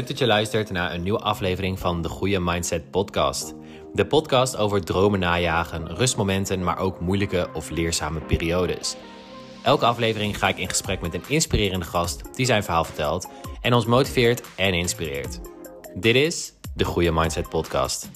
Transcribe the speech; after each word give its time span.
Leuk 0.00 0.08
dat 0.08 0.18
je 0.18 0.26
luistert 0.26 0.70
naar 0.70 0.94
een 0.94 1.02
nieuwe 1.02 1.18
aflevering 1.18 1.78
van 1.78 2.02
de 2.02 2.08
Goede 2.08 2.40
Mindset 2.40 2.90
Podcast. 2.90 3.54
De 3.92 4.06
podcast 4.06 4.56
over 4.56 4.84
dromen 4.84 5.18
najagen, 5.18 5.96
rustmomenten, 5.96 6.64
maar 6.64 6.78
ook 6.78 7.00
moeilijke 7.00 7.48
of 7.54 7.70
leerzame 7.70 8.20
periodes. 8.20 8.96
Elke 9.62 9.84
aflevering 9.84 10.38
ga 10.38 10.48
ik 10.48 10.58
in 10.58 10.68
gesprek 10.68 11.00
met 11.00 11.14
een 11.14 11.22
inspirerende 11.28 11.84
gast 11.84 12.22
die 12.36 12.46
zijn 12.46 12.62
verhaal 12.62 12.84
vertelt 12.84 13.28
en 13.60 13.74
ons 13.74 13.86
motiveert 13.86 14.42
en 14.56 14.74
inspireert. 14.74 15.40
Dit 15.94 16.14
is 16.14 16.52
de 16.74 16.84
Goede 16.84 17.12
Mindset 17.12 17.48
Podcast. 17.48 18.10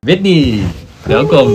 Whitney, 0.00 0.64
welkom. 1.04 1.46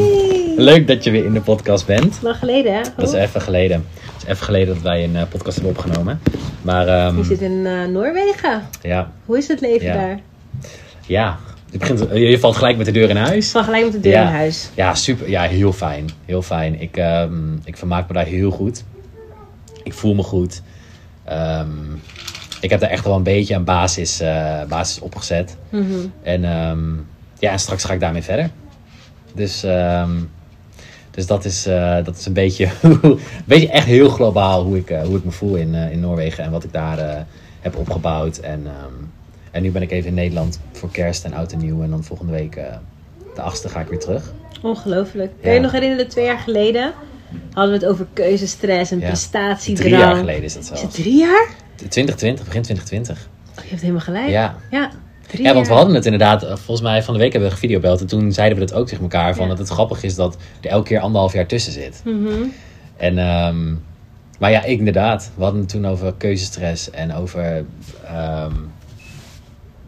Leuk 0.55 0.88
dat 0.88 1.04
je 1.04 1.12
weer 1.12 1.26
in 1.26 1.34
de 1.34 1.41
podcast 1.41 1.85
bent. 1.85 2.20
Lang 2.21 2.38
geleden, 2.38 2.73
hè? 2.73 2.81
Dat 2.98 3.07
is 3.07 3.13
even 3.13 3.41
geleden. 3.41 3.88
Het 4.23 4.32
is 4.32 4.38
even 4.38 4.45
geleden 4.45 4.73
dat 4.73 4.84
wij 4.84 5.04
een 5.04 5.16
eh, 5.16 5.23
podcast 5.30 5.58
hebben 5.58 5.76
opgenomen. 5.77 6.20
Maar 6.62 6.88
ehm, 6.88 7.18
Je 7.18 7.23
zit 7.23 7.41
in 7.41 7.66
eh, 7.66 7.86
Noorwegen. 7.86 8.62
ja, 8.82 9.12
Hoe 9.26 9.38
is 9.38 9.48
het 9.48 9.62
leven 9.62 9.88
Ja. 9.88 9.94
daar? 9.94 10.20
ja. 11.05 11.38
Je, 11.72 11.77
begint, 11.77 11.99
je 12.13 12.40
valt 12.40 12.55
gelijk 12.55 12.77
met 12.77 12.86
de 12.86 12.91
deur 12.91 13.09
in 13.09 13.16
huis. 13.16 13.52
Van 13.52 13.63
gelijk 13.63 13.84
met 13.84 13.94
de 13.94 13.99
deur 13.99 14.12
Ja. 14.12 14.22
in 14.22 14.27
huis. 14.34 14.70
Ja, 14.76 14.96
super. 14.96 15.30
Ja, 15.30 15.41
heel 15.41 15.73
fijn. 15.73 16.09
Heel 16.26 16.41
fijn. 16.41 16.82
Ik, 16.82 16.98
ehm, 16.98 17.54
ik 17.63 17.77
vermaak 17.77 18.08
me 18.08 18.13
daar 18.13 18.26
heel 18.26 18.52
goed. 18.52 18.84
Ik 19.84 19.94
voel 19.94 20.13
me 20.13 20.24
goed. 20.24 20.62
Ehm, 21.24 21.68
ik 22.62 22.70
heb 22.70 22.80
daar 22.80 22.90
echt 22.90 23.04
wel 23.05 23.16
een 23.16 23.24
beetje 23.24 23.55
een 23.55 23.63
basis, 23.63 24.20
eh, 24.20 24.63
basis 24.70 24.99
opgezet. 24.99 25.58
Mhm. 25.70 25.85
En, 26.24 26.44
ehm, 26.46 26.94
ja, 27.40 27.52
en 27.52 27.60
straks 27.60 27.84
ga 27.84 27.94
ik 27.94 27.99
daarmee 27.99 28.24
verder. 28.24 28.49
Dus, 29.35 29.63
dus 31.15 31.25
dat, 31.25 31.45
is, 31.45 31.65
eh, 31.65 32.03
dat 32.03 32.17
is 32.17 32.25
een 32.25 32.33
beetje, 32.33 32.69
een 33.01 33.19
beetje 33.45 33.69
echt 33.69 33.85
heel 33.85 34.09
globaal 34.09 34.63
hoe 34.63 34.77
ik, 34.77 34.89
eh, 34.89 35.01
hoe 35.03 35.17
ik 35.17 35.23
me 35.23 35.31
voel 35.31 35.55
in, 35.55 35.75
eh, 35.75 35.91
in 35.91 35.99
Noorwegen. 35.99 36.43
En 36.43 36.51
wat 36.51 36.63
ik 36.63 36.73
daar 36.73 37.25
heb 37.61 37.75
opgebouwd. 37.75 38.37
En, 38.37 38.61
ehm, 38.65 38.93
en 39.51 39.61
nu 39.61 39.71
ben 39.71 39.81
ik 39.81 39.91
even 39.91 40.09
in 40.09 40.15
Nederland 40.15 40.59
voor 40.71 40.91
kerst 40.91 41.23
en 41.25 41.34
oud 41.34 41.51
en 41.51 41.59
nieuw. 41.59 41.81
En 41.84 41.89
dan 41.89 42.03
volgende 42.03 42.31
week, 42.31 42.53
de 43.35 43.41
achtste, 43.41 43.69
ga 43.69 43.79
ik 43.79 43.87
weer 43.87 43.99
terug. 43.99 44.34
Ongelooflijk. 44.61 45.31
Kun 45.41 45.49
je 45.49 45.55
je 45.55 45.61
nog 45.61 45.71
herinneren, 45.71 46.07
twee 46.07 46.25
jaar 46.25 46.39
geleden 46.39 46.93
hadden 47.53 47.79
we 47.79 47.85
het 47.85 47.93
over 47.93 48.07
keuzestress 48.13 48.91
en 48.91 48.99
Ja. 48.99 49.07
prestatiedrang. 49.07 49.89
Drie 49.89 50.01
jaar 50.01 50.15
geleden 50.15 50.43
is 50.43 50.53
dat 50.53 50.61
Is 50.61 50.67
zelfs. 50.67 50.81
het 50.81 50.91
drie 50.93 51.17
jaar? 51.17 51.47
2020, 51.75 52.45
begin 52.45 52.61
2020. 52.61 53.27
Oh, 53.57 53.63
je 53.63 53.69
hebt 53.69 53.81
helemaal 53.81 54.01
gelijk. 54.01 54.29
Ja. 54.29 54.55
Ja, 54.71 54.89
drie 55.34 55.45
Ja, 55.48 55.53
want 55.53 55.67
we 55.67 55.73
hadden 55.73 55.95
het 55.95 56.05
inderdaad, 56.05 56.43
eh, 56.43 56.49
volgens 56.49 56.81
mij 56.81 57.03
van 57.03 57.13
de 57.13 57.20
week 57.20 57.31
hebben 57.31 57.49
we 57.49 57.55
gevideobeld. 57.55 58.01
En 58.01 58.07
toen 58.07 58.31
zeiden 58.31 58.59
we 58.59 58.65
dat 58.65 58.73
ook 58.76 58.87
tegen 58.87 59.03
elkaar. 59.03 59.35
Van 59.35 59.43
Ja. 59.43 59.49
dat 59.49 59.57
het 59.59 59.70
grappig 59.70 60.03
is 60.03 60.15
dat 60.15 60.37
er 60.62 60.70
elke 60.70 60.87
keer 60.87 60.99
anderhalf 60.99 61.34
jaar 61.34 61.48
tussen 61.48 61.71
zit. 61.73 62.01
Mhm. 62.05 62.34
En, 62.98 63.17
ehm, 63.17 63.73
maar 64.40 64.51
ja, 64.51 64.63
inderdaad. 64.63 65.31
We 65.35 65.44
hadden 65.44 65.62
het 65.62 65.69
toen 65.69 65.88
over 65.88 66.13
keuzestress 66.17 66.90
en 66.91 67.13
over... 67.16 67.66
ehm, 68.06 68.51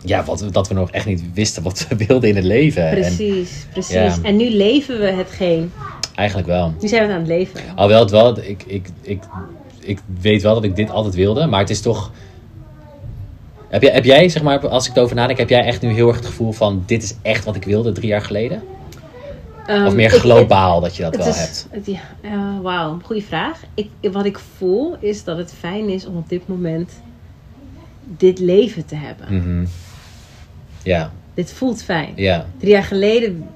ja, 0.02 0.24
wat, 0.24 0.46
dat 0.52 0.68
we 0.68 0.74
nog 0.74 0.92
echt 0.92 1.06
niet 1.06 1.24
wisten 1.34 1.64
wat 1.64 1.86
we 1.90 1.96
wilden 2.08 2.30
in 2.30 2.36
het 2.36 2.44
leven. 2.46 2.88
En 2.88 2.94
Precies, 3.00 3.66
precies. 3.72 3.94
Ja. 3.94 4.16
En 4.22 4.36
nu 4.36 4.50
leven 4.50 5.00
we 5.00 5.06
hetgeen. 5.12 5.72
eigenlijk 6.16 6.48
wel. 6.48 6.74
Nu 6.82 6.88
zijn 6.88 7.02
we 7.02 7.08
het 7.08 7.16
aan 7.16 7.22
het 7.24 7.32
leven. 7.38 7.60
Alhoewel 7.76 8.00
het 8.00 8.12
wel, 8.12 8.38
ik, 8.40 8.64
ik, 8.68 8.88
ik, 9.02 9.24
ik 9.80 10.00
weet 10.22 10.42
wel 10.42 10.54
dat 10.54 10.64
ik 10.64 10.76
dit 10.76 10.90
altijd 10.90 11.16
wilde, 11.16 11.46
maar 11.46 11.60
het 11.60 11.70
is 11.70 11.82
toch. 11.82 12.12
Heb 13.76 13.84
jij, 13.84 13.94
heb 13.94 14.04
jij, 14.06 14.30
zeg 14.30 14.44
maar, 14.44 14.68
als 14.68 14.90
ik 14.90 14.96
erover 14.96 15.16
nadenk, 15.16 15.38
heb 15.40 15.50
jij 15.50 15.64
echt 15.66 15.82
nu 15.82 15.90
heel 15.90 16.08
erg 16.08 16.16
het 16.18 16.26
gevoel 16.26 16.52
van: 16.52 16.84
dit 16.86 17.04
is 17.04 17.16
echt 17.22 17.46
wat 17.46 17.56
ik 17.56 17.64
wilde 17.64 17.92
drie 17.92 18.08
jaar 18.08 18.22
geleden? 18.22 18.64
Ehm, 19.66 19.86
Of 19.86 19.96
meer 19.96 20.14
ik- 20.14 20.20
globaal 20.20 20.80
dat 20.82 20.96
je 20.96 21.04
dat 21.04 21.16
wel 21.16 21.28
is, 21.28 21.38
hebt? 21.38 21.68
het, 21.72 21.86
ja, 22.22 22.62
wauw, 22.62 23.00
goede 23.04 23.22
vraag. 23.22 23.62
Ik, 23.74 23.90
wat 24.12 24.26
ik 24.26 24.40
voel 24.58 24.96
is 25.00 25.24
dat 25.24 25.38
het 25.38 25.54
fijn 25.60 25.90
is 25.90 26.06
om 26.06 26.16
op 26.18 26.30
dit 26.30 26.48
moment 26.48 26.92
dit 28.04 28.40
leven 28.40 28.86
te 28.86 28.96
hebben. 28.96 29.36
Mhm. 29.38 29.66
Ja, 30.84 31.12
Dit 31.34 31.52
voelt 31.54 31.84
fijn. 31.84 32.12
ja, 32.16 32.46
Drie 32.58 32.72
jaar 32.72 32.84
geleden 32.84 33.48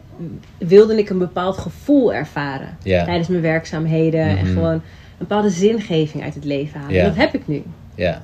wilde 0.57 0.97
ik 0.97 1.09
een 1.09 1.17
bepaald 1.17 1.57
gevoel 1.57 2.13
ervaren 2.13 2.77
Ja. 2.83 3.03
tijdens 3.05 3.27
mijn 3.27 3.41
werkzaamheden 3.41 4.21
en 4.21 4.35
Mhm. 4.35 4.45
gewoon 4.53 4.73
een 4.73 4.81
bepaalde 5.17 5.49
zingeving 5.49 6.23
uit 6.23 6.35
het 6.35 6.45
leven 6.45 6.79
halen. 6.79 6.95
Ja. 6.95 7.03
Dat 7.05 7.15
heb 7.15 7.33
ik 7.33 7.47
nu. 7.47 7.63
ja. 7.95 8.21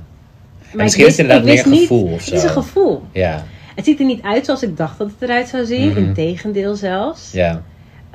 Maar 0.76 0.84
misschien 0.84 1.04
ik 1.06 1.10
is 1.12 1.18
het 1.18 1.26
inderdaad 1.28 1.52
wist 1.54 1.66
meer 1.66 1.74
niet- 1.74 1.88
gevoel 1.88 2.04
of 2.14 2.26
Het 2.26 2.34
is 2.34 2.42
zo. 2.42 2.48
een 2.48 2.54
gevoel. 2.54 3.04
Ja, 3.12 3.44
Het 3.76 3.86
ziet 3.86 4.00
er 4.00 4.06
niet 4.06 4.22
uit 4.22 4.46
zoals 4.46 4.64
ik 4.64 4.78
dacht 4.78 4.98
dat 4.98 5.08
het 5.08 5.22
eruit 5.30 5.48
zou 5.48 5.66
zien. 5.66 5.90
Mhm. 5.90 5.98
Integendeel 5.98 6.76
zelfs. 6.76 7.32
ja, 7.32 7.62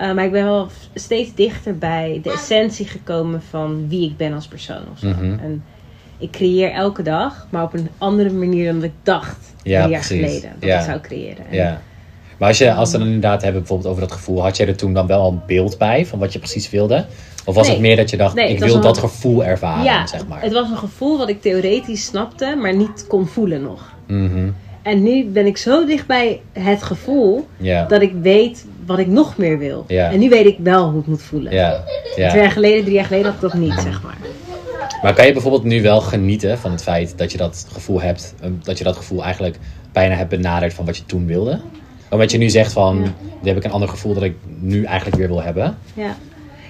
Uh, 0.01 0.15
maar 0.15 0.25
ik 0.25 0.33
ben 0.33 0.45
wel 0.45 0.69
steeds 0.95 1.35
dichter 1.35 1.79
bij 1.79 2.21
de 2.23 2.33
essentie 2.33 2.87
gekomen 2.87 3.43
van 3.51 3.89
wie 3.89 4.09
ik 4.11 4.17
ben 4.17 4.33
als 4.33 4.47
persoon. 4.49 4.83
Of 4.93 4.99
zo. 4.99 5.07
Mhm. 5.09 5.25
En 5.25 5.63
ik 6.19 6.31
creëer 6.31 6.71
elke 6.73 7.03
dag, 7.03 7.47
maar 7.51 7.63
op 7.63 7.75
een 7.75 7.89
andere 7.99 8.31
manier 8.31 8.73
dan 8.73 8.85
ik 8.85 8.93
dacht 9.03 9.37
Ja, 9.63 9.79
drie 9.81 9.91
jaar 9.93 10.07
precies. 10.07 10.09
geleden 10.27 10.51
dat 10.59 10.69
Ja. 10.69 10.79
ik 10.79 10.85
zou 10.85 11.01
creëren. 11.01 11.47
En 11.51 11.57
ja. 11.57 11.81
Maar 12.41 12.49
als, 12.49 12.59
je, 12.59 12.73
als 12.73 12.91
we 12.93 12.99
dan 12.99 13.07
inderdaad 13.07 13.43
hebben 13.43 13.61
bijvoorbeeld 13.61 13.89
over 13.91 14.03
dat 14.09 14.13
gevoel, 14.13 14.43
had 14.43 14.57
jij 14.57 14.67
er 14.67 14.77
toen 14.77 14.93
dan 14.95 15.07
wel 15.07 15.29
een 15.29 15.41
beeld 15.47 15.79
bij 15.79 16.07
van 16.07 16.19
wat 16.19 16.33
je 16.33 16.39
precies 16.39 16.71
wilde? 16.71 17.05
Of 17.45 17.55
was 17.55 17.67
Nee. 17.67 17.77
het 17.77 17.85
meer 17.85 17.97
dat 17.97 18.11
je 18.11 18.17
dacht: 18.17 18.35
Nee, 18.35 18.45
ik 18.49 18.59
het 18.59 18.65
wil 18.65 18.75
een- 18.75 18.81
dat 18.83 18.99
gevoel 18.99 19.45
ervaren, 19.45 19.85
ja, 19.85 20.07
zeg 20.07 20.27
maar? 20.27 20.43
het 20.43 20.53
was 20.53 20.71
een 20.71 20.77
gevoel 20.77 21.19
wat 21.19 21.29
ik 21.29 21.41
theoretisch 21.43 22.05
snapte, 22.05 22.57
maar 22.61 22.77
niet 22.77 23.05
kon 23.09 23.27
voelen 23.27 23.63
nog. 23.63 23.93
Mhm. 24.07 24.49
En 24.83 25.03
nu 25.03 25.25
ben 25.25 25.47
ik 25.47 25.57
zo 25.57 25.85
dicht 25.87 26.07
bij 26.07 26.41
het 26.53 26.83
gevoel 26.83 27.47
dat 27.89 28.03
ik 28.03 28.13
weet 28.23 28.67
wat 28.87 28.99
ik 28.99 29.07
nog 29.07 29.37
meer 29.37 29.59
wil. 29.59 29.85
En 29.89 30.19
nu 30.19 30.29
weet 30.29 30.47
ik 30.47 30.57
wel 30.63 30.91
hoe 30.91 31.01
ik 31.01 31.07
moet 31.07 31.23
voelen. 31.23 31.53
ja, 31.53 31.85
ja. 32.17 32.29
Twee 32.29 32.43
jaar 32.43 32.51
geleden, 32.51 32.83
drie 32.83 32.95
jaar 32.95 33.05
geleden 33.05 33.27
had 33.27 33.35
ik 33.35 33.41
dat 33.41 33.55
niet, 33.55 33.75
zeg 33.83 34.03
maar. 34.03 34.17
Maar 35.03 35.15
kan 35.15 35.27
je 35.27 35.33
bijvoorbeeld 35.33 35.65
nu 35.65 35.83
wel 35.83 36.01
genieten 36.01 36.59
van 36.59 36.71
het 36.71 36.83
feit 36.83 37.19
dat 37.19 37.33
je 37.33 37.39
dat 37.39 37.67
gevoel 37.73 38.01
hebt, 38.01 38.35
eh, 38.41 38.51
dat 38.63 38.79
je 38.79 38.85
dat 38.85 38.97
gevoel 38.97 39.25
eigenlijk 39.25 39.59
bijna 39.93 40.15
hebt 40.15 40.31
benaderd 40.31 40.75
van 40.75 40.85
wat 40.85 40.97
je 40.97 41.07
toen 41.07 41.27
wilde? 41.27 41.61
Omdat 42.11 42.31
je 42.31 42.39
nu 42.39 42.49
zegt 42.49 42.73
van, 42.73 42.97
Ja. 42.97 43.13
nu 43.43 43.49
heb 43.49 43.57
ik 43.57 43.65
een 43.65 43.71
ander 43.73 43.89
gevoel 43.89 44.15
dat 44.15 44.23
ik 44.23 44.35
nu 44.61 44.85
eigenlijk 44.85 45.17
weer 45.17 45.29
wil 45.29 45.43
hebben. 45.43 45.79
Ja, 45.95 46.17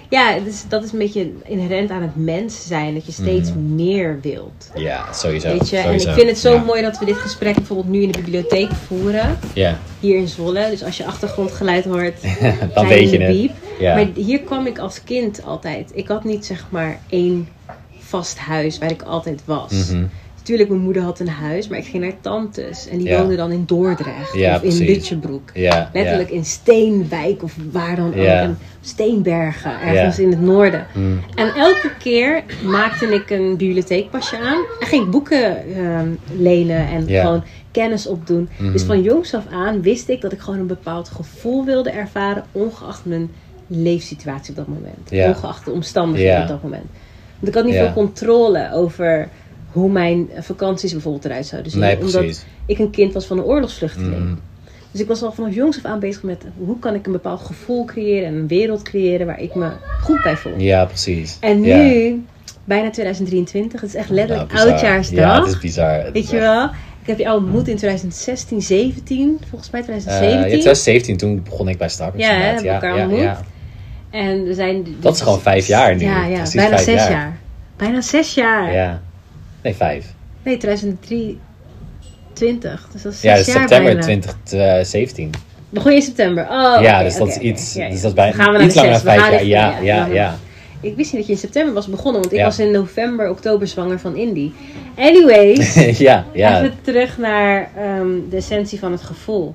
ja 0.09 0.39
dus 0.45 0.65
dat 0.69 0.84
is 0.84 0.93
een 0.93 0.99
beetje 0.99 1.31
inherent 1.45 1.91
aan 1.91 2.03
het 2.03 2.17
mens 2.17 2.67
zijn. 2.67 2.95
Dat 2.95 3.06
je 3.06 3.12
steeds 3.12 3.50
meer 3.55 4.19
wilt. 4.23 4.71
Ja, 4.75 5.12
sowieso. 5.12 5.49
Weet 5.49 5.69
je? 5.69 5.77
En 5.77 5.95
ik 5.95 6.00
vind 6.09 6.29
het 6.29 6.39
zo 6.39 6.53
Ja. 6.55 6.62
mooi 6.62 6.83
dat 6.83 6.99
we 6.99 7.05
dit 7.05 7.17
gesprek 7.17 7.55
bijvoorbeeld 7.55 7.89
nu 7.89 8.03
in 8.03 8.11
de 8.12 8.19
bibliotheek 8.19 8.71
voeren. 8.87 9.39
Ja, 9.55 9.79
Hier 10.00 10.17
in 10.17 10.29
Zwolle. 10.29 10.71
Dus 10.71 10.84
als 10.84 10.97
je 10.97 11.05
achtergrondgeluid 11.06 11.84
hoort, 11.84 12.15
dan 12.75 12.87
weet 12.87 13.11
je 13.11 13.19
het. 13.19 13.50
Ja. 13.79 13.95
Maar 13.95 14.06
hier 14.15 14.41
kwam 14.41 14.67
ik 14.67 14.79
als 14.79 15.05
kind 15.05 15.45
altijd. 15.45 15.91
Ik 15.95 16.09
had 16.09 16.25
niet 16.25 16.47
zeg 16.47 16.67
maar 16.69 16.99
één 17.09 17.49
vast 17.99 18.39
huis 18.39 18.79
waar 18.79 18.91
ik 18.91 19.03
altijd 19.03 19.43
was. 19.45 19.73
Mhm. 19.91 20.05
Natuurlijk, 20.50 20.78
mijn 20.78 20.91
moeder 20.94 21.03
had 21.11 21.21
een 21.21 21.28
huis, 21.28 21.69
maar 21.69 21.78
ik 21.78 21.84
ging 21.84 22.03
naar 22.03 22.21
tantes. 22.21 22.88
En 22.88 22.99
die 22.99 23.06
Ja. 23.09 23.19
woonden 23.19 23.37
dan 23.37 23.53
in 23.53 23.62
Dordrecht 23.66 24.34
Ja, 24.34 24.56
of 24.56 24.62
in. 24.62 24.84
Lutjebroek. 24.87 25.50
Ja, 25.55 25.91
Letterlijk 25.93 26.31
in 26.31 26.44
Steenwijk 26.44 27.43
of 27.43 27.56
waar 27.72 27.97
dan 27.97 28.15
ook. 28.15 28.55
Steenbergen, 28.81 29.81
ergens 29.81 30.19
in 30.19 30.31
het 30.31 30.41
noorden. 30.41 30.87
ja. 30.94 31.00
Mm. 31.00 31.21
En 31.34 31.55
elke 31.55 31.91
keer 31.99 32.43
maakte 32.65 33.06
ik 33.06 33.31
een 33.31 33.56
bibliotheekpasje 33.56 34.38
aan. 34.38 34.65
En 34.81 34.87
ging 34.87 35.05
ik 35.05 35.11
boeken 35.11 35.75
ehm, 35.75 36.09
lenen 36.37 36.88
en 36.88 37.09
gewoon 37.09 37.43
kennis 37.71 38.06
opdoen. 38.06 38.49
Mhm. 38.59 38.72
Dus 38.72 38.82
van 38.82 39.03
jongs 39.03 39.34
af 39.34 39.44
aan 39.53 39.82
wist 39.82 40.09
ik 40.09 40.21
dat 40.21 40.32
ik 40.32 40.41
gewoon 40.41 40.61
een 40.61 40.67
bepaald 40.67 41.09
gevoel 41.09 41.65
wilde 41.65 41.91
ervaren. 41.91 42.44
Ongeacht 42.53 43.05
mijn 43.05 43.31
leefsituatie 43.67 44.50
op 44.50 44.56
dat 44.56 44.69
moment. 44.69 45.11
Ja. 45.11 45.28
Ongeacht 45.28 45.65
de 45.65 45.71
omstandigheden 45.71 46.43
op 46.43 46.49
dat 46.49 46.62
moment. 46.62 46.87
Want 47.41 47.49
ik 47.49 47.55
had 47.55 47.65
niet 47.65 47.75
veel 47.75 47.93
controle 47.93 48.72
over 48.72 49.28
hoe 49.72 49.91
mijn 49.91 50.28
vakanties 50.38 50.92
bijvoorbeeld 50.92 51.25
eruit 51.25 51.47
zouden 51.47 51.70
zien. 51.72 51.81
Nee, 51.81 52.00
omdat 52.00 52.44
ik 52.66 52.78
een 52.78 52.91
kind 52.91 53.12
was 53.12 53.26
van 53.26 53.38
een 53.38 53.44
oorlogsvluchteling. 53.44 54.25
Mhm. 54.25 54.34
Dus 54.90 55.00
ik 55.00 55.06
was 55.08 55.22
al 55.22 55.32
vanaf 55.32 55.55
jongs 55.55 55.76
af 55.76 55.84
aan 55.84 55.99
bezig 56.00 56.22
met 56.22 56.44
hoe 56.58 56.78
kan 56.78 56.94
ik 56.94 57.06
een 57.06 57.12
bepaald 57.12 57.40
gevoel 57.40 57.84
creëren 57.84 58.28
en 58.28 58.34
een 58.34 58.49
wereld 58.49 58.82
creëren 58.82 59.26
waar 59.26 59.40
ik 59.40 59.55
me 59.55 59.69
goed 60.02 60.22
bij 60.22 60.37
voel. 60.37 60.52
Ja, 60.58 60.84
precies. 60.84 61.37
En 61.40 61.62
Ja. 61.62 61.76
nu, 61.76 62.25
bijna 62.64 62.90
2023, 62.90 63.81
het 63.81 63.90
is 63.90 63.96
echt 63.96 64.11
letterlijk 64.11 64.52
Nou, 64.52 64.69
oudjaarsdag. 64.70 65.19
Ja, 65.19 65.40
het 65.40 65.49
is 65.49 65.58
bizar. 65.58 65.93
Het 65.94 66.06
is 66.06 66.12
Weet 66.12 66.31
je 66.31 66.37
echt- 66.37 66.46
wel? 66.46 66.64
Ik 67.00 67.06
heb 67.06 67.19
je 67.19 67.28
al 67.28 67.37
ontmoet 67.37 67.69
in 67.69 67.76
2016, 67.76 68.62
17, 68.62 69.38
volgens 69.49 69.70
mij 69.70 69.81
Eh, 69.81 69.87
2017. 69.87 70.38
ja, 70.40 70.44
2017, 70.46 71.16
toen 71.16 71.43
begon 71.43 71.69
ik 71.69 71.78
bij 71.78 71.88
Starbucks. 71.88 72.25
Ja, 72.26 72.31
inderdaad. 72.32 72.55
hebben 72.62 72.81
we 72.81 72.87
elkaar 72.87 73.08
ontmoet. 73.08 73.44
En 74.11 74.44
we 74.44 74.55
zijn. 74.55 74.87
Dat 75.00 75.14
is 75.14 75.20
gewoon 75.20 75.40
vijf 75.40 75.66
jaar 75.66 75.96
nu. 75.96 76.05
Ja, 76.05 76.25
ja 76.26 76.43
bijna 76.55 76.76
zes 76.76 76.94
jaar. 76.94 77.11
jaar. 77.11 77.38
Bijna 77.76 78.00
zes 78.00 78.34
jaar. 78.34 78.73
Ja. 78.73 79.00
Nee, 79.62 79.75
vijf. 79.75 80.07
Nee, 80.43 80.57
2023. 80.57 82.89
Dus 82.93 83.03
dat 83.03 83.12
is 83.12 83.21
Ja, 83.21 83.37
dus 83.37 83.47
jaar 83.47 83.57
september 83.59 83.85
bijna. 83.97 84.01
2017. 84.03 85.31
Begon 85.69 85.91
je 85.91 85.97
in 85.97 86.03
september? 86.05 86.45
Oh, 86.45 86.79
ja, 86.83 87.03
dus 87.03 87.17
dat 87.17 87.29
is 87.29 87.37
iets. 87.37 87.73
Dus 87.75 88.01
dat 88.01 88.11
is 88.11 88.12
bijna 88.12 88.33
Gaan 88.33 88.53
we 88.53 88.59
naar 88.59 88.67
iets 88.67 88.75
langer 88.75 88.91
dan 88.91 89.01
vijf 89.01 89.31
jaar. 89.43 89.45
Ja, 89.45 89.79
ja, 89.83 90.07
ja, 90.07 90.37
Ik 90.81 90.97
wist 90.97 91.12
niet 91.12 91.21
dat 91.21 91.27
je 91.27 91.33
in 91.33 91.39
september 91.39 91.75
was 91.75 91.87
begonnen, 91.87 92.21
want 92.21 92.33
ik 92.33 92.39
Ja. 92.39 92.45
was 92.45 92.59
in 92.59 92.71
november, 92.71 93.31
oktober 93.31 93.67
zwanger 93.67 94.01
van 94.01 94.17
Indy. 94.17 94.51
Anyways, 94.97 95.75
ja, 95.99 96.25
ja. 96.33 96.59
even 96.59 96.75
terug 96.83 97.19
naar 97.19 97.71
ehm, 97.77 98.09
de 98.31 98.37
essentie 98.37 98.79
van 98.79 98.93
het 98.93 99.03
gevoel. 99.03 99.55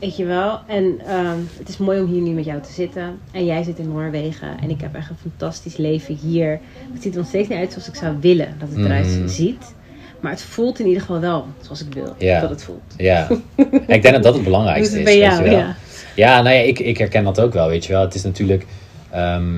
Weet 0.00 0.16
je 0.16 0.24
wel? 0.24 0.58
En 0.66 1.00
ehm, 1.06 1.38
het 1.58 1.68
is 1.68 1.76
mooi 1.76 2.00
om 2.00 2.06
hier 2.06 2.20
nu 2.22 2.30
met 2.30 2.44
jou 2.44 2.60
te 2.62 2.72
zitten. 2.72 3.18
En 3.32 3.44
jij 3.44 3.62
zit 3.62 3.78
in 3.78 3.88
Noorwegen. 3.88 4.48
En 4.62 4.70
ik 4.70 4.80
heb 4.80 4.94
echt 4.94 5.10
een 5.10 5.16
fantastisch 5.30 5.76
leven 5.76 6.14
hier. 6.14 6.60
Het 6.92 7.02
ziet 7.02 7.12
er 7.12 7.18
nog 7.18 7.28
steeds 7.28 7.48
niet 7.48 7.58
uit 7.58 7.72
zoals 7.72 7.88
ik 7.88 7.94
zou 7.94 8.16
willen 8.20 8.48
dat 8.58 8.68
het 8.68 8.78
eruit 8.78 9.06
Mhm. 9.18 9.28
ziet. 9.28 9.74
Maar 10.20 10.32
het 10.32 10.42
voelt 10.42 10.78
in 10.78 10.86
ieder 10.86 11.00
geval 11.00 11.20
wel 11.20 11.46
zoals 11.60 11.84
ik 11.84 11.94
wil 11.94 12.14
Ja. 12.18 12.40
dat 12.40 12.50
het 12.50 12.62
voelt. 12.64 12.94
Ja. 12.96 13.28
ik 13.86 14.02
denk 14.02 14.10
dat 14.12 14.22
dat 14.22 14.34
het 14.34 14.44
belangrijkste 14.44 14.90
Dus 14.98 14.98
is. 14.98 15.18
bij 15.18 15.28
weet 15.28 15.38
je 15.38 15.44
wel. 15.44 15.58
ja. 15.58 15.76
Ja, 16.16 16.42
nou 16.42 16.54
ja, 16.54 16.60
ik, 16.62 16.78
ik 16.78 16.98
herken 16.98 17.24
dat 17.24 17.40
ook 17.40 17.52
wel, 17.52 17.68
weet 17.68 17.84
je 17.84 17.92
wel. 17.92 18.00
Het 18.02 18.14
is 18.14 18.22
natuurlijk... 18.22 18.66
ehm, 19.10 19.52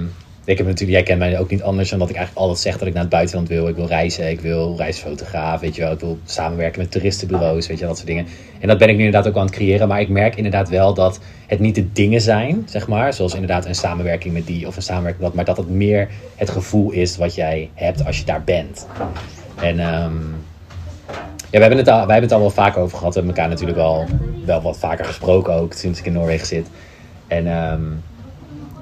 ik 0.47 0.59
heb 0.59 0.67
natuurlijk, 0.67 0.99
jij 0.99 1.03
kent 1.03 1.19
mij 1.19 1.39
ook 1.39 1.51
niet 1.51 1.63
anders 1.63 1.91
dan 1.91 1.99
dat 1.99 2.11
ik 2.11 2.17
eigenlijk 2.17 2.47
altijd 2.47 2.63
zeg 2.63 2.79
dat 2.79 2.89
ik 2.89 2.95
naar 2.95 3.03
het 3.03 3.13
buitenland 3.13 3.49
wil. 3.49 3.69
Ik 3.69 3.77
wil 3.77 3.87
reizen, 3.87 4.31
ik 4.31 4.41
wil 4.41 4.75
reisfotograaf, 4.77 5.61
weet 5.61 5.75
je 5.75 5.83
wel. 5.83 5.93
Ik 5.93 6.01
wil 6.01 6.19
samenwerken 6.25 6.81
met 6.81 6.91
toeristenbureaus, 6.91 7.67
weet 7.67 7.77
je 7.79 7.85
wel, 7.85 7.89
dat 7.89 7.97
soort 7.97 8.09
dingen. 8.09 8.27
En 8.61 8.69
dat 8.69 8.79
ben 8.79 8.89
ik 8.89 8.97
nu 8.97 9.05
inderdaad 9.05 9.29
ook 9.29 9.37
aan 9.37 9.47
het 9.47 9.55
creëren. 9.55 9.89
Maar 9.89 10.01
ik 10.01 10.09
merk 10.09 10.37
inderdaad 10.37 10.69
wel 10.69 10.95
dat 10.95 11.21
het 11.47 11.61
niet 11.61 11.75
de 11.75 11.93
dingen 11.93 12.21
zijn, 12.21 12.63
zeg 12.67 12.89
maar. 12.89 13.13
Zoals 13.13 13.33
inderdaad 13.35 13.67
een 13.67 13.75
samenwerking 13.75 14.35
met 14.35 14.47
die 14.47 14.67
of 14.67 14.77
een 14.77 14.83
samenwerking 14.83 15.23
met 15.23 15.35
dat. 15.35 15.47
Maar 15.47 15.55
dat 15.55 15.65
het 15.65 15.75
meer 15.75 16.09
het 16.37 16.51
gevoel 16.51 16.91
is 16.91 17.17
wat 17.17 17.35
jij 17.35 17.71
hebt 17.75 18.07
als 18.07 18.19
je 18.19 18.25
daar 18.25 18.45
bent. 18.45 18.87
En 19.61 19.79
ehm, 19.79 20.15
ja, 21.51 21.59
we 21.59 21.59
hebben, 21.59 21.79
het 21.79 21.89
al, 21.89 22.07
wij 22.07 22.17
hebben 22.17 22.23
het 22.23 22.33
al 22.33 22.41
wel 22.41 22.51
vaker 22.51 22.83
over 22.83 22.99
gehad. 22.99 23.15
We 23.15 23.21
hebben 23.21 23.37
elkaar 23.37 23.51
natuurlijk 23.51 23.79
wel, 23.79 24.05
wel 24.45 24.63
wat 24.63 24.79
vaker 24.79 25.05
gesproken 25.05 25.55
ook 25.55 25.73
sinds 25.73 25.99
ik 25.99 26.07
in 26.07 26.13
Noorwegen 26.13 26.47
zit. 26.47 26.67
En 27.27 27.47
ehm, 27.47 27.83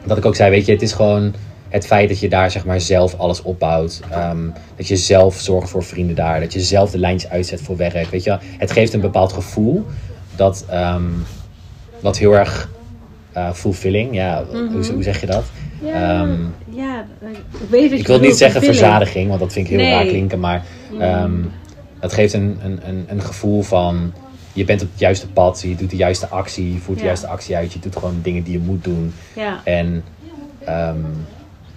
dat 0.05 0.17
ik 0.17 0.25
ook 0.25 0.37
zei, 0.37 0.51
weet 0.51 0.67
je, 0.67 0.73
het 0.73 0.83
is 0.83 0.93
gewoon 0.93 1.35
het 1.75 1.87
feit 1.87 2.09
dat 2.09 2.21
je 2.21 2.29
daar 2.29 2.51
zeg 2.51 2.65
maar 2.65 2.81
zelf 2.81 3.15
alles 3.19 3.43
opbouwt. 3.43 4.01
Ehm, 4.11 4.49
dat 4.77 4.89
je 4.89 4.97
zelf 4.97 5.41
zorgt 5.41 5.71
voor 5.71 5.83
vrienden 5.83 6.17
daar. 6.17 6.41
Dat 6.41 6.53
je 6.53 6.61
zelf 6.61 6.91
de 6.91 6.99
lijntjes 6.99 7.31
uitzet 7.31 7.61
voor 7.61 7.77
werk. 7.77 8.11
Weet 8.11 8.25
je 8.25 8.31
wel. 8.31 8.39
Het 8.59 8.71
geeft 8.71 8.93
een 8.93 9.01
bepaald 9.01 9.33
gevoel 9.33 9.87
dat, 10.37 10.65
wat 12.01 12.19
heel 12.19 12.37
erg 12.37 12.71
eh, 13.33 13.53
fulfilling, 13.53 14.15
ja, 14.15 14.45
hoe, 14.51 14.93
hoe 14.93 15.03
zeg 15.03 15.21
je 15.21 15.27
dat? 15.27 15.45
Ja, 15.83 16.21
Ehm, 16.21 16.39
ja 16.69 17.05
ik 17.31 17.69
weet 17.71 17.91
je 17.91 17.97
ik 17.97 18.07
wil 18.07 18.21
niet 18.21 18.37
zeggen 18.37 18.63
verzadiging, 18.63 19.29
want 19.29 19.41
dat 19.41 19.53
vind 19.53 19.67
ik 19.67 19.73
heel 19.73 19.83
Nee. 19.83 19.93
raar 19.93 20.07
klinken. 20.07 20.41
Maar 20.41 20.65
ehm, 21.01 21.33
het 21.99 22.13
geeft 22.13 22.33
een, 22.33 22.59
een, 22.63 22.81
een, 22.89 23.05
een 23.09 23.23
gevoel 23.23 23.63
van... 23.63 24.13
Je 24.53 24.65
bent 24.65 24.83
op 24.83 24.89
het 24.91 25.01
juiste 25.01 25.29
pad, 25.29 25.61
je 25.67 25.75
doet 25.77 25.91
de 25.91 25.97
juiste 25.97 26.29
actie, 26.29 26.73
je 26.73 26.79
voert 26.79 26.99
de 26.99 27.05
juiste 27.05 27.27
actie 27.27 27.57
uit. 27.57 27.73
Je 27.73 27.79
doet 27.79 27.97
gewoon 27.97 28.19
dingen 28.23 28.43
die 28.43 28.53
je 28.53 28.59
moet 28.59 28.85
doen. 28.85 29.13
Ja. 29.35 29.61
En 29.65 30.05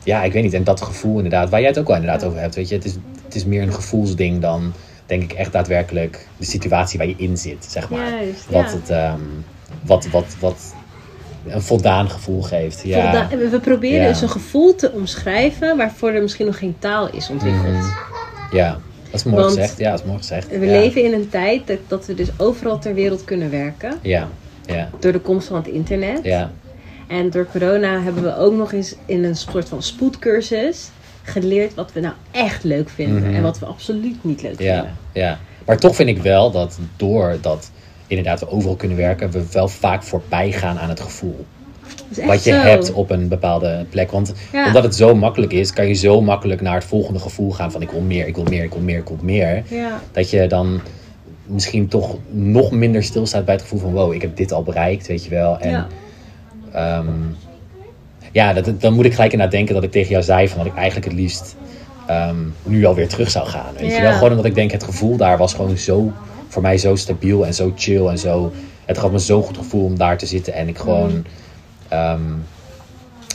ja, 0.07 0.23
ik 0.23 0.33
weet 0.33 0.43
niet. 0.43 0.53
En 0.53 0.63
dat 0.63 0.81
gevoel 0.81 1.15
inderdaad, 1.15 1.49
waar 1.49 1.59
jij 1.59 1.69
het 1.69 1.79
ook 1.79 1.87
wel 1.87 1.95
inderdaad 1.95 2.23
over 2.23 2.39
hebt. 2.39 2.55
Weet 2.55 2.69
je, 2.69 2.75
het 2.75 2.85
is, 2.85 2.95
het 3.25 3.35
is 3.35 3.45
meer 3.45 3.61
een 3.61 3.73
gevoelsding 3.73 4.41
dan, 4.41 4.73
denk 5.05 5.23
ik, 5.23 5.31
echt 5.33 5.51
daadwerkelijk 5.51 6.27
de 6.37 6.45
situatie 6.45 6.97
waar 6.97 7.07
je 7.07 7.13
in 7.17 7.37
zit, 7.37 7.65
zeg 7.69 7.89
maar. 7.89 8.09
Juist, 8.11 8.45
wat, 8.49 8.63
ja. 8.63 8.69
het, 8.71 8.89
ehm, 8.89 9.19
wat, 9.81 10.07
wat, 10.07 10.35
wat 10.39 10.73
een 11.47 11.61
voldaan 11.61 12.09
gevoel 12.09 12.41
geeft. 12.41 12.81
Ja. 12.83 13.27
We- 13.29 13.59
proberen 13.59 14.01
Ja. 14.01 14.07
dus 14.07 14.21
een 14.21 14.29
gevoel 14.29 14.75
te 14.75 14.91
omschrijven 14.91 15.77
waarvoor 15.77 16.11
er 16.11 16.21
misschien 16.21 16.45
nog 16.45 16.57
geen 16.57 16.75
taal 16.79 17.09
is 17.11 17.29
ontwikkeld. 17.29 17.63
Mhm. 17.73 18.55
ja, 18.55 18.71
dat 19.11 19.13
is 19.19 19.23
mooi 19.23 19.41
Want 19.43 19.53
gezegd. 19.55 19.77
Ja, 19.77 19.91
dat 19.91 19.99
is 19.99 20.05
mooi 20.05 20.17
gezegd. 20.17 20.49
We 20.49 20.65
ja. 20.65 20.79
leven 20.79 21.03
in 21.03 21.13
een 21.13 21.29
tijd 21.29 21.67
dat, 21.67 21.77
dat 21.87 22.05
we 22.05 22.13
dus 22.13 22.29
overal 22.37 22.79
ter 22.79 22.93
wereld 22.93 23.23
kunnen 23.23 23.49
werken. 23.51 23.93
Ja, 24.01 24.27
ja, 24.65 24.89
Door 24.99 25.11
de 25.11 25.19
komst 25.19 25.47
van 25.47 25.57
het 25.57 25.67
internet. 25.67 26.19
ja. 26.23 26.51
En 27.07 27.29
door 27.29 27.47
corona 27.51 28.01
hebben 28.01 28.23
we 28.23 28.37
ook 28.37 28.53
nog 28.53 28.73
eens 28.73 28.95
in 29.05 29.23
een 29.23 29.35
soort 29.35 29.69
van 29.69 29.83
spoedcursus 29.83 30.89
geleerd 31.23 31.73
wat 31.73 31.93
we 31.93 31.99
nou 31.99 32.13
echt 32.31 32.63
leuk 32.63 32.89
vinden. 32.89 33.23
Mhm. 33.23 33.35
En 33.35 33.41
wat 33.41 33.59
we 33.59 33.65
absoluut 33.65 34.23
niet 34.23 34.41
leuk 34.41 34.61
Ja, 34.61 34.73
vinden. 34.75 34.97
ja. 35.13 35.39
Maar 35.65 35.77
toch 35.77 35.95
vind 35.95 36.09
ik 36.09 36.17
wel 36.21 36.51
dat 36.51 36.79
doordat 36.95 37.71
inderdaad 38.07 38.39
we 38.39 38.49
overal 38.49 38.75
kunnen 38.75 38.97
werken, 38.97 39.31
we 39.31 39.43
wel 39.51 39.67
vaak 39.67 40.03
voorbij 40.03 40.51
gaan 40.51 40.79
aan 40.79 40.89
het 40.89 40.99
gevoel. 40.99 41.45
Wat 42.25 42.43
je 42.43 42.51
zo. 42.51 42.57
hebt 42.57 42.93
op 42.93 43.09
een 43.09 43.27
bepaalde 43.27 43.85
plek. 43.89 44.11
Want 44.11 44.33
Ja. 44.51 44.65
omdat 44.67 44.83
het 44.83 44.95
zo 44.95 45.15
makkelijk 45.15 45.53
is, 45.53 45.73
kan 45.73 45.87
je 45.87 45.93
zo 45.93 46.21
makkelijk 46.21 46.61
naar 46.61 46.73
het 46.75 46.83
volgende 46.83 47.19
gevoel 47.19 47.51
gaan 47.51 47.71
van 47.71 47.81
ik 47.81 47.89
wil 47.91 48.01
meer, 48.01 48.27
ik 48.27 48.35
wil 48.35 48.43
meer, 48.49 48.63
ik 48.63 48.71
wil 48.73 48.81
meer, 48.81 48.97
ik 48.97 49.07
wil 49.07 49.17
meer. 49.21 49.63
Ja, 49.69 50.01
Dat 50.11 50.29
je 50.29 50.47
dan 50.47 50.81
misschien 51.45 51.87
toch 51.87 52.15
nog 52.29 52.71
minder 52.71 53.03
stilstaat 53.03 53.45
bij 53.45 53.53
het 53.53 53.63
gevoel 53.63 53.79
van 53.79 53.91
wow, 53.91 54.13
ik 54.13 54.21
heb 54.21 54.37
dit 54.37 54.51
al 54.51 54.63
bereikt, 54.63 55.07
weet 55.07 55.23
je 55.23 55.29
wel. 55.29 55.59
En 55.59 55.87
ja. 56.73 56.97
Ehm, 56.97 57.07
ja, 58.31 58.53
dat, 58.53 58.81
dan 58.81 58.93
moet 58.93 59.05
ik 59.05 59.13
gelijk 59.13 59.31
inderdaad 59.31 59.55
denken 59.55 59.75
dat 59.75 59.83
ik 59.83 59.91
tegen 59.91 60.09
jou 60.09 60.23
zei 60.23 60.47
van 60.47 60.57
dat 60.57 60.67
ik 60.67 60.75
eigenlijk 60.75 61.05
het 61.05 61.15
liefst 61.15 61.55
ehm, 62.07 62.35
nu 62.63 62.85
alweer 62.85 63.07
terug 63.07 63.31
zou 63.31 63.47
gaan. 63.47 63.73
Weet 63.79 63.95
je 63.95 64.01
wel? 64.01 64.13
Gewoon 64.13 64.29
omdat 64.29 64.45
ik 64.45 64.55
denk 64.55 64.71
het 64.71 64.83
gevoel 64.83 65.17
daar 65.17 65.37
was 65.37 65.53
gewoon 65.53 65.77
zo, 65.77 66.11
voor 66.47 66.61
mij 66.61 66.77
zo 66.77 66.95
stabiel 66.95 67.45
en 67.45 67.53
zo 67.53 67.71
chill 67.75 68.05
en 68.07 68.17
zo. 68.17 68.51
Het 68.85 68.97
gaf 68.97 69.11
me 69.11 69.17
zo'n 69.17 69.43
goed 69.43 69.57
gevoel 69.57 69.85
om 69.85 69.97
daar 69.97 70.17
te 70.17 70.25
zitten 70.25 70.53
en 70.53 70.67
ik 70.67 70.77
gewoon. 70.77 71.09
Mhm. 71.09 71.21
ehm, 71.87 72.21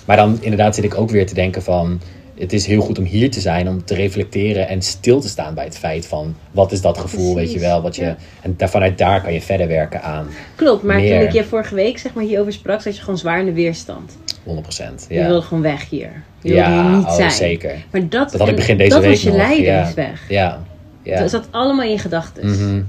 maar 0.04 0.16
dan 0.16 0.38
inderdaad 0.40 0.74
zit 0.74 0.84
ik 0.84 0.98
ook 0.98 1.10
weer 1.10 1.26
te 1.26 1.34
denken 1.34 1.62
van. 1.62 2.00
Het 2.38 2.52
is 2.52 2.66
heel 2.66 2.80
goed 2.80 2.98
om 2.98 3.04
hier 3.04 3.30
te 3.30 3.40
zijn, 3.40 3.68
om 3.68 3.84
te 3.84 3.94
reflecteren 3.94 4.68
en 4.68 4.82
stil 4.82 5.20
te 5.20 5.28
staan 5.28 5.54
bij 5.54 5.64
het 5.64 5.78
feit 5.78 6.06
van 6.06 6.36
wat 6.50 6.72
is 6.72 6.80
dat 6.80 6.98
gevoel, 6.98 7.34
weet 7.34 7.52
je 7.52 7.58
wel. 7.58 7.82
Wat 7.82 7.96
je, 7.96 8.04
ja. 8.04 8.16
En 8.40 8.54
daar, 8.56 8.70
vanuit 8.70 8.98
daar 8.98 9.22
kan 9.22 9.32
je 9.32 9.40
verder 9.40 9.68
werken 9.68 10.02
aan 10.02 10.26
Klopt, 10.54 10.82
maar 10.82 10.96
Meer. 10.96 11.18
toen 11.18 11.26
ik 11.28 11.32
je 11.32 11.44
vorige 11.44 11.74
week 11.74 11.98
zeg 11.98 12.14
maar 12.14 12.24
hierover 12.24 12.52
sprak, 12.52 12.80
zat 12.82 12.96
je 12.96 13.02
gewoon 13.02 13.18
zwaar 13.18 13.38
in 13.40 13.44
de 13.46 13.52
weerstand. 13.52 14.16
100%. 14.46 15.06
Je 15.08 15.14
Ja, 15.14 15.26
wilde 15.26 15.42
gewoon 15.42 15.62
weg 15.62 15.88
hier. 15.88 16.22
Je 16.40 16.48
wilde 16.52 16.56
ja 16.70 16.82
hier 16.88 16.96
niet 16.96 17.06
oh, 17.06 17.14
zijn. 17.14 17.30
zeker. 17.30 17.84
Maar 17.90 18.08
dat, 18.08 18.30
Dat 18.30 18.40
had 18.40 18.48
ik 18.48 18.56
begin 18.56 18.76
deze 18.76 18.90
dat 18.90 19.00
week 19.00 19.10
was 19.10 19.22
je 19.22 19.28
nog, 19.28 19.38
leidensweg. 19.38 20.24
Ja, 20.28 20.62
ja. 21.02 21.18
Dat 21.20 21.30
zat 21.30 21.48
allemaal 21.50 21.84
in 21.84 21.90
je 21.90 21.98
gedachten. 21.98 22.46
Mhm. 22.50 22.74
Weet 22.74 22.84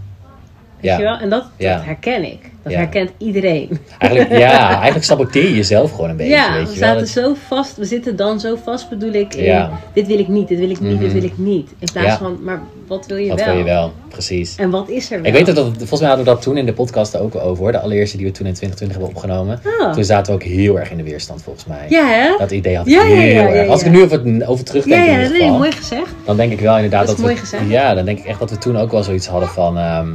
Ja. 0.82 0.98
je 0.98 1.04
wel? 1.04 1.18
En 1.18 1.30
dat, 1.30 1.46
dat 1.58 1.84
herken 1.84 2.24
ik. 2.32 2.50
Dat 2.64 2.72
Ja. 2.72 2.78
herkent 2.78 3.12
iedereen. 3.18 3.70
Eigenlijk, 4.00 4.32
ja, 4.40 4.70
eigenlijk 4.76 5.04
saboteer 5.06 5.44
je 5.44 5.56
jezelf 5.56 5.92
gewoon 5.92 6.10
een 6.10 6.16
beetje, 6.18 6.32
ja, 6.34 6.54
weet 6.54 6.62
we 6.62 6.68
wel. 6.70 6.76
zaten 6.76 7.00
Dat- 7.00 7.10
zo 7.10 7.36
vast. 7.48 7.78
We 7.78 7.86
zitten 7.86 8.16
dan 8.16 8.40
zo 8.40 8.56
vast, 8.64 8.90
bedoel 8.90 9.12
ik. 9.14 9.34
In, 9.36 9.44
Ja. 9.44 9.72
Dit 9.94 10.08
wil 10.08 10.20
ik 10.20 10.28
niet, 10.28 10.48
dit 10.48 10.60
wil 10.60 10.70
ik 10.70 10.80
niet, 10.80 11.00
dit 11.00 11.08
Mhm. 11.08 11.14
wil 11.20 11.24
ik 11.24 11.38
niet. 11.38 11.70
In 11.80 11.88
plaats 11.94 12.08
Ja. 12.08 12.18
van, 12.18 12.38
maar 12.44 12.62
wat 12.88 13.06
wil 13.06 13.18
je 13.18 13.30
Wat 13.30 13.38
wel? 13.40 13.48
wil 13.48 13.58
je 13.58 13.64
wel, 13.64 13.92
precies. 14.10 14.56
En 14.56 14.70
wat 14.70 14.90
is 14.90 15.12
er 15.12 15.18
wel? 15.18 15.28
Ik 15.28 15.34
weet 15.34 15.46
dat, 15.46 15.56
dat, 15.56 15.66
volgens 15.78 16.00
mij 16.00 16.08
hadden 16.10 16.26
we 16.26 16.32
dat 16.34 16.42
toen 16.42 16.58
in 16.58 16.66
de 16.66 16.74
podcast 16.74 17.18
ook 17.18 17.36
over 17.36 17.64
hoor. 17.64 17.72
De 17.72 17.80
allereerste 17.80 18.18
die 18.18 18.26
we 18.26 18.32
toen 18.32 18.46
in 18.46 18.54
2020 18.54 18.98
hebben 18.98 19.16
opgenomen. 19.16 19.62
Ah. 19.82 19.94
Toen 19.94 20.04
zaten 20.04 20.34
we 20.34 20.40
ook 20.42 20.48
heel 20.48 20.80
erg 20.80 20.92
in 20.92 20.98
de 20.98 21.04
weerstand 21.04 21.44
volgens 21.44 21.66
mij. 21.66 21.86
Ja, 21.90 22.06
hè? 22.08 22.36
Dat 22.38 22.52
idee 22.52 22.78
had 22.78 22.88
ik 22.88 23.00
heel 23.02 23.48
erg. 23.48 23.70
Als 23.70 23.84
ik 23.84 23.92
nu 23.92 24.04
over, 24.04 24.22
over 24.48 24.66
terugdenk 24.66 25.06
ja, 25.06 25.16
nee, 25.16 25.26
geval, 25.26 25.58
mooi 25.58 25.72
gezegd. 25.72 26.10
dan 26.26 26.38
denk 26.38 26.52
ik 26.52 26.60
wel 26.60 26.76
inderdaad 26.76 27.08
Dat 27.08 27.18
dat, 27.18 27.26
is 27.30 27.34
we... 27.34 27.40
gezegd. 27.40 27.64
Ja, 27.70 27.94
dan 27.94 28.06
denk 28.06 28.20
ik 28.20 28.26
echt 28.26 28.40
dat 28.40 28.50
we 28.50 28.58
toen 28.58 28.78
ook 28.78 28.92
wel 28.92 29.04
zoiets 29.04 29.28
hadden 29.28 29.50
van... 29.50 29.78
ehm, 29.78 30.08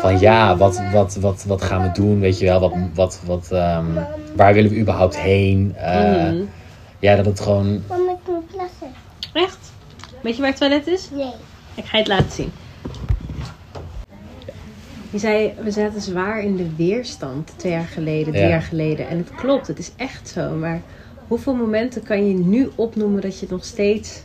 van 0.00 0.18
ja, 0.18 0.56
wat, 0.56 0.80
wat, 0.92 1.16
wat, 1.20 1.44
wat 1.46 1.62
gaan 1.62 1.82
we 1.82 1.90
doen, 2.00 2.20
weet 2.20 2.38
je 2.38 2.44
wel? 2.44 2.60
Wat, 2.60 2.72
wat, 2.94 3.20
wat, 3.26 3.48
ehm, 3.52 3.84
waar 4.36 4.54
willen 4.54 4.70
we 4.70 4.78
überhaupt 4.78 5.18
heen? 5.18 5.74
Eh, 5.76 6.00
Mhm. 6.30 6.42
Ja, 6.98 7.16
dat 7.16 7.26
het 7.26 7.40
gewoon... 7.40 7.82
Mama, 7.88 8.10
ik 8.10 8.18
moet 8.32 8.46
plassen. 8.46 8.86
Echt? 9.32 9.58
Weet 10.22 10.34
je 10.34 10.40
waar 10.40 10.50
het 10.50 10.58
toilet 10.60 10.86
is? 10.86 11.08
Nee. 11.14 11.30
Ik 11.74 11.84
ga 11.84 11.96
je 11.96 12.02
het 12.02 12.06
laten 12.12 12.30
zien. 12.32 12.52
Je 15.10 15.18
zei, 15.18 15.52
we 15.62 15.70
zaten 15.70 16.00
zwaar 16.00 16.42
in 16.42 16.56
de 16.56 16.66
weerstand 16.76 17.52
twee 17.56 17.72
jaar 17.72 17.84
geleden, 17.86 18.32
drie 18.32 18.44
Ja. 18.44 18.50
jaar 18.50 18.62
geleden. 18.62 19.08
En 19.08 19.18
het 19.18 19.34
klopt, 19.34 19.66
het 19.66 19.78
is 19.78 19.90
echt 19.96 20.28
zo. 20.28 20.50
Maar 20.54 20.80
hoeveel 21.28 21.54
momenten 21.54 22.02
kan 22.02 22.28
je 22.28 22.34
nu 22.34 22.70
opnoemen 22.74 23.20
dat 23.20 23.38
je 23.38 23.46
nog 23.50 23.64
steeds 23.64 24.22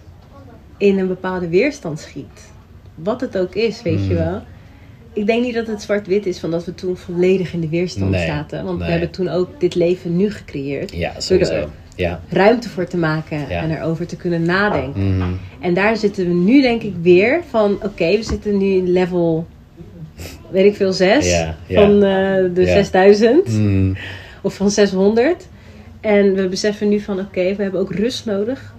in 0.77 0.99
een 0.99 1.07
bepaalde 1.07 1.47
weerstand 1.47 1.99
schiet? 1.99 2.51
Wat 2.95 3.21
het 3.21 3.37
ook 3.37 3.55
is, 3.55 3.81
weet 3.81 4.05
je 4.05 4.13
Mm. 4.13 4.19
wel. 4.19 4.41
Ik 5.15 5.25
denk 5.25 5.43
niet 5.43 5.53
dat 5.53 5.67
het 5.67 5.81
zwart-wit 5.81 6.25
is 6.25 6.39
van 6.39 6.51
dat 6.51 6.65
we 6.65 6.75
toen 6.75 6.97
volledig 6.97 7.53
in 7.53 7.59
de 7.61 7.69
weerstand 7.69 8.11
Nee, 8.11 8.25
zaten. 8.25 8.63
Want 8.65 8.77
nee. 8.77 8.85
we 8.85 8.91
hebben 8.91 9.11
toen 9.11 9.29
ook 9.29 9.59
dit 9.59 9.75
leven 9.75 10.15
nu 10.17 10.31
gecreëerd. 10.31 10.91
Ja, 10.95 11.11
Door 11.13 11.21
sowieso. 11.21 11.53
er 11.53 11.67
Ja. 11.95 12.21
ruimte 12.29 12.69
voor 12.69 12.85
te 12.87 12.97
maken 12.97 13.39
Ja. 13.49 13.61
en 13.61 13.71
erover 13.77 14.05
te 14.07 14.15
kunnen 14.15 14.41
nadenken. 14.45 15.17
Mhm. 15.17 15.29
En 15.61 15.73
daar 15.73 15.97
zitten 15.97 16.27
we 16.27 16.33
nu 16.33 16.61
denk 16.61 16.81
ik 16.81 16.93
weer 17.01 17.41
van, 17.49 17.73
oké, 17.83 18.15
we 18.17 18.23
zitten 18.23 18.57
nu 18.57 18.65
in 18.65 18.91
level, 18.91 19.47
weet 20.51 20.65
ik 20.65 20.75
veel, 20.75 20.93
6 20.93 21.29
Ja, 21.29 21.55
van 21.69 21.93
eh, 21.93 22.01
de 22.53 22.61
Ja. 22.61 22.65
6000 22.73 23.47
Mhm. 23.47 23.93
of 24.41 24.55
van 24.55 24.71
600. 24.71 25.47
En 26.01 26.33
we 26.35 26.47
beseffen 26.47 26.89
nu 26.89 26.99
van, 26.99 27.19
oké, 27.19 27.55
we 27.55 27.63
hebben 27.63 27.79
ook 27.81 27.91
rust 27.93 28.25
nodig 28.25 28.73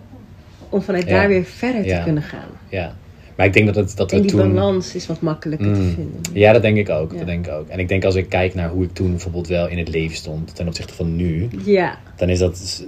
om 0.69 0.83
vanuit 0.83 1.09
daar 1.09 1.29
weer 1.29 1.45
verder 1.45 1.83
te 1.83 2.01
kunnen 2.05 2.23
gaan. 2.23 2.49
Ja. 2.69 2.95
Maar 3.37 3.47
ik 3.47 3.53
denk 3.53 3.67
dat, 3.67 3.75
het, 3.75 3.97
dat 3.97 4.11
we 4.11 4.17
En 4.17 4.23
die 4.23 4.31
toen... 4.31 4.53
balans 4.55 4.95
is 4.95 5.07
wat 5.07 5.21
makkelijker 5.21 5.73
te 5.73 5.81
Mm. 5.81 5.95
vinden. 5.95 6.21
Ja, 6.33 6.53
dat 6.53 6.63
denk 6.63 6.77
ik 6.77 6.89
ook. 6.89 7.11
Ja. 7.13 7.17
Dat 7.19 7.27
denk 7.27 7.47
ik 7.47 7.53
ook. 7.53 7.69
En 7.69 7.79
ik 7.79 7.89
denk 7.89 8.05
als 8.05 8.15
ik 8.15 8.29
kijk 8.29 8.55
naar 8.55 8.69
hoe 8.69 8.85
ik 8.85 8.93
toen 8.93 9.11
bijvoorbeeld 9.11 9.49
wel 9.49 9.69
in 9.69 9.79
het 9.79 9.89
leven 9.89 10.17
stond 10.17 10.55
ten 10.55 10.67
opzichte 10.67 10.95
van 10.95 11.17
nu, 11.17 11.49
Ja, 11.65 11.99
dan 12.17 12.29
is 12.29 12.39
dat, 12.39 12.85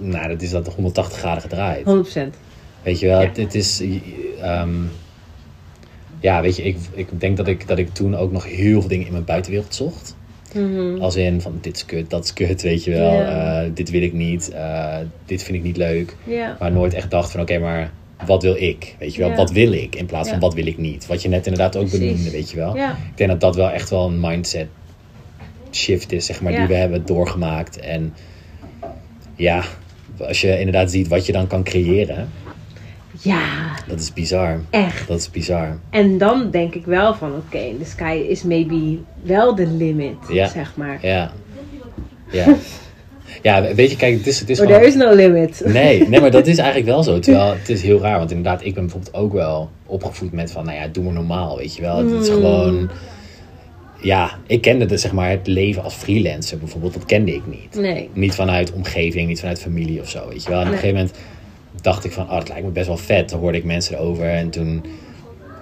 nou, 0.00 0.28
dat 0.28 0.42
is 0.42 0.50
dat 0.50 0.74
180 0.74 1.18
graden 1.18 1.42
gedraaid. 1.42 1.84
100%. 1.84 2.36
Weet 2.82 3.00
je 3.00 3.06
wel, 3.06 3.20
Ja. 3.20 3.26
het, 3.28 3.36
het 3.36 3.54
is. 3.54 3.82
ehm, 4.40 4.70
ja, 6.20 6.42
weet 6.42 6.56
je, 6.56 6.62
ik, 6.62 6.76
ik 6.94 7.08
denk 7.20 7.36
dat 7.36 7.46
ik, 7.46 7.68
dat 7.68 7.78
ik 7.78 7.88
toen 7.94 8.16
ook 8.16 8.32
nog 8.32 8.44
heel 8.44 8.80
veel 8.80 8.88
dingen 8.90 9.06
in 9.06 9.12
mijn 9.12 9.24
buitenwereld 9.24 9.74
zocht. 9.74 10.16
Mhm. 10.54 11.00
Als 11.00 11.16
in 11.16 11.40
van 11.40 11.58
dit 11.60 11.76
is 11.76 11.84
kut, 11.84 12.10
dat 12.10 12.24
is 12.24 12.32
kut, 12.32 12.62
weet 12.62 12.84
je 12.84 12.90
wel. 12.90 13.20
Eh, 13.20 13.70
dit 13.74 13.90
wil 13.90 14.02
ik 14.02 14.12
niet, 14.12 14.50
eh, 14.50 14.96
dit 15.24 15.42
vind 15.42 15.56
ik 15.56 15.62
niet 15.62 15.76
leuk. 15.76 16.16
Maar 16.58 16.72
nooit 16.72 16.94
echt 16.94 17.10
dacht 17.10 17.30
van 17.30 17.40
oké, 17.40 17.58
maar 17.58 17.92
wat 18.26 18.42
wil 18.42 18.56
ik? 18.56 18.96
Weet 18.98 19.14
je 19.14 19.20
wel, 19.20 19.30
Ja. 19.30 19.36
wat 19.36 19.50
wil 19.50 19.72
ik? 19.72 19.94
In 19.96 20.06
plaats 20.06 20.28
van 20.28 20.38
Ja. 20.38 20.44
wat 20.44 20.54
wil 20.54 20.66
ik 20.66 20.78
niet? 20.78 21.06
Wat 21.06 21.22
je 21.22 21.28
net 21.28 21.46
inderdaad 21.46 21.76
ook 21.76 21.88
Precies. 21.88 22.08
benoemde, 22.08 22.30
weet 22.30 22.50
je 22.50 22.56
wel. 22.56 22.76
Ja. 22.76 22.90
Ik 22.90 23.16
denk 23.16 23.30
dat 23.30 23.40
dat 23.40 23.56
wel 23.56 23.70
echt 23.70 23.90
wel 23.90 24.06
een 24.06 24.20
mindset 24.20 24.68
shift 25.72 26.12
is, 26.12 26.26
zeg 26.26 26.42
maar, 26.42 26.52
die 26.52 26.66
we 26.66 26.74
hebben 26.74 27.06
doorgemaakt. 27.06 27.78
En 27.80 28.14
ja, 29.36 29.62
als 30.18 30.40
je 30.40 30.58
inderdaad 30.58 30.90
ziet 30.90 31.08
wat 31.08 31.26
je 31.26 31.32
dan 31.32 31.46
kan 31.46 31.62
creëren. 31.64 32.28
Ja, 33.20 33.74
Dat 33.88 34.00
is 34.00 34.12
bizar. 34.12 34.60
echt. 34.70 35.08
Dat 35.08 35.18
is 35.18 35.30
bizar. 35.30 35.78
En 35.90 36.18
dan 36.18 36.50
denk 36.50 36.74
ik 36.74 36.84
wel 36.84 37.14
van, 37.14 37.32
oké, 37.34 37.74
the 37.78 37.84
sky 37.84 38.24
is 38.28 38.42
maybe 38.42 38.98
wel 39.22 39.54
de 39.54 39.66
limit, 39.66 40.16
zeg 40.28 40.72
maar. 40.76 40.98
Ja. 41.06 41.32
Ja. 42.30 42.46
Ja, 43.46 43.74
weet 43.74 43.90
je, 43.90 43.96
kijk, 43.96 44.16
het 44.16 44.26
is, 44.26 44.40
het 44.40 44.50
is 44.50 44.58
gewoon- 44.58 44.72
there 44.72 44.86
is 44.86 44.94
no 44.94 45.14
limit. 45.14 45.62
Nee, 45.64 46.08
nee, 46.08 46.20
maar 46.20 46.30
dat 46.30 46.46
is 46.46 46.58
eigenlijk 46.58 46.88
wel 46.88 47.02
zo. 47.02 47.18
Terwijl 47.20 47.54
het 47.58 47.68
is 47.68 47.82
heel 47.82 48.00
raar, 48.00 48.18
want 48.18 48.30
inderdaad, 48.30 48.64
ik 48.64 48.74
ben 48.74 48.82
bijvoorbeeld 48.82 49.14
ook 49.14 49.32
wel 49.32 49.70
opgevoed 49.86 50.32
met 50.32 50.50
van, 50.52 50.64
nou 50.64 50.76
ja, 50.78 50.86
doe 50.88 51.04
maar 51.04 51.12
normaal, 51.12 51.56
weet 51.56 51.74
je 51.76 51.82
wel. 51.82 51.96
Het 51.96 52.10
is 52.22 52.28
Mm. 52.28 52.34
gewoon, 52.34 52.90
ja, 54.00 54.38
ik 54.46 54.60
kende 54.60 54.86
dus, 54.86 55.00
zeg 55.00 55.12
maar 55.12 55.30
het 55.30 55.46
leven 55.46 55.82
als 55.82 55.94
freelancer 55.94 56.58
bijvoorbeeld, 56.58 56.92
dat 56.94 57.04
kende 57.04 57.34
ik 57.34 57.42
niet. 57.46 57.74
Nee. 57.82 58.08
Niet 58.12 58.34
vanuit 58.34 58.72
omgeving, 58.72 59.28
niet 59.28 59.40
vanuit 59.40 59.60
familie 59.60 60.00
of 60.00 60.08
zo, 60.08 60.28
weet 60.28 60.42
je 60.42 60.50
wel. 60.50 60.60
En 60.60 60.66
op 60.66 60.72
een 60.72 60.78
gegeven 60.78 60.96
moment 61.00 61.16
dacht 61.80 62.04
ik 62.04 62.12
van, 62.12 62.24
oh, 62.24 62.36
dat 62.38 62.48
lijkt 62.48 62.64
me 62.64 62.70
best 62.70 62.86
wel 62.86 62.96
vet. 62.96 63.28
Toen 63.28 63.40
hoorde 63.40 63.58
ik 63.58 63.64
mensen 63.64 63.94
erover 63.96 64.28
en 64.28 64.50
toen, 64.50 64.84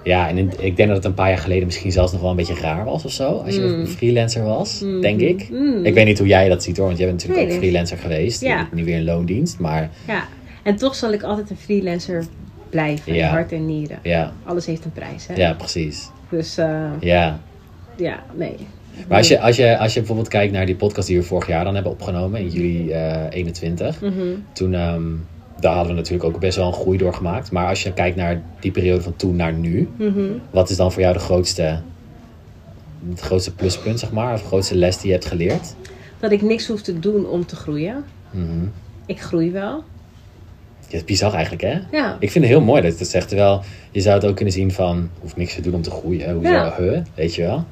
ja, 0.05 0.29
en 0.29 0.37
in- 0.37 0.51
ik 0.59 0.75
denk 0.75 0.87
dat 0.87 0.97
het 0.97 1.05
een 1.05 1.13
paar 1.13 1.29
jaar 1.29 1.37
geleden 1.37 1.65
misschien 1.65 1.91
zelfs 1.91 2.11
nog 2.11 2.21
wel 2.21 2.29
een 2.29 2.35
beetje 2.35 2.59
raar 2.61 2.85
was 2.85 3.05
of 3.05 3.11
zo. 3.11 3.29
Als 3.45 3.55
je 3.55 3.61
Mm. 3.61 3.79
een 3.79 3.87
freelancer 3.87 4.43
was, 4.43 4.79
Mhm. 4.81 5.01
denk 5.01 5.19
ik. 5.19 5.49
Mm. 5.51 5.85
Ik 5.85 5.93
weet 5.93 6.05
niet 6.05 6.17
hoe 6.17 6.27
jij 6.27 6.49
dat 6.49 6.63
ziet 6.63 6.77
hoor, 6.77 6.85
want 6.85 6.97
jij 6.97 7.07
bent 7.07 7.19
natuurlijk 7.19 7.47
Nee, 7.47 7.57
ook 7.57 7.63
freelancer 7.63 7.97
geweest. 7.97 8.41
Ja. 8.41 8.67
Nu 8.73 8.85
weer 8.85 8.97
in 8.97 9.03
loondienst, 9.03 9.59
maar 9.59 9.89
Ja, 10.07 10.23
en 10.63 10.75
toch 10.75 10.95
zal 10.95 11.11
ik 11.13 11.23
altijd 11.23 11.49
een 11.49 11.57
freelancer 11.57 12.23
blijven. 12.69 13.13
Ja. 13.13 13.29
hart 13.29 13.51
en 13.51 13.65
nieren. 13.65 13.99
ja, 14.03 14.33
Alles 14.43 14.65
heeft 14.65 14.85
een 14.85 14.91
prijs, 14.91 15.27
hè? 15.27 15.33
ja, 15.35 15.53
precies. 15.53 16.09
Dus 16.29 16.57
uh, 16.57 16.87
Ja. 16.99 17.39
ja, 17.97 18.23
nee. 18.35 18.55
Maar 19.07 19.17
als 19.17 19.27
je, 19.27 19.39
als, 19.39 19.55
je, 19.55 19.77
als 19.77 19.93
je 19.93 19.99
bijvoorbeeld 19.99 20.27
kijkt 20.27 20.53
naar 20.53 20.65
die 20.65 20.75
podcast 20.75 21.07
die 21.07 21.17
we 21.17 21.23
vorig 21.23 21.47
jaar 21.47 21.63
dan 21.63 21.73
hebben 21.73 21.91
opgenomen, 21.91 22.39
in 22.39 22.47
juli 22.49 22.91
eh 22.91 23.21
21, 23.29 24.01
Mhm. 24.01 24.11
toen 24.53 24.73
ehm, 24.73 25.01
daar 25.59 25.73
hadden 25.73 25.91
we 25.93 25.97
natuurlijk 25.99 26.23
ook 26.35 26.39
best 26.39 26.57
wel 26.57 26.67
een 26.67 26.73
groei 26.73 26.97
doorgemaakt. 26.97 27.51
Maar 27.51 27.67
als 27.67 27.83
je 27.83 27.93
kijkt 27.93 28.15
naar 28.15 28.41
die 28.59 28.71
periode 28.71 29.01
van 29.01 29.15
toen 29.15 29.35
naar 29.35 29.53
nu, 29.53 29.89
Mhm. 29.97 30.21
wat 30.49 30.69
is 30.69 30.77
dan 30.77 30.91
voor 30.91 31.01
jou 31.01 31.13
de 31.13 31.19
grootste, 31.19 31.79
het 33.09 33.19
grootste 33.19 33.53
pluspunt, 33.53 33.99
zeg 33.99 34.11
maar, 34.11 34.33
of 34.33 34.41
de 34.41 34.47
grootste 34.47 34.75
les 34.75 34.97
die 34.97 35.05
je 35.07 35.11
hebt 35.13 35.25
geleerd? 35.25 35.75
Dat 36.19 36.31
ik 36.31 36.41
niks 36.41 36.67
hoef 36.67 36.81
te 36.81 36.99
doen 36.99 37.27
om 37.29 37.45
te 37.45 37.55
groeien. 37.55 38.05
Mhm. 38.31 38.65
Ik 39.05 39.21
groei 39.21 39.51
wel. 39.51 39.83
Ja, 40.79 40.91
dat 40.91 40.93
is 40.93 41.03
bizar 41.03 41.33
eigenlijk, 41.33 41.61
hè? 41.63 41.97
Ja. 41.97 42.17
Ik 42.19 42.31
vind 42.31 42.45
het 42.45 42.53
heel 42.53 42.63
mooi 42.63 42.81
dat 42.81 42.91
je 42.93 42.97
het 42.99 43.07
zegt. 43.07 43.27
Terwijl 43.27 43.61
je 43.91 44.01
zou 44.01 44.15
het 44.15 44.25
ook 44.25 44.35
kunnen 44.35 44.53
zien 44.53 44.71
van, 44.71 45.09
hoef 45.19 45.35
niks 45.35 45.55
te 45.55 45.61
doen 45.61 45.73
om 45.73 45.81
te 45.81 45.91
groeien. 45.91 46.33
Hoezo? 46.33 46.49
Ja. 46.49 46.75
Huh? 46.77 46.97
Weet 47.15 47.35
je 47.35 47.41
wel? 47.41 47.65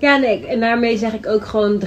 Ja, 0.00 0.16
nee. 0.16 0.46
En 0.46 0.60
daarmee 0.60 0.98
zeg 0.98 1.12
ik 1.12 1.26
ook 1.26 1.44
gewoon 1.46 1.78
de, 1.78 1.86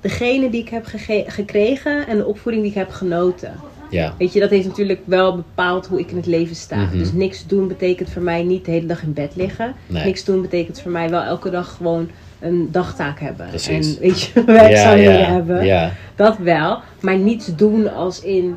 degene 0.00 0.50
die 0.50 0.60
ik 0.60 0.68
heb 0.68 0.86
gekregen 1.26 2.06
en 2.06 2.16
de 2.16 2.26
opvoeding 2.26 2.62
die 2.64 2.72
ik 2.72 2.78
heb 2.78 2.90
genoten. 2.90 3.52
Ja. 3.92 4.14
Weet 4.18 4.32
je, 4.32 4.40
dat 4.40 4.50
heeft 4.50 4.66
natuurlijk 4.66 5.00
wel 5.04 5.36
bepaald 5.36 5.86
hoe 5.86 5.98
ik 6.00 6.10
in 6.10 6.16
het 6.16 6.26
leven 6.26 6.56
sta. 6.56 6.76
Mhm. 6.76 6.98
Dus 6.98 7.12
niks 7.12 7.46
doen 7.46 7.68
betekent 7.68 8.10
voor 8.10 8.22
mij 8.22 8.42
niet 8.42 8.64
de 8.64 8.70
hele 8.70 8.86
dag 8.86 9.02
in 9.02 9.12
bed 9.12 9.36
liggen. 9.36 9.74
Nee. 9.86 10.04
Niks 10.04 10.24
doen 10.24 10.40
betekent 10.42 10.80
voor 10.80 10.90
mij 10.90 11.10
wel 11.10 11.22
elke 11.22 11.50
dag 11.50 11.76
gewoon 11.76 12.08
een 12.40 12.68
dagtaak 12.70 13.20
hebben. 13.20 13.48
Precies. 13.48 13.94
En 13.96 14.00
weet 14.02 14.20
je, 14.20 14.44
werkzaamheden 14.62 15.26
hebben. 15.26 15.64
Ja. 15.64 15.92
Dat 16.14 16.38
wel. 16.38 16.78
Maar 17.00 17.16
niets 17.16 17.56
doen 17.56 17.94
als 17.94 18.20
in 18.22 18.56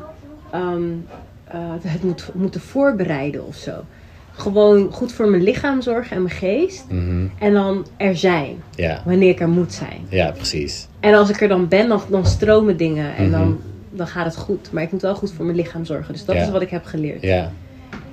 ehm, 0.52 0.82
eh, 1.44 1.58
het 1.82 2.02
moet, 2.02 2.28
moeten 2.34 2.60
voorbereiden 2.60 3.46
of 3.46 3.56
zo. 3.56 3.72
Gewoon 4.32 4.92
goed 4.92 5.12
voor 5.12 5.28
mijn 5.28 5.42
lichaam 5.42 5.82
zorgen 5.82 6.16
en 6.16 6.22
mijn 6.22 6.34
geest. 6.34 6.84
Mhm. 6.90 7.26
En 7.38 7.52
dan 7.52 7.86
er 7.96 8.16
zijn. 8.16 8.56
Wanneer 9.04 9.28
ik 9.30 9.40
er 9.40 9.48
moet 9.48 9.72
zijn. 9.72 10.00
Ja, 10.08 10.30
precies. 10.30 10.86
En 11.00 11.14
als 11.14 11.28
ik 11.30 11.40
er 11.40 11.48
dan 11.48 11.68
ben, 11.68 11.88
dan, 11.88 12.00
dan 12.10 12.26
stromen 12.26 12.76
dingen. 12.76 13.16
En 13.16 13.22
Mhm. 13.28 13.32
dan, 13.38 13.60
dan 13.96 14.06
gaat 14.06 14.24
het 14.24 14.36
goed. 14.36 14.72
Maar 14.72 14.82
ik 14.82 14.92
moet 14.92 15.02
wel 15.02 15.14
goed 15.14 15.32
voor 15.32 15.44
mijn 15.44 15.56
lichaam 15.56 15.84
zorgen. 15.84 16.12
Dus 16.12 16.24
dat 16.24 16.36
Ja. 16.36 16.42
is 16.42 16.50
wat 16.50 16.62
ik 16.62 16.70
heb 16.70 16.84
geleerd. 16.84 17.22
Ja. 17.22 17.52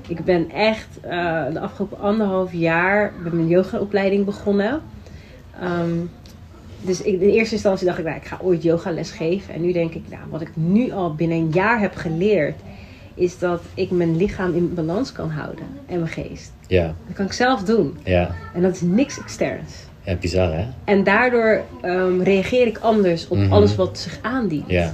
Ik 0.07 0.23
ben 0.25 0.49
echt 0.51 0.87
eh, 1.01 1.43
de 1.53 1.59
afgelopen 1.59 1.99
anderhalf 1.99 2.53
jaar 2.53 3.13
met 3.23 3.33
mijn 3.33 3.47
yogaopleiding 3.47 4.25
begonnen. 4.25 4.81
Ehm, 5.61 5.89
dus 6.81 7.01
ik, 7.01 7.21
in 7.21 7.29
eerste 7.29 7.53
instantie 7.53 7.85
dacht 7.85 7.97
ik, 7.99 8.05
nou, 8.05 8.17
ik 8.17 8.25
ga 8.25 8.37
ooit 8.41 8.63
yogales 8.63 9.11
geven. 9.11 9.53
En 9.53 9.61
nu 9.61 9.71
denk 9.71 9.93
ik, 9.93 10.03
nou, 10.09 10.21
wat 10.29 10.41
ik 10.41 10.51
nu 10.53 10.91
al 10.91 11.15
binnen 11.15 11.37
een 11.37 11.49
jaar 11.51 11.79
heb 11.79 11.95
geleerd, 11.95 12.55
is 13.15 13.39
dat 13.39 13.61
ik 13.73 13.91
mijn 13.91 14.17
lichaam 14.17 14.53
in 14.55 14.73
balans 14.73 15.11
kan 15.11 15.29
houden 15.29 15.65
en 15.85 15.99
mijn 15.99 16.11
geest. 16.11 16.51
Ja. 16.67 16.83
Dat 17.07 17.15
kan 17.15 17.25
ik 17.25 17.31
zelf 17.33 17.63
doen. 17.63 17.97
Ja. 18.03 18.31
En 18.53 18.61
dat 18.61 18.75
is 18.75 18.81
niks 18.81 19.19
externs. 19.19 19.73
Ja, 20.03 20.15
bizar 20.15 20.53
hè? 20.53 20.65
En 20.83 21.03
daardoor 21.03 21.61
ehm, 21.81 22.21
reageer 22.21 22.67
ik 22.67 22.77
anders 22.77 23.27
op 23.27 23.37
Mhm. 23.37 23.51
alles 23.53 23.75
wat 23.75 23.97
zich 23.99 24.19
aandient. 24.21 24.69
Ja. 24.69 24.93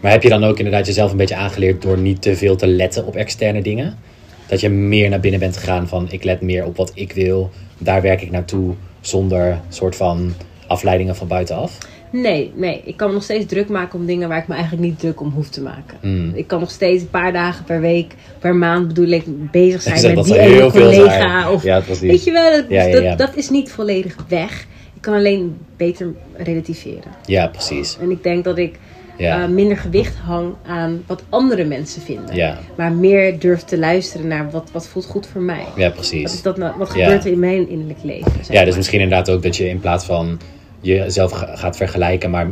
Maar 0.00 0.10
heb 0.10 0.22
je 0.22 0.28
dan 0.28 0.44
ook 0.44 0.58
inderdaad 0.58 0.86
jezelf 0.86 1.10
een 1.10 1.16
beetje 1.16 1.36
aangeleerd 1.36 1.82
door 1.82 1.98
niet 1.98 2.22
te 2.22 2.36
veel 2.36 2.56
te 2.56 2.66
letten 2.66 3.06
op 3.06 3.16
externe 3.16 3.62
dingen? 3.62 3.98
Dat 4.46 4.60
je 4.60 4.68
meer 4.68 5.08
naar 5.08 5.20
binnen 5.20 5.40
bent 5.40 5.56
gegaan 5.56 5.88
van 5.88 6.06
ik 6.10 6.24
let 6.24 6.40
meer 6.40 6.64
op 6.64 6.76
wat 6.76 6.92
ik 6.94 7.12
wil, 7.12 7.50
daar 7.78 8.02
werk 8.02 8.22
ik 8.22 8.30
naartoe 8.30 8.74
zonder 9.00 9.60
soort 9.68 9.96
van 9.96 10.34
afleidingen 10.66 11.16
van 11.16 11.26
buitenaf? 11.26 11.78
Nee, 12.12 12.52
nee. 12.54 12.80
Ik 12.84 12.96
kan 12.96 13.08
me 13.08 13.14
nog 13.14 13.22
steeds 13.22 13.46
druk 13.46 13.68
maken 13.68 13.98
om 13.98 14.06
dingen 14.06 14.28
waar 14.28 14.38
ik 14.38 14.48
me 14.48 14.54
eigenlijk 14.54 14.82
niet 14.82 14.98
druk 14.98 15.20
om 15.20 15.30
hoef 15.30 15.48
te 15.48 15.62
maken. 15.62 15.98
Hmm. 16.00 16.32
Ik 16.34 16.46
kan 16.46 16.60
nog 16.60 16.70
steeds 16.70 17.02
een 17.02 17.10
paar 17.10 17.32
dagen 17.32 17.64
per 17.64 17.80
week, 17.80 18.14
per 18.38 18.54
maand 18.54 18.86
bedoel 18.88 19.08
ik, 19.08 19.50
bezig 19.50 19.82
zijn 19.82 20.14
met 20.14 20.24
die 20.24 20.38
ene 20.38 20.70
collega. 20.70 21.10
zijn. 21.10 21.48
Of, 21.48 21.62
Ja. 21.62 21.82
Weet 22.00 22.24
je 22.24 22.30
wel, 22.30 22.50
dat, 22.50 22.64
Ja, 22.68 22.82
ja, 22.82 22.92
dat, 22.92 23.02
ja. 23.02 23.16
dat 23.16 23.36
is 23.36 23.50
niet 23.50 23.70
volledig 23.70 24.16
weg. 24.28 24.66
Ik 24.94 25.00
kan 25.00 25.14
alleen 25.14 25.56
beter 25.76 26.14
relativeren. 26.36 27.12
Ja, 27.26 27.46
precies. 27.46 27.96
En 28.00 28.10
ik 28.10 28.22
denk 28.22 28.44
dat 28.44 28.58
ik 28.58 28.78
Ja. 29.20 29.42
eh, 29.42 29.48
minder 29.48 29.76
gewicht 29.76 30.16
hang 30.16 30.54
aan 30.66 31.02
wat 31.06 31.22
andere 31.28 31.64
mensen 31.64 32.02
vinden. 32.02 32.34
Ja. 32.34 32.58
Maar 32.76 32.92
meer 32.92 33.38
durf 33.38 33.62
te 33.62 33.78
luisteren 33.78 34.26
naar 34.26 34.50
wat, 34.50 34.68
wat 34.72 34.88
voelt 34.88 35.04
goed 35.06 35.26
voor 35.26 35.40
mij. 35.40 35.64
Ja, 35.76 35.88
Wat, 35.94 35.98
is 36.04 36.08
precies. 36.10 36.42
dat 36.42 36.56
nou, 36.56 36.78
wat 36.78 36.94
Ja. 36.94 37.04
gebeurt 37.04 37.24
er 37.24 37.32
in 37.32 37.38
mijn 37.38 37.68
innerlijk 37.68 37.98
leven? 38.02 38.32
zeg 38.32 38.46
Ja, 38.48 38.58
dus 38.60 38.68
maar. 38.68 38.76
misschien 38.76 39.00
inderdaad 39.00 39.30
ook 39.30 39.42
dat 39.42 39.56
je 39.56 39.68
in 39.68 39.80
plaats 39.80 40.04
van 40.04 40.40
jezelf 40.80 41.30
ga- 41.32 41.56
gaat 41.56 41.76
vergelijken, 41.76 42.30
maar 42.30 42.48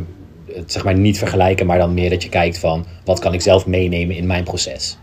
het 0.53 0.71
zeg 0.71 0.83
maar 0.83 0.97
niet 0.97 1.17
vergelijken, 1.17 1.65
maar 1.65 1.77
dan 1.77 1.93
meer 1.93 2.09
dat 2.09 2.23
je 2.23 2.29
kijkt 2.29 2.57
van 2.59 2.85
wat 3.05 3.19
kan 3.19 3.33
ik 3.33 3.41
zelf 3.41 3.65
meenemen 3.65 4.15
in 4.15 4.27
mijn 4.27 4.43
proces. 4.43 4.97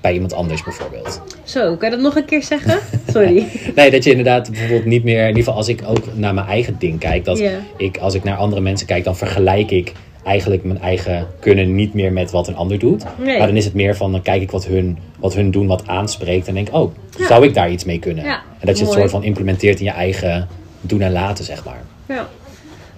Bij 0.00 0.12
iemand 0.14 0.32
anders 0.32 0.62
bijvoorbeeld. 0.62 1.22
Zo, 1.44 1.76
kan 1.76 1.90
je 1.90 1.94
dat 1.94 2.04
nog 2.04 2.16
een 2.16 2.24
keer 2.24 2.42
zeggen? 2.42 2.78
Sorry. 3.12 3.46
Nee, 3.74 3.90
dat 3.90 4.04
je 4.04 4.10
inderdaad 4.10 4.50
bijvoorbeeld 4.50 4.84
niet 4.84 5.04
meer, 5.04 5.20
in 5.20 5.26
ieder 5.26 5.42
geval 5.42 5.54
als 5.56 5.68
ik 5.68 5.82
ook 5.86 6.04
naar 6.14 6.34
mijn 6.34 6.46
eigen 6.46 6.76
ding 6.78 6.98
kijk, 6.98 7.24
dat 7.24 7.42
ik 7.76 7.98
als 7.98 8.14
ik 8.14 8.24
naar 8.24 8.36
andere 8.36 8.60
mensen 8.60 8.86
kijk, 8.86 9.04
dan 9.04 9.16
vergelijk 9.16 9.70
ik 9.70 9.92
eigenlijk 10.26 10.64
mijn 10.64 10.80
eigen 10.80 11.26
kunnen 11.40 11.74
niet 11.74 11.94
meer 11.94 12.12
met 12.12 12.30
wat 12.30 12.48
een 12.48 12.56
ander 12.56 12.78
doet. 12.78 13.04
Nee. 13.18 13.38
Maar 13.38 13.46
dan 13.46 13.56
is 13.56 13.64
het 13.64 13.74
meer 13.74 13.96
van, 13.96 14.12
dan 14.12 14.22
kijk 14.22 14.42
ik 14.42 14.50
wat 14.50 14.66
hun, 14.66 14.98
wat 15.18 15.34
hun 15.34 15.50
doen, 15.50 15.66
wat 15.66 15.86
aanspreekt 15.86 16.48
en 16.48 16.54
denk, 16.54 16.68
oh, 16.72 16.94
Ja. 17.18 17.26
zou 17.26 17.44
ik 17.44 17.54
daar 17.54 17.70
iets 17.70 17.84
mee 17.84 17.98
kunnen? 17.98 18.24
Ja, 18.24 18.34
en 18.58 18.66
dat 18.66 18.78
je 18.78 18.84
het 18.84 18.92
mooi. 18.94 18.98
soort 18.98 19.10
van 19.10 19.22
implementeert 19.24 19.78
in 19.78 19.84
je 19.84 19.90
eigen 19.90 20.48
doen 20.80 21.00
en 21.00 21.12
laten, 21.12 21.44
zeg 21.44 21.64
maar. 21.64 21.82
Ja, 22.08 22.28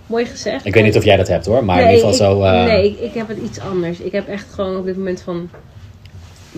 mooi 0.06 0.25
gezegd. 0.26 0.64
Ik 0.66 0.75
weet 0.75 0.85
niet 0.85 0.97
of 0.97 1.04
jij 1.04 1.16
dat 1.16 1.28
hebt 1.28 1.47
hoor, 1.47 1.64
maar 1.64 1.76
in 1.82 1.90
ieder 1.90 2.08
geval 2.11 2.11
ik- 2.11 2.37
zo... 2.37 2.42
eh, 2.42 2.64
Nee, 2.64 2.85
ik, 2.90 2.99
ik 3.00 3.14
heb 3.14 3.28
het 3.28 3.38
iets 3.44 3.61
anders. 3.61 4.00
Ik 4.00 4.12
heb 4.12 4.28
echt 4.28 4.47
gewoon 4.52 4.76
op 4.76 4.85
dit 4.85 4.97
moment 4.97 5.23
van... 5.23 5.50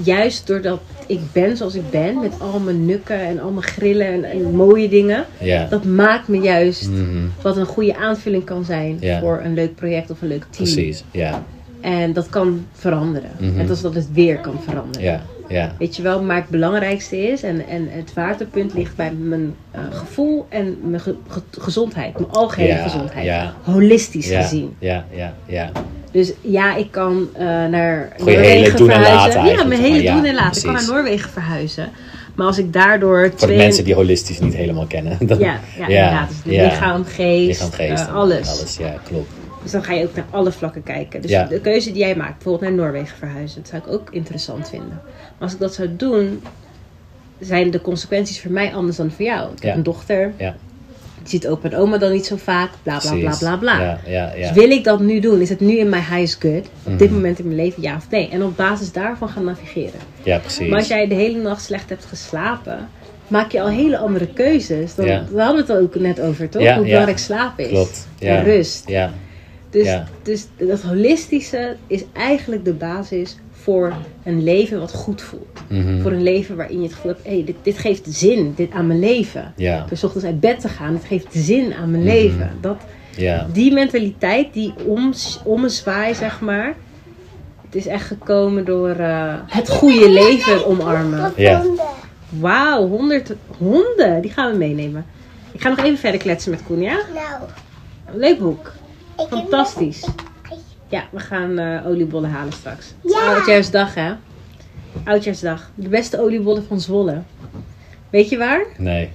Juist 0.05 0.47
doordat 0.47 0.81
ik 1.07 1.21
ben 1.33 1.57
zoals 1.57 1.75
ik 1.75 1.91
ben, 1.91 2.21
met 2.21 2.33
al 2.41 2.59
mijn 2.61 2.85
nukken 2.87 3.21
en 3.21 3.41
al 3.41 3.51
mijn 3.51 3.67
grillen 3.67 4.07
en, 4.07 4.25
en 4.25 4.55
mooie 4.55 4.89
dingen. 4.89 5.25
Ja, 5.41 5.67
Dat 5.71 5.85
maakt 5.85 6.29
me 6.29 6.39
juist 6.39 6.89
Mhm, 6.91 7.27
wat 7.43 7.57
een 7.57 7.67
goede 7.67 7.97
aanvulling 7.97 8.45
kan 8.45 8.65
zijn 8.65 8.97
Ja. 9.01 9.21
voor 9.21 9.41
een 9.45 9.55
leuk 9.55 9.75
project 9.75 10.11
of 10.11 10.23
een 10.23 10.29
leuk 10.29 10.45
team. 10.51 10.73
precies. 10.73 11.05
Ja, 11.11 11.43
En 11.81 12.13
dat 12.13 12.29
kan 12.29 12.67
veranderen. 12.73 13.31
Mhm. 13.39 13.57
Net 13.57 13.71
als 13.71 13.81
dat 13.81 13.95
het 13.95 14.13
weer 14.13 14.39
kan 14.39 14.55
veranderen. 14.69 15.03
ja, 15.07 15.23
ja. 15.49 15.75
Weet 15.79 15.97
je 15.97 16.03
wel, 16.03 16.23
maar 16.23 16.37
het 16.37 16.49
belangrijkste 16.49 17.19
is, 17.29 17.43
en, 17.43 17.67
en 17.69 17.89
het 17.91 18.13
waterpunt 18.15 18.75
ligt 18.75 18.97
bij 18.97 19.13
mijn 19.13 19.55
eh, 19.71 19.81
gevoel 19.91 20.47
en 20.49 20.77
mijn 20.83 21.01
ge- 21.01 21.17
ge- 21.29 21.43
gezondheid, 21.61 22.13
mijn 22.19 22.31
algehele 22.31 22.69
Ja, 22.73 22.83
gezondheid. 22.83 23.25
ja. 23.25 23.55
Holistisch 23.63 24.29
Ja, 24.29 24.43
gezien. 24.43 24.77
ja, 24.79 25.05
ja, 25.15 25.35
ja. 25.47 25.71
Dus 26.11 26.33
ja, 26.41 26.77
ik 26.77 26.91
kan 26.91 27.29
eh, 27.35 27.41
naar 27.45 28.13
Noorwegen 28.19 28.43
hele 28.43 28.77
doen 28.77 28.91
en 28.91 29.03
verhuizen. 29.05 29.45
ja, 29.45 29.65
mijn 29.65 29.81
hele 29.81 29.97
doen 30.13 30.23
Ja, 30.23 30.29
en 30.29 30.35
laten. 30.35 30.57
Ik 30.57 30.63
kan 30.65 30.73
naar. 30.73 30.87
Noorwegen 30.87 31.31
verhuizen. 31.31 31.89
Maar 32.35 32.47
als 32.47 32.59
ik 32.59 32.73
daardoor 32.73 33.21
Voor 33.21 33.31
de 33.31 33.37
twee... 33.37 33.57
mensen 33.57 33.85
die 33.85 33.95
holistisch 33.95 34.39
niet 34.41 34.55
helemaal 34.55 34.87
kennen. 34.87 35.17
Dan- 35.27 35.39
Ja, 35.39 35.59
ja, 35.79 35.87
inderdaad. 35.87 36.29
Dus 36.29 36.43
de 36.43 36.53
ja. 36.53 36.65
lichaam, 36.65 37.05
geest, 37.05 37.47
Lichaam, 37.63 37.71
geest. 37.73 38.07
eh, 38.07 38.15
alles. 38.15 38.49
Alles, 38.59 38.77
ja, 38.77 38.95
klopt. 39.09 39.31
Dus 39.63 39.71
dan 39.71 39.85
ga 39.85 39.93
je 39.93 40.05
ook 40.05 40.15
naar 40.15 40.25
alle 40.31 40.53
vlakken 40.53 40.83
kijken. 40.83 41.21
Dus 41.21 41.31
Ja. 41.31 41.45
de 41.45 41.61
keuze 41.61 41.93
die 41.93 42.01
jij 42.03 42.15
maakt, 42.17 42.35
bijvoorbeeld 42.35 42.63
naar 42.63 42.81
Noorwegen 42.85 43.17
verhuizen, 43.17 43.61
dat 43.63 43.71
zou 43.71 43.83
ik 43.87 43.93
ook 44.01 44.09
interessant 44.11 44.69
vinden. 44.69 45.01
Maar 45.05 45.33
als 45.39 45.53
ik 45.53 45.59
dat 45.59 45.75
zou 45.75 45.89
doen, 45.97 46.43
zijn 47.41 47.71
de 47.71 47.81
consequenties 47.81 48.41
voor 48.41 48.51
mij 48.51 48.75
anders 48.75 48.97
dan 48.97 49.11
voor 49.11 49.25
jou. 49.25 49.53
Ik 49.53 49.63
Ja. 49.63 49.67
heb 49.69 49.77
een 49.77 49.83
dochter, 49.83 50.33
Ja, 50.39 50.55
ziet 51.31 51.49
opa 51.49 51.71
en 51.71 51.77
oma 51.77 51.99
dan 51.99 52.13
niet 52.13 52.27
zo 52.27 52.37
vaak, 52.37 52.71
bla 52.83 52.99
bla 52.99 53.15
bla 53.15 53.37
bla 53.39 53.57
bla. 53.57 53.81
Ja, 53.81 54.01
ja, 54.07 54.33
ja. 54.37 54.49
Dus 54.53 54.63
wil 54.63 54.71
ik 54.71 54.85
dat 54.85 55.01
nu 55.01 55.21
doen? 55.21 55.41
Is 55.41 55.49
het 55.49 55.61
nu 55.61 55.79
in 55.79 55.89
mijn 55.89 56.05
highest 56.05 56.37
good? 56.41 56.67
Op 56.85 56.99
dit 56.99 57.09
Mhm. 57.09 57.15
moment 57.15 57.39
in 57.39 57.45
mijn 57.45 57.57
leven, 57.57 57.83
ja 57.83 57.97
of 57.97 58.11
nee? 58.11 58.29
En 58.29 58.43
op 58.45 58.57
basis 58.57 58.93
daarvan 58.93 59.29
gaan 59.29 59.45
navigeren. 59.45 60.01
ja, 60.23 60.39
precies. 60.39 60.69
Maar 60.69 60.79
als 60.79 60.89
jij 60.89 61.09
de 61.09 61.15
hele 61.15 61.39
nacht 61.39 61.63
slecht 61.63 61.89
hebt 61.89 62.05
geslapen, 62.05 62.89
maak 63.29 63.53
je 63.53 63.61
al 63.61 63.69
hele 63.69 63.99
andere 63.99 64.27
keuzes. 64.33 64.95
Dan, 64.95 65.07
Ja. 65.07 65.25
We 65.33 65.41
hadden 65.41 65.61
het 65.61 65.71
er 65.71 65.81
ook 65.81 65.95
net 65.95 66.21
over, 66.21 66.49
toch? 66.49 66.63
Ja, 66.63 66.75
Hoe 66.75 66.83
ja. 66.85 66.89
belangrijk 66.91 67.19
slaap 67.19 67.59
is. 67.59 67.69
Klopt. 67.69 68.09
Ja. 68.19 68.37
En 68.37 68.45
rust. 68.45 68.89
Ja, 68.89 69.13
Dus, 69.71 69.87
Ja. 69.87 70.07
dus 70.23 70.47
dat 70.59 70.81
holistische 70.83 71.77
is 71.87 72.05
eigenlijk 72.13 72.65
de 72.65 72.73
basis 72.73 73.37
voor 73.71 73.93
een 74.25 74.43
leven 74.45 74.81
wat 74.81 74.93
goed 74.93 75.23
voelt. 75.23 75.61
Mhm. 75.69 76.01
Voor 76.01 76.13
een 76.13 76.23
leven 76.23 76.57
waarin 76.57 76.77
je 76.79 76.83
het 76.87 76.95
gevoel 76.95 77.11
hebt, 77.13 77.27
hey, 77.27 77.43
dit, 77.45 77.57
dit 77.63 77.79
geeft 77.79 78.03
zin 78.09 78.53
dit 78.57 78.71
aan 78.71 78.87
mijn 78.87 78.99
leven. 78.99 79.53
Ja, 79.57 79.85
Door 79.89 79.97
's 79.99 80.05
ochtends 80.05 80.27
uit 80.27 80.41
bed 80.41 80.61
te 80.61 80.69
gaan, 80.69 80.95
het 80.95 81.05
geeft 81.05 81.27
zin 81.31 81.75
aan 81.75 81.91
mijn 81.91 82.03
Mhm. 82.03 82.13
leven. 82.13 82.51
Dat, 82.61 82.77
ja, 83.17 83.47
die 83.53 83.73
mentaliteit, 83.73 84.53
die 84.53 84.75
om, 84.87 85.13
ommezwaai, 85.45 86.15
zeg 86.15 86.41
maar. 86.41 86.75
Het 87.65 87.75
is 87.75 87.87
echt 87.87 88.07
gekomen 88.07 88.65
door 88.65 88.89
eh, 88.91 89.35
het 89.47 89.69
goede 89.69 90.11
leven 90.11 90.67
omarmen. 90.67 91.33
Ja. 91.37 91.63
Wauw, 92.29 92.87
100 92.89 93.35
honden. 93.59 94.23
Die 94.23 94.31
gaan 94.31 94.51
we 94.53 94.57
meenemen. 94.59 95.05
Ik 95.53 95.61
ga 95.61 95.69
nog 95.69 95.79
even 95.79 95.99
verder 95.99 96.21
kletsen 96.21 96.51
met 96.51 96.63
Koen, 96.67 96.81
ja? 96.81 96.99
Nou, 97.15 97.51
Leuk 98.19 98.39
boek. 98.39 98.67
ik 98.67 98.73
heb 99.17 99.29
Fantastisch. 99.29 100.07
Ja, 100.91 101.05
we 101.11 101.19
gaan 101.21 101.59
eh, 101.59 101.87
oliebollen 101.87 102.31
halen 102.31 102.53
straks. 102.53 102.95
Ja. 103.03 103.19
Oudjaarsdag, 103.35 103.95
hè? 103.95 104.13
Oudjaarsdag. 105.05 105.71
De 105.75 105.89
beste 105.89 106.21
oliebollen 106.21 106.65
van 106.65 106.81
Zwolle. 106.81 107.23
Weet 108.11 108.29
je 108.29 108.39
waar? 108.39 108.65
nee. 108.79 109.11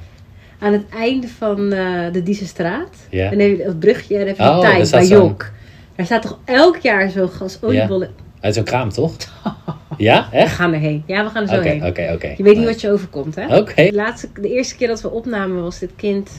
Aan 0.59 0.73
het 0.73 0.89
einde 0.89 1.27
van 1.27 1.71
eh, 1.71 2.11
de 2.11 2.23
Diesestraat. 2.23 2.95
Ja. 3.09 3.31
En 3.31 3.37
dan 3.37 3.47
heb 3.47 3.57
je 3.57 3.63
het 3.63 3.79
brugje 3.79 4.13
en 4.13 4.19
dan 4.19 4.27
heb 4.27 4.37
je 4.37 4.43
Oh, 4.43 4.59
tijd 4.59 4.91
bij 4.91 5.05
zo'n- 5.05 5.17
Jok. 5.27 5.51
Daar 5.95 6.05
staat 6.05 6.21
toch 6.21 6.39
elk 6.45 6.77
jaar 6.77 7.09
zo'n 7.09 7.29
gas 7.29 7.57
oliebollen. 7.61 8.09
Uit 8.41 8.53
zo'n 8.53 8.63
kraam, 8.63 8.89
toch? 8.89 9.15
Ja, 9.97 10.27
We 10.31 10.37
echt? 10.37 10.55
gaan 10.55 10.73
erheen. 10.73 11.03
Ja, 11.07 11.23
we 11.23 11.29
gaan 11.29 11.41
er 11.41 11.47
zo 11.49 11.55
Oké, 11.55 11.67
heen. 11.67 11.85
oké, 11.85 12.11
oké. 12.13 12.33
Je 12.37 12.43
weet 12.43 12.57
niet 12.57 12.65
wat 12.65 12.81
je 12.81 12.91
overkomt, 12.91 13.35
hè? 13.35 13.57
Oké. 13.57 13.83
De, 13.85 13.93
laatste, 13.93 14.27
de 14.41 14.49
eerste 14.53 14.75
keer 14.75 14.87
dat 14.87 15.01
we 15.01 15.09
opnamen 15.11 15.61
was 15.63 15.79
dit 15.79 15.91
kind 15.95 16.29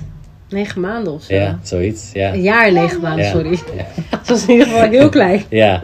negen 0.48 0.80
maanden 0.80 1.12
of 1.12 1.22
zo. 1.22 1.34
Ja, 1.34 1.58
zoiets. 1.62 2.10
Ja. 2.12 2.32
Een 2.32 2.42
jaar 2.42 2.66
en 2.66 2.74
negen 2.74 3.00
maanden, 3.00 3.24
Ja. 3.24 3.30
sorry. 3.30 3.50
Ja. 3.76 3.86
Het 4.18 4.28
was 4.28 4.42
in 4.46 4.50
ieder 4.50 4.66
geval 4.66 4.88
heel 4.88 5.08
klein. 5.08 5.44
Ja, 5.48 5.82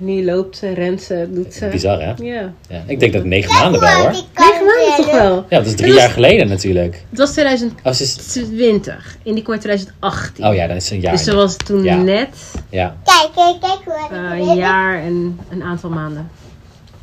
Nu 0.00 0.24
loopt 0.24 0.56
ze, 0.56 0.72
rent 0.74 1.02
ze, 1.02 1.28
doet 1.30 1.54
ze. 1.54 1.66
bizar 1.68 2.00
hè? 2.02 2.12
Ja. 2.22 2.52
Ja. 2.68 2.82
Ik 2.86 3.00
denk 3.00 3.12
dat 3.12 3.24
negen 3.24 3.52
maanden 3.54 3.80
wel 3.80 3.90
hoor. 3.94 4.10
Negen 4.10 4.64
maanden 4.66 4.96
toch 4.96 5.10
wel? 5.12 5.46
Ja, 5.48 5.58
dat 5.58 5.66
is 5.66 5.74
drie 5.74 5.92
was- 5.92 6.00
jaar 6.00 6.10
geleden 6.10 6.48
natuurlijk. 6.48 7.04
Het 7.10 7.18
was 7.18 7.32
2020. 7.32 7.84
Oh, 7.84 8.00
is... 8.00 9.16
In 9.22 9.34
die 9.34 9.42
kwart 9.42 9.60
2018. 9.60 10.46
oh 10.46 10.54
ja, 10.54 10.66
dan 10.66 10.76
is 10.76 10.90
een 10.90 11.00
jaar. 11.00 11.12
Dus 11.12 11.24
ze 11.24 11.34
was 11.34 11.56
toen 11.56 11.82
Ja. 11.82 11.96
net 11.96 12.28
Ja, 12.70 12.96
Kijk, 13.04 13.28
kijk, 13.34 13.60
kijk 13.60 13.78
hoor. 13.84 14.18
eh, 14.18 14.38
een 14.48 14.56
jaar 14.56 15.02
en 15.02 15.38
een 15.50 15.62
aantal 15.62 15.90
maanden. 15.90 16.30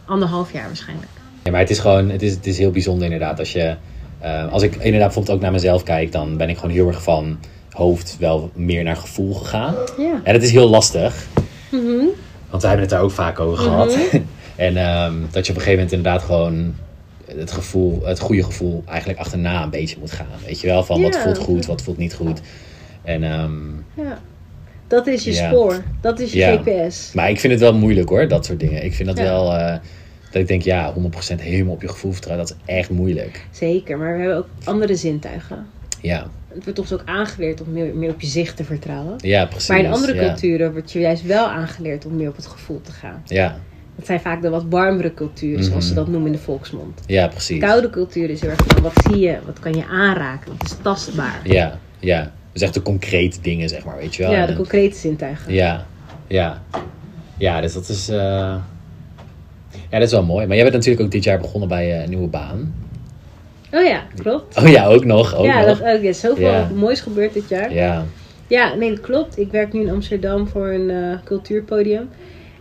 Anderhalf 0.05 0.53
jaar 0.53 0.65
waarschijnlijk. 0.67 1.09
Ja, 1.43 1.51
maar 1.51 1.59
het 1.59 1.69
is 1.69 1.79
gewoon, 1.79 2.09
het 2.09 2.21
is, 2.21 2.31
het 2.33 2.47
is 2.47 2.57
heel 2.57 2.71
bijzonder 2.71 3.03
inderdaad. 3.03 3.39
Als, 3.39 3.51
je, 3.53 3.75
eh, 4.25 4.51
als 4.51 4.63
ik 4.63 4.73
inderdaad 4.75 4.99
bijvoorbeeld 4.99 5.35
ook 5.35 5.41
naar 5.41 5.51
mezelf 5.51 5.83
kijk, 5.83 6.11
dan 6.11 6.37
ben 6.37 6.49
ik 6.49 6.57
gewoon 6.57 6.75
heel 6.75 6.87
erg 6.87 7.03
van 7.03 7.37
hoofd 7.71 8.15
wel 8.19 8.51
meer 8.53 8.83
naar 8.83 8.95
gevoel 8.95 9.33
gegaan. 9.33 9.75
Ja. 9.97 10.21
En 10.23 10.33
dat 10.33 10.41
is 10.43 10.51
heel 10.51 10.69
lastig, 10.69 11.27
Mhm. 11.71 12.05
want 12.49 12.61
wij 12.61 12.71
hebben 12.71 12.79
het 12.79 12.89
daar 12.89 13.01
ook 13.01 13.11
vaak 13.11 13.39
over 13.39 13.57
gehad. 13.57 13.97
en 14.55 14.77
ehm, 14.77 15.13
dat 15.31 15.45
je 15.45 15.51
op 15.51 15.57
een 15.57 15.63
gegeven 15.63 15.71
moment 15.73 15.91
inderdaad 15.91 16.21
gewoon 16.23 16.75
het 17.25 17.51
gevoel, 17.51 18.01
het 18.05 18.19
goede 18.19 18.43
gevoel 18.43 18.83
eigenlijk 18.87 19.19
achterna 19.19 19.63
een 19.63 19.69
beetje 19.69 19.97
moet 19.99 20.11
gaan. 20.11 20.27
Weet 20.45 20.59
je 20.61 20.67
wel, 20.67 20.83
van 20.83 21.01
wat 21.01 21.17
voelt 21.17 21.37
goed, 21.37 21.65
wat 21.65 21.81
voelt 21.81 21.97
niet 21.97 22.13
goed. 22.13 22.41
En, 23.03 23.23
ehm, 23.23 23.51
ja. 23.93 24.19
Dat 24.87 25.07
is 25.07 25.23
je 25.23 25.33
Ja. 25.33 25.49
spoor. 25.49 25.83
Dat 26.01 26.19
is 26.19 26.31
je 26.31 26.37
Ja. 26.39 26.57
GPS. 26.57 27.11
maar 27.13 27.29
ik 27.29 27.39
vind 27.39 27.53
het 27.53 27.61
wel 27.61 27.73
moeilijk 27.73 28.09
hoor, 28.09 28.27
dat 28.27 28.45
soort 28.45 28.59
dingen. 28.59 28.83
Ik 28.85 28.93
vind 28.93 29.07
dat 29.07 29.17
wel, 29.19 29.53
eh, 29.53 29.75
dat 30.35 30.43
ik 30.43 30.47
denk 30.47 30.61
ja, 30.61 30.93
100% 30.93 31.35
helemaal 31.41 31.73
op 31.73 31.81
je 31.81 31.87
gevoel 31.87 32.11
vertrouwen, 32.11 32.45
dat 32.47 32.55
is 32.67 32.73
echt 32.75 32.89
moeilijk. 32.89 33.45
Zeker, 33.51 33.97
maar 33.97 34.13
we 34.13 34.19
hebben 34.19 34.37
ook 34.37 34.47
andere 34.63 34.95
zintuigen. 34.95 35.65
Ja, 36.01 36.27
Het 36.53 36.63
wordt 36.63 36.79
ons 36.79 36.93
ook 36.93 37.01
aangeleerd 37.05 37.61
om 37.61 37.71
meer, 37.71 37.95
meer 37.95 38.09
op 38.09 38.21
je 38.21 38.27
zicht 38.27 38.57
te 38.57 38.63
vertrouwen. 38.63 39.15
ja 39.21 39.45
precies. 39.45 39.67
Maar 39.69 39.79
in 39.79 39.91
andere 39.91 40.13
ja. 40.13 40.27
culturen 40.27 40.71
wordt 40.71 40.91
je 40.91 40.99
juist 40.99 41.23
wel 41.23 41.47
aangeleerd 41.47 42.05
om 42.05 42.15
meer 42.15 42.29
op 42.29 42.35
het 42.35 42.45
gevoel 42.45 42.81
te 42.81 42.91
gaan. 42.91 43.21
Ja, 43.25 43.59
Dat 43.95 44.05
zijn 44.05 44.19
vaak 44.19 44.41
de 44.41 44.49
wat 44.49 44.65
warmere 44.69 45.13
culturen, 45.13 45.63
zoals 45.63 45.83
ze 45.87 45.91
Mhm. 45.93 45.99
dat 45.99 46.09
noemen 46.09 46.31
in 46.31 46.37
de 46.37 46.43
volksmond. 46.43 47.01
ja, 47.05 47.27
precies. 47.27 47.59
Koude 47.59 47.89
cultuur 47.89 48.29
is 48.29 48.41
heel 48.41 48.49
erg 48.49 48.63
van 48.67 48.81
wat 48.83 48.93
zie 49.09 49.19
je, 49.19 49.37
wat 49.45 49.59
kan 49.59 49.73
je 49.73 49.85
aanraken, 49.85 50.51
wat 50.57 50.63
is 50.69 50.75
tastbaar. 50.81 51.39
Ja, 51.43 51.79
ja. 51.99 52.31
Dus 52.51 52.61
echt 52.61 52.73
de 52.73 52.81
concrete 52.81 53.41
dingen, 53.41 53.69
zeg 53.69 53.85
maar, 53.85 53.97
weet 53.97 54.15
je 54.15 54.23
wel. 54.23 54.31
Ja, 54.31 54.45
de 54.45 54.55
concrete 54.55 54.97
zintuigen. 54.97 55.53
ja, 55.53 55.85
ja. 56.27 56.61
Ja, 57.37 57.61
dus 57.61 57.73
dat 57.73 57.89
is... 57.89 58.09
eh, 58.09 58.55
Ja, 59.95 60.01
dat 60.01 60.09
is 60.09 60.15
wel 60.15 60.25
mooi. 60.25 60.45
Maar 60.47 60.55
jij 60.55 60.63
bent 60.63 60.75
natuurlijk 60.75 61.05
ook 61.05 61.11
dit 61.11 61.23
jaar 61.23 61.39
begonnen 61.39 61.69
bij 61.69 61.91
eh, 61.91 62.03
een 62.03 62.09
nieuwe 62.09 62.27
baan. 62.27 62.75
Oh 63.71 63.83
ja, 63.83 64.03
klopt. 64.21 64.57
Oh 64.57 64.67
ja, 64.67 64.85
ook 64.85 65.05
nog. 65.05 65.35
Ook 65.35 65.45
ja, 65.45 65.65
nog. 65.65 65.79
dat 65.79 65.95
ook. 65.95 66.01
Ja, 66.01 66.13
zoveel 66.13 66.51
Ja. 66.51 66.69
moois 66.75 67.01
gebeurd 67.01 67.33
dit 67.33 67.49
jaar. 67.49 67.73
Ja. 67.73 68.05
Ja, 68.47 68.73
nee, 68.73 68.89
dat 68.89 69.01
klopt. 69.01 69.37
Ik 69.39 69.51
werk 69.51 69.73
nu 69.73 69.81
in 69.81 69.89
Amsterdam 69.89 70.47
voor 70.47 70.67
een 70.67 70.89
eh, 70.89 71.17
cultuurpodium. 71.23 72.09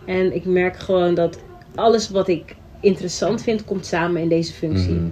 En 0.05 0.35
ik 0.35 0.45
merk 0.45 0.77
gewoon 0.77 1.13
dat 1.13 1.39
alles 1.75 2.09
wat 2.09 2.27
ik 2.27 2.55
interessant 2.79 3.43
vind, 3.43 3.65
komt 3.65 3.85
samen 3.85 4.21
in 4.21 4.29
deze 4.29 4.53
functie. 4.53 4.93
Mhm. 4.93 5.09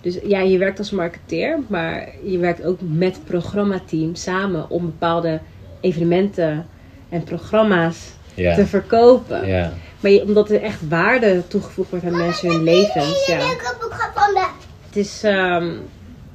Dus 0.00 0.18
ja, 0.26 0.40
je 0.40 0.58
werkt 0.58 0.78
als 0.78 0.90
marketeer, 0.90 1.58
maar 1.66 2.08
je 2.24 2.38
werkt 2.38 2.64
ook 2.64 2.78
met 2.80 3.14
het 3.14 3.24
programmateam 3.24 4.14
samen 4.14 4.70
om 4.70 4.84
bepaalde 4.84 5.40
evenementen 5.80 6.66
en 7.08 7.22
programma's 7.24 8.14
te 8.34 8.66
verkopen. 8.66 9.46
Ja, 9.46 9.72
Maar 10.06 10.14
je- 10.14 10.22
omdat 10.22 10.50
er 10.50 10.62
echt 10.62 10.88
waarde 10.88 11.42
toegevoegd 11.48 11.90
wordt 11.90 12.04
aan 12.04 12.16
mensen 12.16 12.50
hun 12.50 12.62
levens. 12.62 13.26
Ja. 13.26 13.38
Het, 14.86 14.96
is, 14.96 15.22
ehm, 15.22 15.68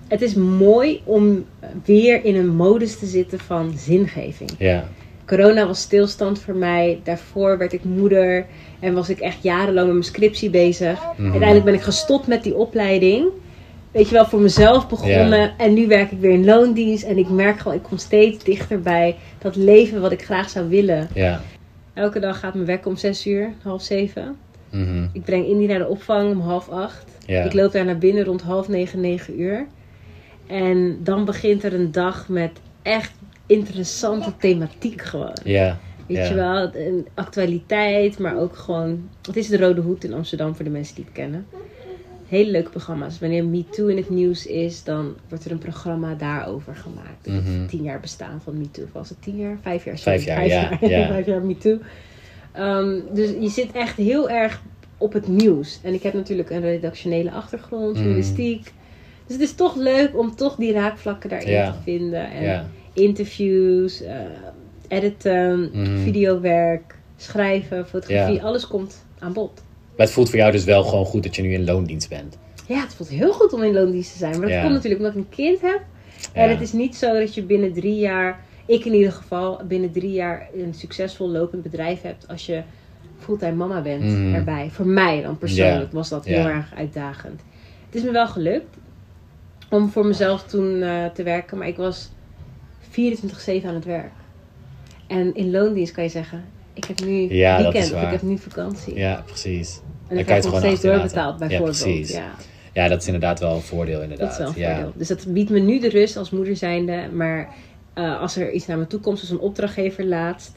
het 0.07 0.21
is 0.21 0.33
mooi 0.33 1.01
om 1.03 1.45
weer 1.85 2.25
in 2.25 2.35
een 2.35 2.49
modus 2.55 2.99
te 2.99 3.05
zitten 3.05 3.39
van 3.39 3.73
zingeving. 3.77 4.49
ja. 4.57 4.87
Corona 5.25 5.67
was 5.67 5.81
stilstand 5.81 6.39
voor 6.39 6.55
mij. 6.55 6.99
Daarvoor 7.03 7.57
werd 7.57 7.73
ik 7.73 7.83
moeder 7.83 8.45
en 8.79 8.93
was 8.93 9.09
ik 9.09 9.19
echt 9.19 9.37
jarenlang 9.43 9.85
met 9.85 9.95
mijn 9.95 10.03
scriptie 10.05 10.49
bezig. 10.49 10.99
Mhm. 11.17 11.23
Uiteindelijk 11.23 11.65
ben 11.65 11.73
ik 11.73 11.81
gestopt 11.81 12.27
met 12.27 12.43
die 12.43 12.55
opleiding. 12.55 13.25
Weet 13.91 14.07
je 14.07 14.13
wel, 14.13 14.25
voor 14.25 14.39
mezelf 14.39 14.87
begonnen. 14.89 15.39
Ja. 15.39 15.53
En 15.57 15.73
nu 15.73 15.87
werk 15.87 16.11
ik 16.11 16.19
weer 16.19 16.31
in 16.31 16.45
loondienst. 16.45 17.03
En 17.03 17.17
ik 17.17 17.29
merk 17.29 17.59
gewoon, 17.59 17.77
ik 17.77 17.83
kom 17.83 17.97
steeds 17.97 18.43
dichter 18.43 18.81
bij 18.81 19.15
dat 19.39 19.55
leven 19.55 20.01
wat 20.01 20.11
ik 20.11 20.23
graag 20.23 20.49
zou 20.49 20.69
willen. 20.69 21.09
Ja. 21.13 21.41
Elke 21.93 22.19
dag 22.19 22.39
gaat 22.39 22.53
mijn 22.53 22.65
wekker 22.65 22.89
om 22.89 22.97
zes 22.97 23.27
uur, 23.27 23.53
half 23.63 23.81
zeven. 23.81 24.37
Mhm. 24.69 25.07
Ik 25.13 25.23
breng 25.23 25.45
Indy 25.45 25.65
naar 25.65 25.79
de 25.79 25.87
opvang 25.87 26.31
om 26.31 26.39
half 26.39 26.69
acht. 26.69 27.11
Ja. 27.25 27.43
Ik 27.43 27.53
loop 27.53 27.71
daar 27.71 27.85
naar 27.85 27.97
binnen 27.97 28.23
rond 28.23 28.41
half 28.41 28.67
negen, 28.67 28.99
negen 28.99 29.41
uur. 29.41 29.67
En 30.47 30.99
dan 31.03 31.25
begint 31.25 31.63
er 31.63 31.73
een 31.73 31.91
dag 31.91 32.29
met 32.29 32.59
echt 32.81 33.11
interessante 33.45 34.37
thematiek 34.37 35.01
gewoon. 35.01 35.37
Ja. 35.43 35.79
Weet 36.07 36.17
ja. 36.17 36.25
je 36.25 36.33
wel, 36.33 36.75
een 36.75 37.07
actualiteit, 37.13 38.19
maar 38.19 38.37
ook 38.37 38.55
gewoon... 38.55 39.09
Het 39.21 39.37
is 39.37 39.47
de 39.47 39.57
Rode 39.57 39.81
Hoed 39.81 40.03
in 40.03 40.13
Amsterdam 40.13 40.55
voor 40.55 40.65
de 40.65 40.71
mensen 40.71 40.95
die 40.95 41.03
het 41.03 41.13
kennen. 41.13 41.45
Hele 42.31 42.51
leuke 42.51 42.69
programma's. 42.69 43.19
Wanneer 43.19 43.45
MeToo 43.45 43.87
in 43.87 43.97
het 43.97 44.09
nieuws 44.09 44.45
is, 44.45 44.83
dan 44.83 45.15
wordt 45.29 45.45
er 45.45 45.51
een 45.51 45.57
programma 45.57 46.13
daarover 46.13 46.75
gemaakt. 46.75 47.27
Mhm. 47.27 47.65
tien 47.67 47.83
jaar 47.83 47.99
bestaan 47.99 48.41
van 48.43 48.57
MeToo. 48.57 48.85
Was 48.91 49.09
het 49.09 49.21
tien 49.21 49.37
jaar? 49.37 49.57
Vijf 49.61 49.85
jaar? 49.85 49.97
sorry. 49.97 50.19
Vijf 50.19 50.27
jaar, 50.37 50.47
ja, 50.47 50.77
ja. 50.99 51.07
Vijf 51.13 51.25
jaar 51.25 51.41
MeToo. 51.41 51.77
Ehm, 52.51 52.99
dus 53.13 53.29
je 53.39 53.49
zit 53.49 53.71
echt 53.71 53.97
heel 53.97 54.29
erg 54.29 54.61
op 54.97 55.13
het 55.13 55.27
nieuws. 55.27 55.79
En 55.83 55.93
ik 55.93 56.03
heb 56.03 56.13
natuurlijk 56.13 56.49
een 56.49 56.61
redactionele 56.61 57.31
achtergrond, 57.31 57.89
Mhm. 57.93 57.97
journalistiek. 58.03 58.63
Dus 59.25 59.35
het 59.35 59.41
is 59.41 59.53
toch 59.53 59.75
leuk 59.75 60.17
om 60.17 60.35
toch 60.35 60.55
die 60.55 60.71
raakvlakken 60.73 61.29
daarin 61.29 61.49
Ja. 61.51 61.71
te 61.71 61.77
vinden. 61.83 62.31
En 62.31 62.43
Ja. 62.43 62.65
interviews, 62.93 64.01
eh, 64.01 64.15
editen, 64.87 65.69
Mhm. 65.73 65.97
videowerk, 65.97 66.95
schrijven, 67.17 67.87
fotografie. 67.87 68.43
Alles 68.43 68.67
komt 68.67 69.05
aan 69.19 69.33
bod. 69.33 69.63
Maar 69.97 70.05
het 70.05 70.11
voelt 70.11 70.29
voor 70.29 70.37
jou 70.39 70.51
dus 70.51 70.63
wel 70.63 70.83
gewoon 70.83 71.05
goed 71.05 71.23
dat 71.23 71.35
je 71.35 71.41
nu 71.41 71.53
in 71.53 71.63
loondienst 71.63 72.09
bent. 72.09 72.37
Ja, 72.67 72.81
het 72.81 72.93
voelt 72.93 73.09
heel 73.09 73.33
goed 73.33 73.53
om 73.53 73.63
in 73.63 73.73
loondienst 73.73 74.11
te 74.11 74.17
zijn. 74.17 74.31
Maar 74.31 74.41
dat 74.41 74.49
Ja. 74.49 74.61
komt 74.61 74.73
natuurlijk 74.73 75.01
omdat 75.01 75.15
ik 75.15 75.21
een 75.23 75.35
kind 75.35 75.61
heb. 75.61 75.81
Ja. 76.33 76.41
En 76.41 76.49
het 76.49 76.61
is 76.61 76.73
niet 76.73 76.95
zo 76.95 77.19
dat 77.19 77.33
je 77.33 77.43
binnen 77.43 77.73
drie 77.73 77.95
jaar, 77.99 78.39
ik 78.65 78.85
in 78.85 78.93
ieder 78.93 79.11
geval, 79.11 79.61
binnen 79.67 79.91
drie 79.91 80.11
jaar 80.11 80.49
een 80.55 80.73
succesvol 80.73 81.29
lopend 81.29 81.61
bedrijf 81.63 82.01
hebt 82.01 82.27
als 82.27 82.45
je 82.45 82.61
fulltime 83.19 83.51
mama 83.55 83.81
bent 83.81 84.03
Mhm. 84.03 84.33
erbij. 84.33 84.69
Voor 84.71 84.85
mij 84.87 85.21
dan 85.21 85.37
persoonlijk 85.37 85.91
Ja. 85.91 85.97
was 85.97 86.09
dat 86.09 86.25
heel 86.25 86.45
erg 86.47 86.73
uitdagend. 86.75 87.41
Het 87.85 87.95
is 87.95 88.03
me 88.03 88.11
wel 88.11 88.27
gelukt 88.27 88.77
om 89.69 89.89
voor 89.89 90.05
mezelf 90.05 90.43
toen 90.43 90.81
eh, 90.81 91.05
te 91.05 91.23
werken, 91.23 91.57
maar 91.57 91.67
ik 91.67 91.77
was 91.77 92.09
24-7 92.89 93.67
aan 93.69 93.75
het 93.75 93.85
werk. 93.85 94.11
En 95.07 95.35
in 95.35 95.51
loondienst 95.51 95.93
kan 95.93 96.03
je 96.03 96.09
zeggen, 96.09 96.43
ik 96.73 96.83
heb 96.85 96.99
nu 97.05 97.33
Ja, 97.33 97.57
dat 97.57 97.73
weekend 97.73 97.93
of 97.93 98.01
ik 98.01 98.09
heb 98.11 98.21
nu 98.21 98.37
vakantie. 98.37 98.95
Ja, 98.95 99.23
precies. 99.25 99.75
En 99.77 99.81
Dan 99.81 100.07
kan 100.07 100.17
je 100.17 100.23
krijg 100.23 100.37
het 100.43 100.45
gewoon 100.53 100.61
steeds 100.61 100.81
doorbetaald 100.81 101.39
Ja, 101.39 101.47
bijvoorbeeld. 101.47 101.81
precies. 101.83 102.11
Ja. 102.11 102.31
Ja, 102.73 102.87
dat 102.87 103.01
is 103.01 103.05
inderdaad 103.05 103.39
wel 103.39 103.55
een 103.55 103.61
voordeel 103.61 104.01
inderdaad. 104.01 104.37
Dat 104.37 104.47
is 104.49 104.55
wel 104.55 104.65
een 104.65 104.69
ja. 104.69 104.73
voordeel. 104.75 104.91
Dus 104.95 105.07
dat 105.07 105.25
biedt 105.27 105.49
me 105.49 105.59
nu 105.59 105.79
de 105.79 105.89
rust 105.89 106.17
als 106.17 106.29
moeder 106.29 106.55
zijnde. 106.55 107.09
Maar 107.13 107.49
eh, 107.93 108.21
als 108.21 108.35
er 108.37 108.51
iets 108.51 108.65
naar 108.67 108.77
me 108.77 108.87
toe 108.87 108.99
komt, 108.99 109.17
zoals 109.19 109.33
een 109.33 109.39
opdrachtgever 109.47 110.05
laatst, 110.05 110.51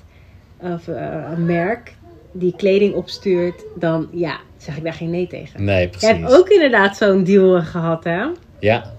of 0.61 0.89
eh, 0.89 1.23
een 1.37 1.45
merk 1.47 1.95
die 2.33 2.55
kleding 2.57 2.95
opstuurt, 2.95 3.63
dan 3.77 4.09
ja, 4.13 4.37
zeg 4.57 4.77
ik 4.77 4.83
daar 4.85 4.93
geen 4.93 5.11
nee 5.11 5.27
tegen. 5.27 5.65
Nee, 5.65 5.77
Jij 5.77 5.89
precies. 5.89 6.09
hebt 6.09 6.35
ook 6.39 6.49
inderdaad 6.49 6.97
zo'n 6.97 7.25
deal 7.25 7.57
eh, 7.57 7.67
gehad, 7.67 8.05
hè? 8.05 8.23
Ja. 8.59 8.93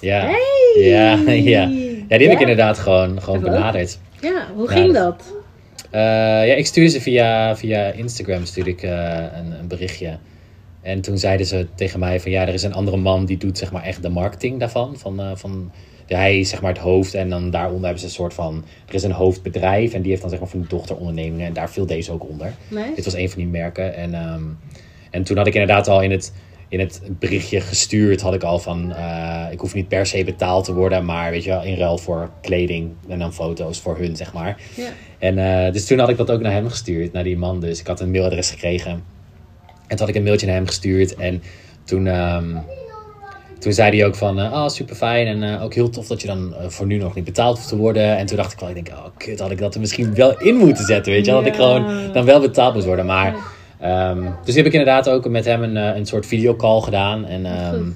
Ja. 0.00 0.20
Hey! 0.20 0.82
Ja, 0.84 1.10
ja. 1.32 1.60
Ja, 1.62 1.66
die 1.68 2.06
heb 2.08 2.20
ik 2.20 2.30
Ja? 2.32 2.38
inderdaad 2.40 2.78
gewoon, 2.78 3.22
gewoon 3.22 3.40
benaderd. 3.40 3.98
Ja, 4.20 4.46
hoe 4.54 4.68
Ja, 4.68 4.72
ging 4.76 4.92
dat- 4.92 5.32
Eh, 5.90 6.00
ja, 6.46 6.54
ik 6.54 6.66
stuurde 6.66 6.90
ze 6.90 7.00
via, 7.00 7.56
via 7.56 7.90
Instagram 7.90 8.44
stuurde 8.44 8.70
ik, 8.70 8.82
eh, 8.82 9.24
een, 9.34 9.58
een 9.58 9.68
berichtje. 9.68 10.18
En 10.82 11.00
toen 11.00 11.18
zeiden 11.18 11.46
ze 11.46 11.66
tegen 11.74 12.00
mij 12.00 12.20
van 12.20 12.30
ja, 12.30 12.46
er 12.46 12.54
is 12.54 12.62
een 12.62 12.74
andere 12.74 12.96
man 12.96 13.24
die 13.24 13.36
doet 13.36 13.58
zeg 13.58 13.72
maar 13.72 13.82
echt 13.82 14.02
de 14.02 14.08
marketing 14.08 14.58
daarvan. 14.58 14.98
Van, 14.98 15.20
eh, 15.20 15.30
van, 15.34 15.72
ja, 16.06 16.18
hij 16.18 16.38
is 16.38 16.48
zeg 16.48 16.60
maar 16.60 16.72
het 16.72 16.80
hoofd 16.80 17.14
en 17.14 17.28
dan 17.28 17.50
daaronder 17.50 17.82
hebben 17.82 18.00
ze 18.00 18.06
een 18.06 18.12
soort 18.12 18.34
van... 18.34 18.64
Er 18.88 18.94
is 18.94 19.02
een 19.02 19.12
hoofdbedrijf 19.12 19.92
en 19.92 20.00
die 20.00 20.10
heeft 20.10 20.20
dan 20.20 20.30
zeg 20.30 20.40
maar 20.40 20.48
van 20.48 20.60
die 20.60 20.68
dochterondernemingen. 20.68 21.46
En 21.46 21.52
daar 21.52 21.70
viel 21.70 21.86
deze 21.86 22.12
ook 22.12 22.28
onder. 22.28 22.52
Nice. 22.68 22.92
Dit 22.94 23.04
was 23.04 23.14
een 23.14 23.28
van 23.30 23.38
die 23.38 23.50
merken. 23.50 23.94
En, 23.94 24.14
ehm, 24.14 24.42
en 25.10 25.22
toen 25.22 25.36
had 25.36 25.46
ik 25.46 25.54
inderdaad 25.54 25.88
al 25.88 26.02
in 26.02 26.10
het, 26.10 26.32
in 26.68 26.80
het 26.80 27.00
berichtje 27.08 27.60
gestuurd, 27.60 28.20
had 28.20 28.34
ik 28.34 28.42
al 28.42 28.58
van, 28.58 28.92
eh, 28.92 29.46
ik 29.50 29.60
hoef 29.60 29.74
niet 29.74 29.88
per 29.88 30.06
se 30.06 30.24
betaald 30.24 30.64
te 30.64 30.74
worden, 30.74 31.04
maar 31.04 31.30
weet 31.30 31.44
je 31.44 31.50
wel, 31.50 31.62
in 31.62 31.76
ruil 31.76 31.98
voor 31.98 32.30
kleding 32.42 32.90
en 33.08 33.18
dan 33.18 33.34
foto's 33.34 33.80
voor 33.80 33.98
hun, 33.98 34.16
zeg 34.16 34.32
maar. 34.32 34.60
Ja. 34.74 34.88
En 35.18 35.38
eh, 35.38 35.72
dus 35.72 35.86
toen 35.86 35.98
had 35.98 36.08
ik 36.08 36.16
dat 36.16 36.30
ook 36.30 36.40
naar 36.40 36.52
hem 36.52 36.68
gestuurd, 36.68 37.12
naar 37.12 37.24
die 37.24 37.36
man 37.36 37.60
dus. 37.60 37.80
Ik 37.80 37.86
had 37.86 38.00
een 38.00 38.10
mailadres 38.10 38.50
gekregen. 38.50 38.90
En 38.90 39.96
toen 39.96 39.98
had 39.98 40.08
ik 40.08 40.14
een 40.14 40.22
mailtje 40.22 40.46
naar 40.46 40.54
hem 40.56 40.66
gestuurd 40.66 41.14
en 41.14 41.42
toen... 41.84 42.06
ehm, 42.06 42.56
toen 43.58 43.72
zei 43.72 43.96
hij 43.96 44.06
ook 44.06 44.14
van, 44.14 44.40
eh, 44.40 44.52
oh 44.52 44.68
super 44.68 44.96
fijn 44.96 45.42
en 45.42 45.60
ook 45.60 45.74
heel 45.74 45.90
tof 45.90 46.06
dat 46.06 46.20
je 46.20 46.26
dan 46.26 46.54
voor 46.66 46.86
nu 46.86 46.96
nog 46.96 47.14
niet 47.14 47.24
betaald 47.24 47.56
hoeft 47.56 47.68
te 47.68 47.76
worden. 47.76 48.16
En 48.16 48.26
toen 48.26 48.36
dacht 48.36 48.52
ik 48.52 48.58
wel, 48.58 48.68
ik 48.68 48.74
denk, 48.74 48.88
oh 48.88 49.04
kut, 49.16 49.40
had 49.40 49.50
ik 49.50 49.58
dat 49.58 49.74
er 49.74 49.80
misschien 49.80 50.14
wel 50.14 50.40
in 50.40 50.56
moeten 50.56 50.84
zetten, 50.84 51.12
weet 51.12 51.24
je 51.24 51.30
wel. 51.30 51.40
Dat 51.40 51.50
ik 51.50 51.56
gewoon 51.56 52.12
dan 52.12 52.24
wel 52.24 52.40
betaald 52.40 52.74
moest 52.74 52.86
worden. 52.86 53.06
Maar, 53.06 53.36
ehm, 53.80 54.22
dus 54.44 54.54
heb 54.54 54.66
ik 54.66 54.72
inderdaad 54.72 55.08
ook 55.08 55.28
met 55.28 55.44
hem 55.44 55.62
een, 55.62 55.76
eh, 55.76 55.96
een 55.96 56.06
soort 56.06 56.26
videocall 56.26 56.80
gedaan. 56.80 57.24
En 57.26 57.46
Goed. 57.74 57.94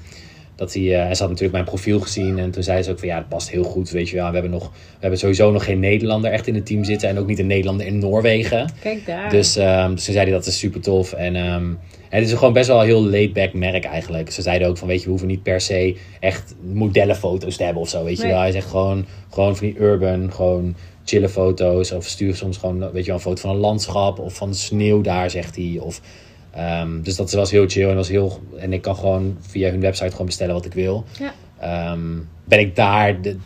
dat 0.55 0.73
hij, 0.73 0.95
eh, 0.95 1.03
hij 1.03 1.15
zat 1.15 1.27
natuurlijk 1.27 1.53
mijn 1.53 1.65
profiel 1.65 1.99
gezien 1.99 2.39
en 2.39 2.51
toen 2.51 2.63
zei 2.63 2.81
ze 2.81 2.91
ook 2.91 2.99
van, 2.99 3.07
ja, 3.07 3.15
dat 3.17 3.27
past 3.29 3.49
heel 3.49 3.63
goed, 3.63 3.89
weet 3.89 4.09
je 4.09 4.15
wel. 4.15 4.27
We 4.27 4.33
hebben, 4.33 4.51
nog, 4.51 4.63
we 4.71 4.97
hebben 4.99 5.19
sowieso 5.19 5.51
nog 5.51 5.63
geen 5.63 5.79
Nederlander 5.79 6.31
echt 6.31 6.47
in 6.47 6.55
het 6.55 6.65
team 6.65 6.83
zitten 6.83 7.09
en 7.09 7.17
ook 7.19 7.27
niet 7.27 7.39
een 7.39 7.47
Nederlander 7.47 7.85
in 7.85 7.97
Noorwegen. 7.99 8.69
Kijk 8.81 9.05
daar. 9.05 9.29
Dus, 9.29 9.53
dus 9.53 9.63
toen 9.77 9.97
zei 9.97 10.17
hij 10.17 10.31
dat 10.31 10.45
is 10.45 10.59
super 10.59 10.81
tof. 10.81 11.13
En, 11.13 11.35
en 11.35 11.79
het 12.09 12.25
is 12.27 12.33
gewoon 12.33 12.53
best 12.53 12.67
wel 12.67 12.79
een 12.79 12.85
heel 12.85 13.05
laid-back 13.05 13.53
merk 13.53 13.83
eigenlijk. 13.83 14.31
Ze 14.31 14.41
zeiden 14.41 14.67
ook 14.67 14.77
van, 14.77 14.87
weet 14.87 14.97
je, 14.97 15.03
we 15.03 15.09
hoeven 15.09 15.27
niet 15.27 15.43
per 15.43 15.61
se 15.61 15.95
echt 16.19 16.55
modellenfoto's 16.73 17.57
te 17.57 17.63
hebben 17.63 17.81
of 17.81 17.89
zo, 17.89 18.03
weet 18.03 18.17
je 18.17 18.23
Nee. 18.23 18.31
wel. 18.31 18.41
Hij 18.41 18.51
zegt 18.51 18.69
gewoon, 18.69 19.05
gewoon 19.29 19.55
van 19.57 19.67
die 19.67 19.79
urban, 19.79 20.31
gewoon 20.33 20.75
chille 21.11 21.29
foto's. 21.29 21.91
Of 21.91 22.05
stuur 22.05 22.35
soms 22.35 22.57
gewoon, 22.57 22.79
weet 22.91 23.01
je 23.05 23.11
wel, 23.11 23.15
een 23.15 23.21
foto 23.21 23.41
van 23.41 23.49
een 23.49 23.55
landschap 23.57 24.19
of 24.19 24.33
van 24.33 24.55
sneeuw 24.55 25.01
daar, 25.01 25.29
zegt 25.29 25.55
hij. 25.55 25.77
Of, 25.79 26.01
ehm, 26.51 27.01
dus 27.01 27.15
dat 27.15 27.31
was 27.31 27.51
heel 27.51 27.67
chill 27.67 27.89
en 27.89 27.95
was 27.95 28.09
heel... 28.09 28.39
En 28.57 28.73
ik 28.73 28.81
kan 28.81 28.95
gewoon 28.95 29.37
via 29.39 29.69
hun 29.69 29.81
website 29.81 30.11
gewoon 30.11 30.25
bestellen 30.25 30.53
wat 30.53 30.65
ik 30.65 30.73
wil. 30.73 31.05
Ja. 31.19 31.33
Ehm, 31.59 31.99
ben 32.43 32.59
ik 32.59 32.75
daar... 32.75 33.21
de- 33.21 33.37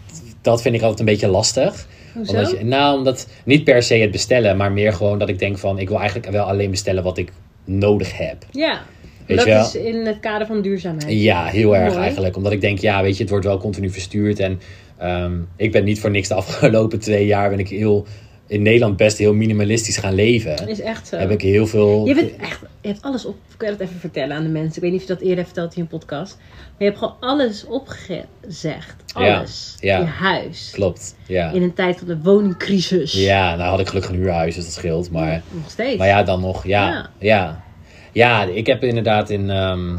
dat 0.41 0.61
vind 0.61 0.75
ik 0.75 0.81
altijd 0.81 0.99
een 0.99 1.05
beetje 1.05 1.27
lastig. 1.27 1.87
Hoezo? 2.13 2.31
Omdat 2.31 2.51
je, 2.51 2.63
nou, 2.63 2.97
omdat 2.97 3.27
niet 3.43 3.63
per 3.63 3.83
se 3.83 3.95
het 3.95 4.11
bestellen, 4.11 4.57
maar 4.57 4.71
meer 4.71 4.93
gewoon 4.93 5.19
dat 5.19 5.29
ik 5.29 5.39
denk 5.39 5.57
van 5.57 5.79
ik 5.79 5.87
wil 5.89 5.97
eigenlijk 5.97 6.31
wel 6.31 6.45
alleen 6.45 6.71
bestellen 6.71 7.03
wat 7.03 7.17
ik 7.17 7.31
nodig 7.63 8.17
heb. 8.17 8.45
Ja. 8.51 8.81
Weet 9.25 9.37
dat 9.37 9.45
je 9.45 9.53
wel? 9.53 9.65
is 9.65 9.75
in 9.75 10.05
het 10.05 10.19
kader 10.19 10.47
van 10.47 10.61
duurzaamheid. 10.61 11.21
Ja, 11.21 11.45
heel 11.45 11.75
erg 11.75 11.89
Mooi. 11.91 12.03
eigenlijk. 12.03 12.35
Omdat 12.35 12.51
ik 12.51 12.61
denk, 12.61 12.79
ja, 12.79 13.01
weet 13.01 13.15
je, 13.15 13.21
het 13.21 13.29
wordt 13.29 13.45
wel 13.45 13.57
continu 13.57 13.89
verstuurd. 13.89 14.39
En 14.39 14.59
ehm, 15.05 15.33
ik 15.55 15.71
ben 15.71 15.83
niet 15.83 15.99
voor 15.99 16.11
niks 16.11 16.27
de 16.27 16.33
afgelopen 16.33 16.99
twee 16.99 17.25
jaar 17.25 17.49
ben 17.49 17.59
ik 17.59 17.69
heel 17.69 18.05
in 18.47 18.61
Nederland 18.61 18.97
best 18.97 19.17
heel 19.17 19.33
minimalistisch 19.33 19.97
gaan 19.97 20.13
leven. 20.13 20.67
Is 20.67 20.81
echt 20.81 21.07
zo. 21.07 21.17
Heb 21.17 21.31
ik 21.31 21.41
heel 21.41 21.67
veel. 21.67 22.07
Je 22.07 22.15
bent 22.15 22.35
echt, 22.35 22.59
je 22.81 22.87
hebt 22.87 23.01
alles 23.01 23.25
op. 23.25 23.35
Kun 23.57 23.71
je 23.71 23.77
dat 23.77 23.87
even 23.87 23.99
vertellen 23.99 24.35
aan 24.37 24.43
de 24.43 24.49
mensen? 24.49 24.75
Ik 24.75 24.81
weet 24.81 24.91
niet 24.91 25.01
of 25.01 25.07
je 25.07 25.13
dat 25.13 25.21
eerder 25.21 25.37
hebt 25.37 25.47
verteld 25.47 25.75
in 25.75 25.81
je 25.81 25.87
podcast. 25.87 26.37
Maar 26.59 26.73
je 26.77 26.85
hebt 26.85 26.97
gewoon 26.97 27.15
alles 27.19 27.65
opgezegd. 27.65 28.95
Alles. 29.13 29.75
ja. 29.79 29.99
Je 29.99 30.05
huis. 30.05 30.69
Klopt. 30.73 31.15
Ja. 31.27 31.51
In 31.51 31.61
een 31.61 31.73
tijd 31.73 31.97
van 31.97 32.07
de 32.07 32.21
woningcrisis. 32.21 33.13
Ja, 33.13 33.55
nou 33.55 33.69
had 33.69 33.79
ik 33.79 33.87
gelukkig 33.87 34.11
een 34.11 34.17
huurhuis, 34.17 34.55
dus 34.55 34.63
dat 34.63 34.73
scheelt. 34.73 35.11
Maar 35.11 35.41
Nog 35.51 35.69
steeds. 35.69 35.97
Maar 35.97 36.07
ja, 36.07 36.23
dan 36.23 36.41
nog, 36.41 36.67
ja. 36.67 36.87
Ja. 36.87 37.09
Ja, 37.17 37.63
ja. 38.11 38.43
ik 38.43 38.67
heb 38.67 38.83
inderdaad 38.83 39.29
in, 39.29 39.49
ehm, 39.49 39.89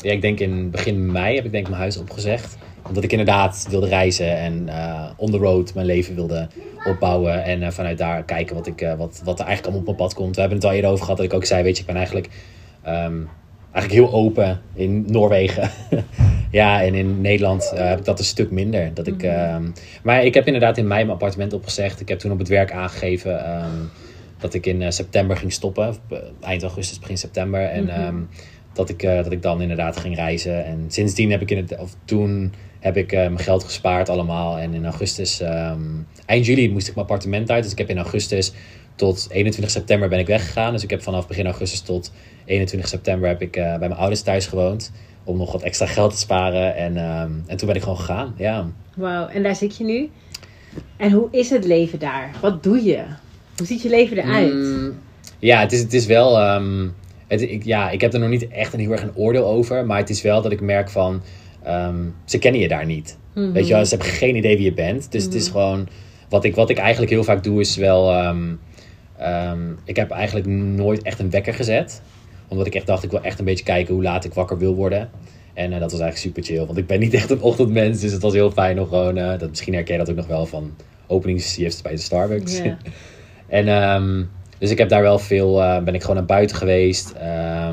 ja, 0.00 0.12
ik 0.12 0.20
denk 0.20 0.40
in 0.40 0.70
begin 0.70 1.12
mei 1.12 1.34
heb 1.34 1.44
ik 1.44 1.52
denk 1.52 1.68
mijn 1.68 1.80
huis 1.80 1.96
opgezegd. 1.96 2.56
Omdat 2.92 3.04
ik 3.04 3.18
inderdaad 3.18 3.66
wilde 3.70 3.88
reizen 3.88 4.36
en 4.36 4.68
eh 4.68 5.10
on 5.16 5.30
the 5.30 5.36
road 5.36 5.74
mijn 5.74 5.86
leven 5.86 6.14
wilde 6.14 6.48
opbouwen. 6.84 7.44
En 7.44 7.62
eh, 7.62 7.70
vanuit 7.70 7.98
daar 7.98 8.22
kijken 8.24 8.54
wat, 8.54 8.66
ik, 8.66 8.80
eh, 8.80 8.94
wat, 8.94 9.20
wat 9.24 9.38
er 9.40 9.46
eigenlijk 9.46 9.62
allemaal 9.66 9.80
op 9.80 9.84
mijn 9.86 9.96
pad 9.96 10.14
komt. 10.14 10.34
We 10.34 10.40
hebben 10.40 10.58
het 10.58 10.66
al 10.66 10.72
eerder 10.72 10.90
over 10.90 11.02
gehad 11.04 11.16
dat 11.16 11.26
ik 11.26 11.34
ook 11.34 11.44
zei, 11.44 11.62
weet 11.62 11.74
je, 11.74 11.80
ik 11.80 11.86
ben 11.86 11.96
eigenlijk, 11.96 12.28
ehm, 12.82 13.16
eigenlijk 13.72 14.04
heel 14.04 14.20
open 14.20 14.60
in 14.74 15.04
Noorwegen. 15.08 15.70
ja, 16.60 16.82
en 16.82 16.94
in 16.94 17.20
Nederland 17.20 17.72
heb 17.74 17.98
ik 17.98 18.04
dat 18.04 18.18
een 18.18 18.24
stuk 18.24 18.50
minder. 18.50 18.94
Dat 18.94 19.06
ik, 19.06 19.22
ehm, 19.22 19.62
maar 20.02 20.24
ik 20.24 20.34
heb 20.34 20.46
inderdaad 20.46 20.78
in 20.78 20.86
mei 20.86 21.00
mijn 21.00 21.12
appartement 21.12 21.52
opgezegd. 21.52 22.00
Ik 22.00 22.08
heb 22.08 22.18
toen 22.18 22.32
op 22.32 22.38
het 22.38 22.48
werk 22.48 22.72
aangegeven 22.72 23.44
ehm, 23.44 23.76
dat 24.38 24.54
ik 24.54 24.66
in 24.66 24.92
september 24.92 25.36
ging 25.36 25.52
stoppen. 25.52 25.94
Eind 26.40 26.62
augustus, 26.62 26.98
begin 26.98 27.18
september. 27.18 27.60
En 27.60 27.84
Mhm. 27.84 28.22
dat, 28.72 28.88
ik, 28.88 29.00
dat 29.02 29.32
ik 29.32 29.42
dan 29.42 29.62
inderdaad 29.62 29.96
ging 29.96 30.14
reizen. 30.14 30.64
En 30.64 30.84
sindsdien 30.88 31.30
heb 31.30 31.40
ik 31.40 31.50
in 31.50 31.56
het, 31.56 31.78
of 31.78 31.94
toen 32.04 32.52
heb 32.82 32.96
ik 32.96 33.12
eh, 33.12 33.18
mijn 33.18 33.38
geld 33.38 33.64
gespaard 33.64 34.08
allemaal. 34.08 34.58
En 34.58 34.74
in 34.74 34.84
augustus, 34.84 35.40
ehm, 35.40 35.80
eind 36.26 36.46
juli 36.46 36.70
moest 36.70 36.88
ik 36.88 36.94
mijn 36.94 37.06
appartement 37.06 37.50
uit. 37.50 37.62
Dus 37.62 37.72
ik 37.72 37.78
heb 37.78 37.88
in 37.88 37.98
augustus 37.98 38.52
tot 38.94 39.26
21 39.30 39.70
september 39.72 40.08
ben 40.08 40.18
ik 40.18 40.26
weggegaan. 40.26 40.72
Dus 40.72 40.82
ik 40.82 40.90
heb 40.90 41.02
vanaf 41.02 41.26
begin 41.28 41.44
augustus 41.44 41.80
tot 41.80 42.12
21 42.44 42.88
september 42.88 43.28
heb 43.28 43.42
ik 43.42 43.56
eh, 43.56 43.64
bij 43.64 43.88
mijn 43.88 44.00
ouders 44.00 44.22
thuis 44.22 44.46
gewoond. 44.46 44.92
Om 45.24 45.36
nog 45.36 45.52
wat 45.52 45.62
extra 45.62 45.86
geld 45.86 46.12
te 46.12 46.18
sparen. 46.18 46.76
En, 46.76 46.96
ehm, 46.96 47.30
en 47.46 47.56
toen 47.56 47.66
ben 47.66 47.76
ik 47.76 47.82
gewoon 47.82 47.98
gegaan. 47.98 48.34
Ja. 48.36 48.66
Wauw, 48.96 49.26
en 49.26 49.42
daar 49.42 49.56
zit 49.56 49.76
je 49.76 49.84
nu. 49.84 50.10
En 50.96 51.10
hoe 51.10 51.28
is 51.30 51.50
het 51.50 51.64
leven 51.64 51.98
daar? 51.98 52.30
Wat 52.40 52.62
doe 52.62 52.84
je? 52.84 53.02
Hoe 53.56 53.66
ziet 53.66 53.82
je 53.82 53.88
leven 53.88 54.16
eruit? 54.18 54.52
Mm, 54.52 54.98
ja, 55.38 55.60
het 55.60 55.72
is, 55.72 55.80
het 55.80 55.92
is 55.92 56.06
wel. 56.06 56.38
ehm, 56.38 56.88
het, 57.26 57.42
ik, 57.42 57.64
ja, 57.64 57.90
ik 57.90 58.00
heb 58.00 58.12
er 58.12 58.20
nog 58.20 58.28
niet 58.28 58.48
echt 58.48 58.72
een 58.72 58.80
heel 58.80 58.90
erg 58.90 59.02
een 59.02 59.16
oordeel 59.16 59.46
over. 59.46 59.86
Maar 59.86 59.98
het 59.98 60.10
is 60.10 60.22
wel 60.22 60.42
dat 60.42 60.52
ik 60.52 60.60
merk 60.60 60.90
van. 60.90 61.22
Ehm, 61.64 61.96
ze 62.24 62.38
kennen 62.38 62.60
je 62.60 62.68
daar 62.68 62.86
niet. 62.86 63.18
Mhm. 63.34 63.52
Weet 63.52 63.66
je 63.66 63.72
wel, 63.74 63.84
ze 63.84 63.94
hebben 63.96 64.12
geen 64.14 64.36
idee 64.36 64.56
wie 64.56 64.64
je 64.64 64.72
bent. 64.74 65.12
Dus 65.12 65.24
het 65.24 65.34
is 65.34 65.48
gewoon. 65.48 65.88
Wat 66.28 66.44
ik, 66.44 66.54
wat 66.54 66.70
ik 66.70 66.78
eigenlijk 66.78 67.10
heel 67.12 67.24
vaak 67.24 67.44
doe 67.44 67.60
is 67.60 67.76
wel. 67.76 68.10
ehm, 68.12 68.42
ehm, 69.18 69.58
ik 69.84 69.96
heb 69.96 70.10
eigenlijk 70.10 70.46
nooit 70.46 71.02
echt 71.02 71.18
een 71.18 71.30
wekker 71.30 71.54
gezet. 71.54 72.02
Omdat 72.48 72.66
ik 72.66 72.74
echt 72.74 72.86
dacht, 72.86 73.02
ik 73.04 73.10
wil 73.10 73.22
echt 73.22 73.38
een 73.38 73.44
beetje 73.44 73.64
kijken 73.64 73.94
hoe 73.94 74.02
laat 74.02 74.24
ik 74.24 74.34
wakker 74.34 74.58
wil 74.58 74.74
worden. 74.74 75.10
En 75.54 75.72
eh, 75.72 75.80
dat 75.80 75.90
was 75.92 76.00
eigenlijk 76.00 76.16
super 76.36 76.54
chill. 76.54 76.66
Want 76.66 76.78
ik 76.78 76.86
ben 76.86 77.00
niet 77.00 77.14
echt 77.20 77.30
een 77.30 77.40
ochtendmens. 77.40 78.00
Dus 78.00 78.12
het 78.12 78.22
was 78.22 78.32
heel 78.32 78.50
fijn 78.50 78.80
om 78.80 78.86
gewoon. 78.88 79.16
eh, 79.16 79.38
dat, 79.38 79.48
misschien 79.48 79.74
herken 79.74 79.92
je 79.92 79.98
dat 79.98 80.10
ook 80.10 80.16
nog 80.16 80.26
wel 80.26 80.46
van 80.46 80.74
openingsshifts 81.06 81.82
bij 81.82 81.92
de 81.92 81.98
Starbucks. 82.00 82.60
En 83.48 84.28
dus 84.58 84.70
ik 84.70 84.78
heb 84.78 84.88
daar 84.88 85.02
wel 85.02 85.18
veel, 85.18 85.62
eh, 85.62 85.82
ben 85.82 85.94
ik 85.94 86.00
gewoon 86.00 86.16
naar 86.16 86.24
buiten 86.24 86.56
geweest, 86.56 87.12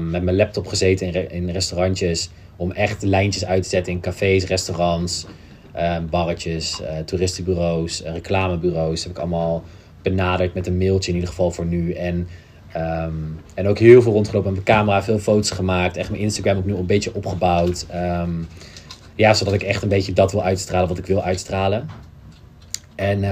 met 0.09 0.23
mijn 0.23 0.35
laptop 0.35 0.67
gezeten 0.67 1.05
in, 1.07 1.11
re- 1.13 1.27
in 1.29 1.49
restaurantjes, 1.49 2.29
om 2.59 2.71
echt 2.71 3.03
lijntjes 3.03 3.45
uit 3.45 3.63
te 3.63 3.69
zetten 3.69 3.93
in 3.93 3.99
cafés, 3.99 4.45
restaurants, 4.45 5.25
ehm, 5.71 6.05
barretjes, 6.09 6.81
eh, 6.81 6.97
toeristenbureaus, 6.97 8.03
eh, 8.03 8.13
reclamebureaus. 8.13 9.03
Heb 9.03 9.11
ik 9.11 9.17
allemaal 9.17 9.63
benaderd 10.01 10.53
met 10.53 10.67
een 10.67 10.77
mailtje 10.77 11.09
in 11.09 11.15
ieder 11.15 11.29
geval 11.29 11.51
voor 11.51 11.65
nu. 11.65 11.91
En, 11.93 12.27
ehm, 12.71 13.13
en 13.53 13.67
ook 13.67 13.77
heel 13.77 14.01
veel 14.01 14.11
rondgelopen 14.11 14.53
met 14.53 14.65
mijn 14.65 14.77
camera, 14.77 15.03
veel 15.03 15.19
foto's 15.19 15.51
gemaakt. 15.51 15.97
Echt 15.97 16.09
mijn 16.09 16.21
Instagram 16.21 16.61
nu 16.65 16.75
een 16.75 16.85
beetje 16.85 17.13
opgebouwd. 17.13 17.85
Ehm, 17.89 18.31
ja, 19.15 19.33
zodat 19.33 19.53
ik 19.53 19.63
echt 19.63 19.83
een 19.83 19.89
beetje 19.89 20.13
dat 20.13 20.31
wil 20.31 20.43
uitstralen 20.43 20.87
wat 20.87 20.97
ik 20.97 21.05
wil 21.05 21.23
uitstralen. 21.23 21.87
En 22.95 23.23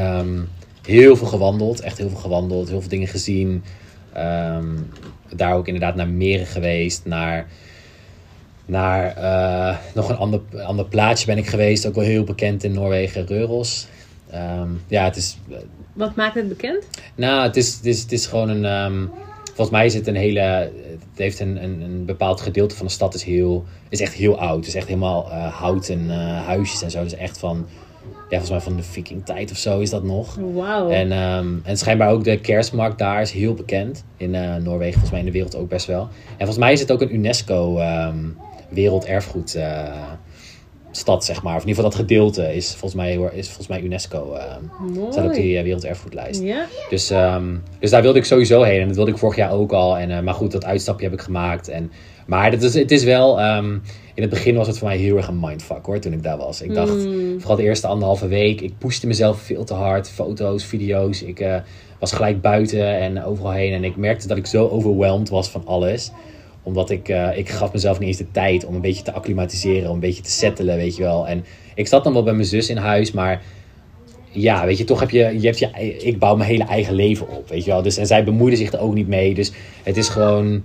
heel 0.86 1.16
veel 1.16 1.28
gewandeld, 1.28 1.80
echt 1.80 1.98
heel 1.98 2.10
veel 2.10 2.20
gewandeld, 2.20 2.70
heel 2.70 2.80
veel 2.80 2.90
dingen 2.90 3.08
gezien. 3.08 3.64
Daar 5.36 5.54
ook 5.54 5.68
inderdaad 5.68 5.96
naar 5.96 6.08
meren 6.08 6.46
geweest, 6.46 7.06
naar, 7.06 7.48
naar 8.68 9.16
eh, 9.16 9.78
nog 9.94 10.10
een 10.10 10.18
ander, 10.18 10.42
ander 10.66 10.86
plaatsje 10.86 11.26
ben 11.26 11.38
ik 11.38 11.48
geweest, 11.48 11.86
ook 11.88 11.96
wel 11.96 12.04
heel 12.04 12.24
bekend 12.24 12.64
in 12.64 12.72
Noorwegen, 12.74 13.26
Reuros. 13.26 13.88
Ehm, 14.30 14.70
ja, 14.88 15.04
het 15.04 15.16
is, 15.16 15.38
Wat 15.94 16.16
maakt 16.16 16.36
het 16.36 16.48
bekend? 16.48 16.88
nou, 17.16 17.44
het 17.44 17.56
is, 17.56 17.74
het 17.76 17.86
is, 17.86 18.02
het 18.02 18.12
is 18.12 18.26
gewoon 18.26 18.50
een. 18.50 18.66
ehm, 18.66 19.06
volgens 19.46 19.70
mij 19.70 19.86
is 19.86 19.94
het 19.94 20.08
een 20.08 20.16
hele. 20.16 20.40
Het 20.40 21.26
heeft 21.26 21.40
een, 21.40 21.64
een, 21.64 21.82
een 21.82 22.06
bepaald 22.06 22.42
gedeelte 22.42 22.76
van 22.76 22.86
de 22.86 22.92
stad 22.92 23.14
is 23.14 23.24
heel. 23.24 23.66
Is 23.90 24.02
echt 24.02 24.14
heel 24.14 24.40
oud. 24.40 24.58
Het 24.58 24.68
is 24.68 24.76
echt 24.76 24.88
helemaal 24.88 25.32
eh, 25.32 25.54
houten 25.54 26.10
eh, 26.10 26.46
huisjes 26.46 26.82
en 26.82 26.92
zo. 26.92 27.04
Dus 27.04 27.16
echt 27.16 27.38
van. 27.38 27.66
Ja, 28.30 28.38
volgens 28.40 28.50
mij 28.50 28.60
van 28.60 28.76
de 28.76 28.84
Vikingtijd 28.84 29.52
of 29.52 29.58
zo 29.58 29.80
is 29.80 29.90
dat 29.90 30.04
nog. 30.04 30.38
Wauw. 30.54 30.90
En, 30.90 31.12
ehm, 31.12 31.48
en 31.64 31.78
schijnbaar 31.78 32.10
ook 32.12 32.24
de 32.24 32.40
kerstmarkt 32.40 33.00
daar 33.00 33.22
is 33.22 33.32
heel 33.32 33.54
bekend. 33.54 34.04
In 34.18 34.32
Noorwegen, 34.64 34.92
volgens 34.94 35.12
mij 35.12 35.20
in 35.20 35.26
de 35.26 35.32
wereld 35.32 35.56
ook 35.56 35.70
best 35.70 35.86
wel. 35.86 36.02
En 36.02 36.38
volgens 36.38 36.58
mij 36.58 36.74
is 36.74 36.80
het 36.80 36.92
ook 36.92 37.02
een 37.02 37.16
UNESCO 37.16 37.80
werelderfgoed 38.70 39.56
eh, 39.56 39.94
stad, 40.92 41.26
zeg 41.26 41.44
maar. 41.44 41.56
Of 41.56 41.62
in 41.62 41.68
ieder 41.68 41.84
geval 41.84 41.98
dat 41.98 42.08
gedeelte 42.10 42.56
is 42.56 42.70
volgens 42.70 42.94
mij, 42.94 43.14
is 43.34 43.46
volgens 43.48 43.68
mij 43.68 43.82
UNESCO. 43.82 44.38
Mooi. 44.80 45.12
staat 45.12 45.26
op 45.26 45.34
die 45.34 45.58
eh, 45.58 45.64
werelderfgoedlijst. 45.64 46.42
Dus, 46.90 47.10
ehm, 47.10 47.56
dus 47.80 47.90
daar 47.90 48.02
wilde 48.02 48.18
ik 48.20 48.26
sowieso 48.26 48.62
heen. 48.62 48.82
En 48.82 48.88
dat 48.88 48.96
wilde 48.96 49.12
ik 49.12 49.18
vorig 49.18 49.36
jaar 49.36 49.52
ook 49.52 49.72
al. 49.72 49.98
En, 49.98 50.24
maar 50.24 50.34
goed, 50.34 50.52
dat 50.52 50.66
uitstapje 50.66 51.06
heb 51.06 51.14
ik 51.14 51.22
gemaakt. 51.22 51.68
En, 51.68 51.92
maar 52.26 52.52
het 52.52 52.64
is, 52.64 52.74
het 52.74 52.92
is 52.92 53.04
wel... 53.04 53.40
ehm, 53.40 53.78
in 54.14 54.22
het 54.24 54.30
begin 54.32 54.56
was 54.56 54.68
het 54.68 54.78
voor 54.78 54.88
mij 54.88 54.98
heel 54.98 55.18
erg 55.18 55.28
een 55.28 55.40
mindfuck 55.40 55.86
hoor, 55.86 56.00
toen 56.00 56.14
ik 56.14 56.24
daar 56.24 56.38
was. 56.38 56.62
Ik 56.62 56.74
dacht, 56.74 56.94
Mm. 56.94 57.40
vooral 57.40 57.56
de 57.58 57.64
eerste 57.64 57.88
anderhalve 57.88 58.28
week, 58.28 58.62
ik 58.62 58.78
pushte 58.78 59.08
mezelf 59.08 59.40
veel 59.42 59.64
te 59.64 59.74
hard. 59.74 60.10
Foto's, 60.10 60.64
video's. 60.66 61.22
Ik 61.22 61.46
was 62.00 62.12
gelijk 62.12 62.42
buiten 62.42 63.00
en 63.00 63.24
overal 63.24 63.52
heen. 63.52 63.74
En 63.74 63.84
ik 63.84 63.96
merkte 63.96 64.28
dat 64.28 64.38
ik 64.38 64.46
zo 64.46 64.68
overweldigd 64.68 65.30
was 65.30 65.50
van 65.50 65.66
alles. 65.66 66.12
Omdat 66.68 66.90
ik, 66.90 67.10
eh, 67.10 67.38
ik 67.38 67.50
gaf 67.50 67.74
mezelf 67.74 68.00
niet 68.00 68.08
eens 68.08 68.18
de 68.18 68.32
tijd 68.32 68.66
om 68.66 68.76
een 68.76 68.82
beetje 68.82 69.04
te 69.04 69.12
acclimatiseren, 69.14 69.90
om 69.90 69.94
een 69.94 70.00
beetje 70.00 70.22
te 70.22 70.32
settelen, 70.32 70.76
weet 70.76 70.96
je 70.96 71.04
wel. 71.04 71.28
En 71.28 71.46
ik 71.76 71.88
zat 71.88 72.04
dan 72.04 72.14
wel 72.14 72.24
bij 72.24 72.34
mijn 72.34 72.48
zus 72.48 72.70
in 72.70 72.78
huis, 72.78 73.12
maar 73.12 73.42
ja, 74.30 74.66
weet 74.66 74.78
je, 74.78 74.84
toch 74.84 75.00
heb 75.00 75.10
je, 75.10 75.40
je 75.40 75.46
hebt 75.46 75.60
je, 75.60 75.98
ik 75.98 76.20
bouw 76.20 76.36
mijn 76.36 76.50
hele 76.50 76.64
eigen 76.64 76.94
leven 76.94 77.30
op, 77.30 77.50
weet 77.50 77.66
je 77.66 77.72
wel. 77.72 77.82
Dus, 77.82 77.98
en 77.98 78.08
zij 78.08 78.24
bemoeide 78.24 78.58
zich 78.58 78.72
er 78.72 78.80
ook 78.80 78.94
niet 78.94 79.08
mee. 79.08 79.34
Dus 79.34 79.52
het 79.84 79.98
is 79.98 80.10
gewoon, 80.10 80.64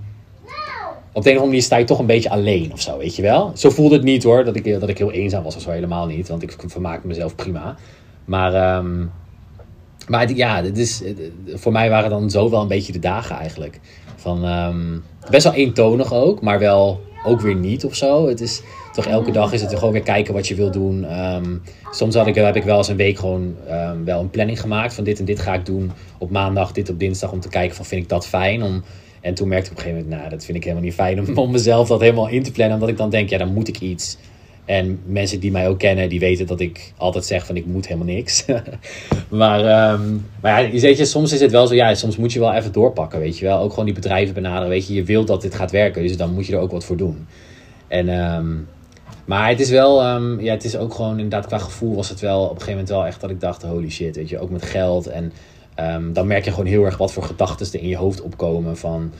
op 1.12 1.23
de 1.23 1.31
een 1.31 1.37
of 1.37 1.43
andere 1.43 1.47
manier 1.47 1.62
sta 1.62 1.77
je 1.77 1.85
toch 1.85 1.99
een 1.99 2.07
beetje 2.07 2.31
alleen 2.31 2.73
of 2.73 2.81
zo, 2.81 2.99
weet 2.99 3.17
je 3.17 3.23
wel. 3.23 3.53
Zo 3.55 3.71
voelde 3.71 3.95
het 3.95 4.05
niet 4.05 4.23
hoor, 4.23 4.45
dat 4.45 4.57
ik, 4.57 4.81
dat 4.81 4.88
ik 4.88 4.99
heel 4.99 5.12
eenzaam 5.12 5.43
was 5.43 5.57
of 5.57 5.62
zo, 5.62 5.71
helemaal 5.71 6.07
niet. 6.07 6.29
Want 6.29 6.43
ik 6.43 6.57
vermaakte 6.67 7.07
mezelf 7.07 7.35
prima. 7.35 7.77
Maar, 8.25 8.55
ehm, 8.55 9.05
maar 10.09 10.33
ja, 10.33 10.62
het 10.65 10.79
is, 10.79 11.03
voor 11.47 11.73
mij 11.73 11.91
waren 11.91 12.11
dan 12.11 12.31
zo 12.31 12.51
wel 12.51 12.61
een 12.61 12.69
beetje 12.69 12.93
de 12.93 12.99
dagen 12.99 13.37
eigenlijk. 13.37 13.81
Van, 14.23 14.45
ehm, 14.45 14.99
best 15.31 15.45
wel 15.45 15.55
eentonig 15.55 16.13
ook, 16.15 16.41
maar 16.41 16.59
wel 16.59 17.01
ook 17.25 17.41
weer 17.41 17.55
niet 17.55 17.85
of 17.85 17.95
zo. 17.95 18.29
Het 18.29 18.41
is 18.41 18.63
toch 18.93 19.07
elke 19.07 19.31
dag 19.31 19.53
is 19.53 19.61
het 19.61 19.75
gewoon 19.75 19.93
weer 19.93 20.03
kijken 20.03 20.35
wat 20.35 20.49
je 20.49 20.55
wil 20.55 20.71
doen. 20.71 21.05
Ehm, 21.05 21.57
soms 21.91 22.15
had 22.15 22.27
ik, 22.27 22.35
heb 22.35 22.57
ik 22.57 22.65
wel 22.65 22.77
eens 22.77 22.89
een 22.89 22.97
week 22.97 23.19
gewoon 23.19 23.57
ehm, 23.69 24.05
wel 24.05 24.21
een 24.21 24.31
planning 24.31 24.61
gemaakt 24.61 24.95
van 24.95 25.05
dit 25.05 25.19
en 25.19 25.25
dit 25.25 25.41
ga 25.41 25.55
ik 25.55 25.67
doen 25.67 25.93
op 26.19 26.31
maandag, 26.31 26.73
dit 26.73 26.91
op 26.91 26.99
dinsdag, 26.99 27.33
om 27.33 27.41
te 27.41 27.49
kijken 27.49 27.77
van 27.77 27.85
vind 27.85 28.03
ik 28.03 28.09
dat 28.09 28.27
fijn. 28.27 28.63
Om, 28.63 28.83
en 29.21 29.35
toen 29.35 29.49
merkte 29.49 29.71
ik 29.71 29.73
op 29.73 29.79
een 29.79 29.85
gegeven 29.85 30.05
moment, 30.05 30.21
nou 30.21 30.35
dat 30.35 30.45
vind 30.45 30.57
ik 30.57 30.63
helemaal 30.65 30.85
niet 30.85 30.95
fijn 30.95 31.21
om, 31.21 31.37
om 31.39 31.51
mezelf 31.51 31.89
dat 31.89 32.01
helemaal 32.01 32.29
in 32.29 32.43
te 32.43 32.53
plannen. 32.53 32.75
Omdat 32.75 32.89
ik 32.89 32.97
dan 32.97 33.11
denk, 33.11 33.29
ja 33.29 33.39
dan 33.39 33.53
moet 33.53 33.69
ik 33.69 33.81
iets. 33.81 34.17
En 34.64 35.01
mensen 35.07 35.40
die 35.40 35.51
mij 35.51 35.68
ook 35.68 35.79
kennen, 35.79 36.09
die 36.09 36.20
weten 36.20 36.46
dat 36.46 36.61
ik 36.61 36.92
altijd 36.96 37.25
zeg 37.25 37.46
van 37.46 37.57
ik 37.57 37.66
moet 37.66 37.87
helemaal 37.87 38.14
niks. 38.14 38.44
maar, 39.29 39.64
ehm, 39.64 40.12
maar 40.40 40.62
ja, 40.62 40.68
je 40.68 40.81
weet 40.81 40.98
je, 40.98 41.05
soms 41.05 41.33
is 41.33 41.40
het 41.40 41.51
wel 41.51 41.66
zo, 41.66 41.75
ja, 41.75 41.94
soms 41.94 42.16
moet 42.16 42.33
je 42.33 42.38
wel 42.38 42.53
even 42.53 42.72
doorpakken, 42.72 43.18
weet 43.18 43.38
je 43.38 43.44
wel. 43.44 43.59
Ook 43.59 43.70
gewoon 43.70 43.85
die 43.85 43.94
bedrijven 43.94 44.35
benaderen, 44.35 44.68
weet 44.68 44.87
je, 44.87 44.94
je 44.94 45.05
wilt 45.05 45.27
dat 45.27 45.42
dit 45.42 45.55
gaat 45.55 45.70
werken, 45.70 46.03
dus 46.03 46.16
dan 46.16 46.35
moet 46.35 46.46
je 46.46 46.53
er 46.53 46.59
ook 46.59 46.70
wat 46.70 46.85
voor 46.85 46.96
doen. 46.96 47.27
En, 47.88 48.09
ehm, 48.09 48.46
maar 49.25 49.48
het 49.48 49.61
is 49.61 49.70
wel, 49.70 50.03
ehm, 50.03 50.40
ja, 50.40 50.53
het 50.53 50.64
is 50.64 50.77
ook 50.77 50.94
gewoon 50.94 51.12
inderdaad 51.12 51.46
qua 51.46 51.59
gevoel 51.59 51.94
was 51.94 52.09
het 52.09 52.20
wel 52.20 52.42
op 52.42 52.44
een 52.44 52.51
gegeven 52.51 52.72
moment 52.72 52.88
wel 52.88 53.07
echt 53.07 53.20
dat 53.20 53.31
ik 53.31 53.40
dacht, 53.40 53.62
holy 53.62 53.90
shit, 53.90 54.16
weet 54.16 54.29
je, 54.29 54.38
ook 54.38 54.51
met 54.51 54.62
geld. 54.62 55.07
En 55.07 55.33
dan 56.12 56.27
merk 56.27 56.44
je 56.44 56.51
gewoon 56.51 56.66
heel 56.66 56.85
erg 56.85 56.96
wat 56.96 57.12
voor 57.12 57.22
gedachten 57.22 57.66
er 57.66 57.81
in 57.81 57.88
je 57.88 57.96
hoofd 57.96 58.20
opkomen 58.20 58.77
van... 58.77 59.12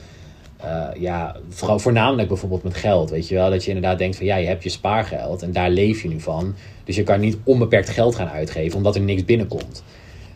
eh, 0.63 1.01
ja, 1.01 1.35
vooral, 1.49 1.79
voornamelijk 1.79 2.27
bijvoorbeeld 2.27 2.63
met 2.63 2.73
geld, 2.75 3.09
weet 3.09 3.27
je 3.27 3.35
wel. 3.35 3.49
Dat 3.49 3.63
je 3.63 3.67
inderdaad 3.71 3.97
denkt 3.97 4.15
van 4.15 4.25
ja, 4.25 4.35
je 4.35 4.47
hebt 4.47 4.63
je 4.63 4.69
spaargeld 4.69 5.41
en 5.41 5.51
daar 5.51 5.69
leef 5.69 6.01
je 6.01 6.07
nu 6.09 6.19
van. 6.19 6.55
Dus 6.83 6.95
je 6.95 7.03
kan 7.03 7.19
niet 7.19 7.37
onbeperkt 7.43 7.89
geld 7.89 8.15
gaan 8.15 8.29
uitgeven, 8.29 8.77
omdat 8.77 8.95
er 8.95 9.01
niks 9.01 9.25
binnenkomt. 9.25 9.83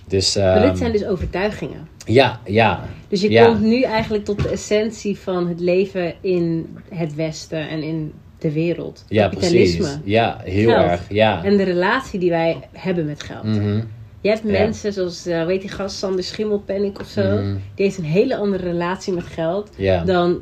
Dus 0.07 0.35
Maar 0.35 0.55
ehm, 0.57 0.67
dit 0.69 0.77
zijn 0.77 0.91
dus 0.91 1.05
overtuigingen. 1.05 1.87
ja, 2.05 2.39
ja, 2.45 2.83
Dus 3.07 3.21
je 3.21 3.29
Ja. 3.31 3.45
komt 3.45 3.61
nu 3.61 3.81
eigenlijk 3.81 4.25
tot 4.25 4.43
de 4.43 4.49
essentie 4.49 5.17
van 5.17 5.47
het 5.47 5.59
leven 5.59 6.13
in 6.21 6.77
het 6.93 7.15
Westen 7.15 7.69
en 7.69 7.83
in 7.83 8.13
de 8.39 8.51
wereld. 8.51 9.03
ja, 9.07 9.23
Kapitalisme. 9.23 9.77
precies. 9.83 9.99
Ja, 10.03 10.37
heel 10.43 10.69
Geld. 10.69 10.83
erg, 10.89 11.01
ja. 11.09 11.43
En 11.43 11.57
de 11.57 11.63
relatie 11.63 12.19
die 12.19 12.29
wij 12.29 12.57
hebben 12.71 13.05
met 13.05 13.23
geld. 13.23 13.43
Mhm, 13.43 13.81
Je 14.27 14.33
hebt 14.33 14.45
Ja. 14.45 14.51
mensen 14.63 14.93
zoals, 14.93 15.25
eh, 15.25 15.45
weet 15.45 15.61
die 15.61 15.69
gast, 15.69 15.97
Sander 15.97 16.23
Schimmelpenninck 16.23 16.99
of 16.99 17.07
zo. 17.07 17.21
mhm, 17.21 17.55
Die 17.75 17.85
heeft 17.85 17.97
een 17.97 18.03
hele 18.03 18.37
andere 18.37 18.63
relatie 18.63 19.13
met 19.13 19.23
geld 19.25 19.69
ja. 19.75 20.03
dan 20.03 20.39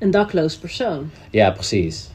een 0.00 0.10
dakloos 0.10 0.56
persoon. 0.56 1.10
ja, 1.30 1.50
precies. 1.50 2.08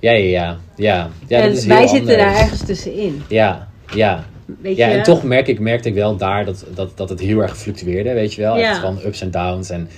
Ja, 0.00 0.10
ja, 0.12 0.18
ja. 0.28 0.58
Ja, 0.76 1.10
ja 1.28 1.40
en 1.40 1.48
dat 1.48 1.56
is 1.58 1.64
wij 1.66 1.78
heel 1.78 1.88
zitten 1.88 2.14
anders. 2.14 2.32
daar 2.32 2.42
ergens 2.42 2.62
tussenin. 2.64 3.22
Ja, 3.28 3.68
ja. 3.94 4.24
Weet 4.60 4.76
Ja, 4.76 4.88
je? 4.88 4.94
en 4.94 5.02
toch 5.02 5.22
merk 5.22 5.46
ik, 5.48 5.58
merkte 5.60 5.88
ik 5.88 5.94
wel 5.94 6.16
daar 6.16 6.44
dat, 6.44 6.64
dat, 6.74 6.96
dat 6.96 7.08
het 7.08 7.20
heel 7.20 7.40
erg 7.40 7.56
fluctueerde, 7.58 8.12
weet 8.12 8.34
je 8.34 8.40
wel. 8.40 8.56
Ja. 8.58 8.70
Echt 8.70 8.80
van 8.80 8.98
ups 9.04 9.20
en 9.20 9.30
downs. 9.30 9.70
En 9.70 9.88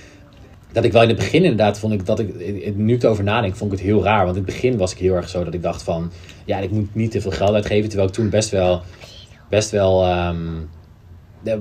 dat 0.71 0.83
ik 0.83 0.91
wel 0.91 1.01
in 1.01 1.07
het 1.07 1.17
begin 1.17 1.41
inderdaad 1.43 1.79
vond 1.79 1.93
ik 1.93 2.05
dat 2.05 2.19
ik, 2.19 2.29
nu 2.75 2.93
ik 2.93 3.03
erover 3.03 3.23
nadenk, 3.23 3.55
vond 3.55 3.71
ik 3.71 3.77
het 3.77 3.87
heel 3.87 4.03
raar. 4.03 4.25
Want 4.25 4.37
in 4.37 4.43
het 4.43 4.53
begin 4.53 4.77
was 4.77 4.91
ik 4.91 4.97
heel 4.97 5.15
erg 5.15 5.29
zo 5.29 5.43
dat 5.43 5.53
ik 5.53 5.61
dacht 5.61 5.83
van, 5.83 6.11
ja, 6.45 6.57
ik 6.57 6.71
moet 6.71 6.95
niet 6.95 7.11
te 7.11 7.21
veel 7.21 7.31
geld 7.31 7.53
uitgeven. 7.53 7.87
Terwijl 7.89 8.09
ik 8.09 8.15
toen 8.15 8.29
best 8.29 8.49
wel, 8.49 8.81
best 9.49 9.71
wel, 9.71 10.03
ehm, 10.03 10.37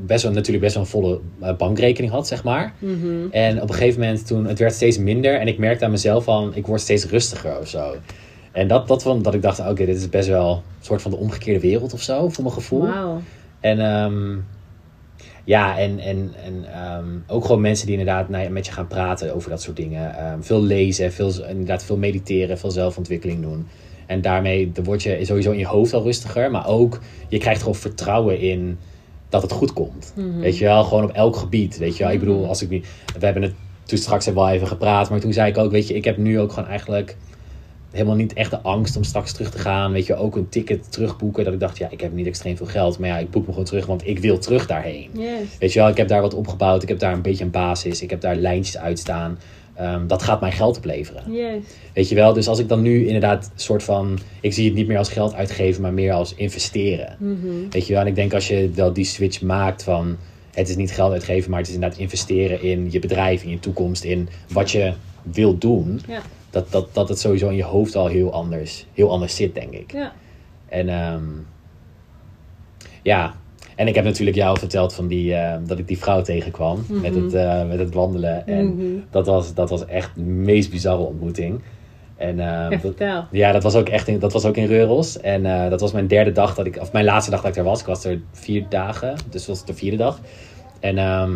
best 0.06 0.22
wel 0.22 0.32
natuurlijk 0.32 0.64
best 0.64 0.74
wel 0.74 0.84
een 0.84 0.90
volle 0.90 1.20
eh, 1.40 1.56
bankrekening 1.56 2.12
had, 2.12 2.26
zeg 2.26 2.44
maar. 2.44 2.74
Mhm. 2.78 3.26
En 3.30 3.62
op 3.62 3.68
een 3.68 3.74
gegeven 3.74 4.00
moment 4.00 4.26
toen, 4.26 4.46
het 4.46 4.58
werd 4.58 4.74
steeds 4.74 4.98
minder. 4.98 5.34
En 5.34 5.48
ik 5.48 5.58
merkte 5.58 5.84
aan 5.84 5.90
mezelf 5.90 6.24
van, 6.24 6.54
ik 6.54 6.66
word 6.66 6.80
steeds 6.80 7.04
rustiger 7.04 7.58
of 7.58 7.68
zo. 7.68 7.94
En 8.52 8.68
dat, 8.68 8.88
dat 8.88 9.02
van, 9.02 9.22
dat 9.22 9.34
ik 9.34 9.42
dacht, 9.42 9.60
oké, 9.60 9.84
dit 9.86 9.96
is 9.96 10.08
best 10.08 10.28
wel 10.28 10.50
een 10.50 10.84
soort 10.84 11.02
van 11.02 11.10
de 11.10 11.16
omgekeerde 11.16 11.60
wereld 11.60 11.92
of 11.92 12.02
zo, 12.02 12.28
voor 12.28 12.42
mijn 12.42 12.54
gevoel. 12.54 12.88
En 13.60 13.80
ehm, 13.80 14.36
ja, 15.44 15.78
en, 15.78 15.98
en, 15.98 16.32
en 16.44 16.64
ehm, 16.72 17.08
ook 17.26 17.44
gewoon 17.44 17.60
mensen 17.60 17.86
die 17.86 17.98
inderdaad 17.98 18.28
nou 18.28 18.48
met 18.48 18.66
je 18.66 18.72
gaan 18.72 18.86
praten 18.86 19.34
over 19.34 19.50
dat 19.50 19.62
soort 19.62 19.76
dingen. 19.76 20.14
Veel 20.40 20.62
lezen, 20.62 21.12
veel, 21.12 21.32
inderdaad 21.48 21.84
veel 21.84 21.96
mediteren, 21.96 22.58
veel 22.58 22.70
zelfontwikkeling 22.70 23.42
doen. 23.42 23.66
En 24.06 24.20
daarmee 24.20 24.72
word 24.84 25.02
je 25.02 25.24
sowieso 25.24 25.50
in 25.50 25.58
je 25.58 25.66
hoofd 25.66 25.92
al 25.94 26.02
rustiger. 26.02 26.50
Maar 26.50 26.66
ook, 26.66 27.00
je 27.28 27.38
krijgt 27.38 27.60
gewoon 27.60 27.74
vertrouwen 27.74 28.40
in 28.40 28.78
dat 29.28 29.42
het 29.42 29.52
goed 29.52 29.72
komt. 29.72 30.12
Mhm. 30.16 30.38
Weet 30.38 30.58
je 30.58 30.64
wel, 30.64 30.84
gewoon 30.84 31.04
op 31.04 31.10
elk 31.10 31.36
gebied. 31.36 31.78
Weet 31.78 31.96
je 31.96 32.04
wel, 32.04 32.12
ik 32.12 32.18
bedoel, 32.18 32.46
als 32.46 32.62
ik 32.62 32.68
nu... 32.68 32.82
We 33.18 33.24
hebben 33.24 33.42
het 33.42 33.54
toen 33.84 33.98
straks 33.98 34.24
hebben 34.24 34.42
we 34.42 34.48
al 34.48 34.54
even 34.54 34.68
gepraat. 34.68 35.10
Maar 35.10 35.20
toen 35.20 35.32
zei 35.32 35.50
ik 35.50 35.58
ook, 35.58 35.70
weet 35.70 35.88
je, 35.88 35.94
ik 35.94 36.04
heb 36.04 36.16
nu 36.16 36.40
ook 36.40 36.52
gewoon 36.52 36.68
eigenlijk 36.68 37.16
helemaal 37.90 38.16
niet 38.16 38.32
echt 38.32 38.50
de 38.50 38.60
angst 38.60 38.96
om 38.96 39.04
straks 39.04 39.32
terug 39.32 39.50
te 39.50 39.58
gaan. 39.58 39.92
Weet 39.92 40.06
je, 40.06 40.14
ook 40.14 40.36
een 40.36 40.48
ticket 40.48 40.92
terugboeken. 40.92 41.44
Dat 41.44 41.52
ik 41.52 41.60
dacht, 41.60 41.78
ja, 41.78 41.88
ik 41.90 42.00
heb 42.00 42.12
niet 42.12 42.26
extreem 42.26 42.56
veel 42.56 42.66
geld. 42.66 42.98
Maar 42.98 43.08
ja, 43.08 43.18
ik 43.18 43.30
boek 43.30 43.42
me 43.42 43.50
gewoon 43.50 43.64
terug, 43.64 43.86
want 43.86 44.06
ik 44.06 44.18
wil 44.18 44.38
terug 44.38 44.66
daarheen. 44.66 45.10
Yes. 45.12 45.58
Weet 45.58 45.72
je 45.72 45.78
wel, 45.78 45.88
ik 45.88 45.96
heb 45.96 46.08
daar 46.08 46.20
wat 46.20 46.34
opgebouwd. 46.34 46.82
Ik 46.82 46.88
heb 46.88 46.98
daar 46.98 47.12
een 47.12 47.22
beetje 47.22 47.44
een 47.44 47.50
basis. 47.50 48.02
Ik 48.02 48.10
heb 48.10 48.20
daar 48.20 48.36
lijntjes 48.36 48.78
uitstaan. 48.78 49.38
Ehm, 49.74 50.06
dat 50.06 50.22
gaat 50.22 50.40
mij 50.40 50.52
geld 50.52 50.76
opleveren. 50.76 51.32
Yes. 51.32 51.62
Weet 51.92 52.08
je 52.08 52.14
wel, 52.14 52.32
dus 52.32 52.48
als 52.48 52.58
ik 52.58 52.68
dan 52.68 52.82
nu 52.82 53.06
inderdaad 53.06 53.50
soort 53.54 53.82
van... 53.82 54.18
Ik 54.40 54.52
zie 54.52 54.64
het 54.64 54.74
niet 54.74 54.86
meer 54.86 54.98
als 54.98 55.08
geld 55.08 55.34
uitgeven, 55.34 55.82
maar 55.82 55.92
meer 55.92 56.12
als 56.12 56.34
investeren. 56.34 57.16
Mhm. 57.18 57.68
Weet 57.70 57.86
je 57.86 57.92
wel, 57.92 58.02
en 58.02 58.08
ik 58.08 58.14
denk 58.14 58.34
als 58.34 58.48
je 58.48 58.70
wel 58.74 58.92
die 58.92 59.04
switch 59.04 59.42
maakt 59.42 59.82
van... 59.82 60.16
Het 60.50 60.68
is 60.68 60.76
niet 60.76 60.92
geld 60.92 61.12
uitgeven, 61.12 61.50
maar 61.50 61.58
het 61.58 61.68
is 61.68 61.74
inderdaad 61.74 61.98
investeren 61.98 62.62
in 62.62 62.88
je 62.90 62.98
bedrijf, 62.98 63.42
in 63.42 63.50
je 63.50 63.58
toekomst, 63.58 64.04
in 64.04 64.28
wat 64.48 64.70
je 64.70 64.92
wilt 65.22 65.60
doen. 65.60 66.00
Ja. 66.08 66.22
Dat, 66.50 66.72
dat, 66.72 66.88
dat 66.92 67.08
het 67.08 67.18
sowieso 67.18 67.48
in 67.48 67.56
je 67.56 67.64
hoofd 67.64 67.96
al 67.96 68.06
heel 68.06 68.32
anders, 68.32 68.86
heel 68.92 69.10
anders 69.10 69.36
zit, 69.36 69.54
denk 69.54 69.72
ik. 69.72 69.92
Ja. 69.92 70.12
En 70.68 70.88
ehm, 70.88 71.22
ja, 73.02 73.34
en 73.76 73.88
ik 73.88 73.94
heb 73.94 74.04
natuurlijk 74.04 74.36
jou 74.36 74.58
verteld 74.58 74.94
van 74.94 75.06
die, 75.06 75.34
eh, 75.34 75.56
dat 75.66 75.78
ik 75.78 75.88
die 75.88 75.98
vrouw 75.98 76.22
tegenkwam 76.22 76.84
met, 76.88 77.14
het, 77.14 77.34
eh, 77.34 77.66
met 77.68 77.78
het 77.78 77.94
wandelen. 77.94 78.46
En 78.46 78.66
Mhm. 78.66 78.84
dat, 79.10 79.26
was, 79.26 79.54
dat 79.54 79.70
was 79.70 79.86
echt 79.86 80.10
de 80.14 80.22
meest 80.22 80.70
bizarre 80.70 81.02
ontmoeting. 81.02 81.60
En 82.16 82.40
ehm, 82.40 82.48
Ja, 82.48 82.68
dat, 82.68 82.80
vertel. 82.80 83.24
ja, 83.30 83.52
dat 83.52 83.62
was 83.62 83.74
ook 83.74 83.88
echt 83.88 84.08
in, 84.08 84.18
dat 84.18 84.32
was 84.32 84.44
ook 84.44 84.56
in 84.56 84.66
Reurels. 84.66 85.20
En 85.20 85.70
dat 85.70 85.80
was 85.80 85.92
mijn 85.92 86.06
derde 86.06 86.32
dag 86.32 86.54
dat 86.54 86.66
ik, 86.66 86.78
of 86.80 86.92
mijn 86.92 87.04
laatste 87.04 87.30
dag 87.30 87.40
dat 87.42 87.50
ik 87.50 87.56
er 87.56 87.64
was. 87.64 87.80
Ik 87.80 87.86
was 87.86 88.04
er 88.04 88.20
vier 88.32 88.66
dagen, 88.68 89.14
dus 89.30 89.46
was 89.46 89.58
het 89.58 89.66
de 89.66 89.74
vierde 89.74 89.96
dag. 89.96 90.20
En 90.80 90.98
ehm, 90.98 91.32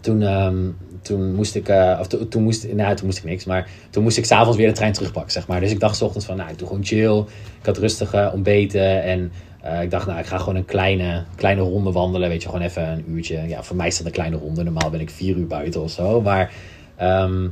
toen, 0.00 0.22
ehm, 0.22 0.56
toen 1.02 1.34
moest 1.34 1.54
ik, 1.54 1.68
of 2.00 2.06
to- 2.06 2.28
toen 2.28 2.42
moest, 2.42 2.72
nou 2.72 2.94
toen 2.96 3.06
moest 3.06 3.18
ik 3.18 3.24
niks, 3.24 3.44
maar 3.44 3.68
toen 3.90 4.02
moest 4.02 4.16
ik 4.18 4.24
s'avonds 4.24 4.56
weer 4.58 4.66
de 4.68 4.72
trein 4.74 4.92
terugpakken, 4.92 5.32
zeg 5.32 5.46
maar. 5.46 5.60
Dus 5.60 5.70
ik 5.70 5.80
dacht 5.80 5.96
's 5.96 6.02
ochtends 6.02 6.26
van, 6.26 6.36
nou, 6.36 6.50
ik 6.50 6.58
doe 6.58 6.68
gewoon 6.68 6.84
chill. 6.84 7.18
Ik 7.60 7.66
had 7.66 7.78
rustig 7.78 8.32
ontbeten 8.32 9.02
en 9.02 9.32
eh, 9.64 9.82
ik 9.82 9.90
dacht, 9.90 10.06
nou, 10.06 10.18
ik 10.18 10.26
ga 10.26 10.38
gewoon 10.38 10.56
een 10.56 10.64
kleine, 10.64 11.24
kleine 11.34 11.60
ronde 11.60 11.92
wandelen. 11.92 12.28
Weet 12.28 12.42
je, 12.42 12.48
gewoon 12.48 12.64
even 12.64 12.88
een 12.88 13.04
uurtje. 13.08 13.48
Ja, 13.48 13.62
voor 13.62 13.76
mij 13.76 13.86
is 13.86 13.96
dat 13.96 14.06
een 14.06 14.12
kleine 14.12 14.36
ronde. 14.36 14.62
Normaal 14.62 14.90
ben 14.90 15.00
ik 15.00 15.10
vier 15.10 15.36
uur 15.36 15.46
buiten 15.46 15.82
of 15.82 15.90
zo. 15.90 16.20
Maar, 16.20 16.52
ehm, 16.96 17.48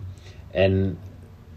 en 0.50 0.98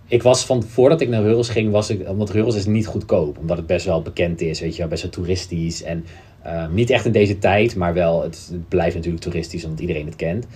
ik 0.08 0.24
was 0.24 0.46
van 0.46 0.63
voordat 0.63 1.02
ik 1.02 1.10
naar 1.10 1.22
Reurels 1.22 1.50
ging, 1.50 1.72
was 1.72 1.89
ik, 1.89 2.10
omdat 2.10 2.30
Reurels 2.30 2.56
is 2.56 2.65
niet 2.65 2.88
goedkoop, 2.88 3.38
omdat 3.38 3.58
het 3.58 3.65
best 3.65 3.86
wel 3.86 4.02
bekend 4.02 4.41
is, 4.41 4.60
weet 4.60 4.74
je 4.74 4.80
wel, 4.80 4.88
best 4.88 5.02
wel 5.02 5.12
toeristisch 5.12 5.84
en 5.84 6.06
ehm, 6.44 6.74
niet 6.74 6.89
echt 6.89 7.06
in 7.06 7.12
deze 7.12 7.38
tijd, 7.38 7.76
maar 7.76 7.94
wel, 7.94 8.22
het, 8.22 8.52
blijft 8.68 8.96
natuurlijk 8.96 9.24
toeristisch 9.24 9.63
omdat 9.63 9.80
iedereen 9.80 10.06
het 10.06 10.15
kent. 10.15 10.48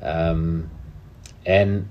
Ehm, 0.00 0.58
en 1.42 1.88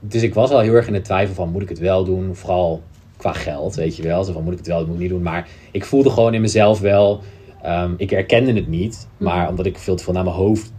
dus 0.00 0.22
ik 0.22 0.34
was 0.34 0.50
al 0.50 0.60
heel 0.60 0.74
erg 0.74 0.86
in 0.86 0.92
de 0.92 1.00
twijfel 1.00 1.34
van, 1.34 1.50
moet 1.50 1.62
ik 1.62 1.68
het 1.68 1.78
wel 1.78 2.04
doen, 2.04 2.34
vooral 2.34 2.82
qua 3.24 3.32
geld, 3.32 3.74
weet 3.74 3.96
je 3.96 4.02
wel, 4.02 4.24
zo 4.24 4.32
van, 4.32 4.42
moet 4.42 4.52
ik 4.52 4.58
het 4.58 4.66
wel 4.66 4.86
moet 4.86 4.94
ik 4.94 5.00
niet 5.00 5.08
doen, 5.08 5.22
maar 5.22 5.48
ik 5.70 5.84
voelde 5.84 6.10
gewoon 6.10 6.34
in 6.34 6.40
mezelf 6.40 6.80
wel, 6.80 7.20
ehm, 7.62 7.90
ik 7.96 8.10
herkende 8.10 8.52
het 8.52 8.68
niet, 8.68 9.08
maar 9.16 9.48
omdat 9.48 9.66
ik 9.66 9.78
veel 9.78 9.96
te 9.96 10.04
veel 10.04 10.12
naar 10.12 10.24
mijn 10.24 10.36
hoofd 10.36 10.72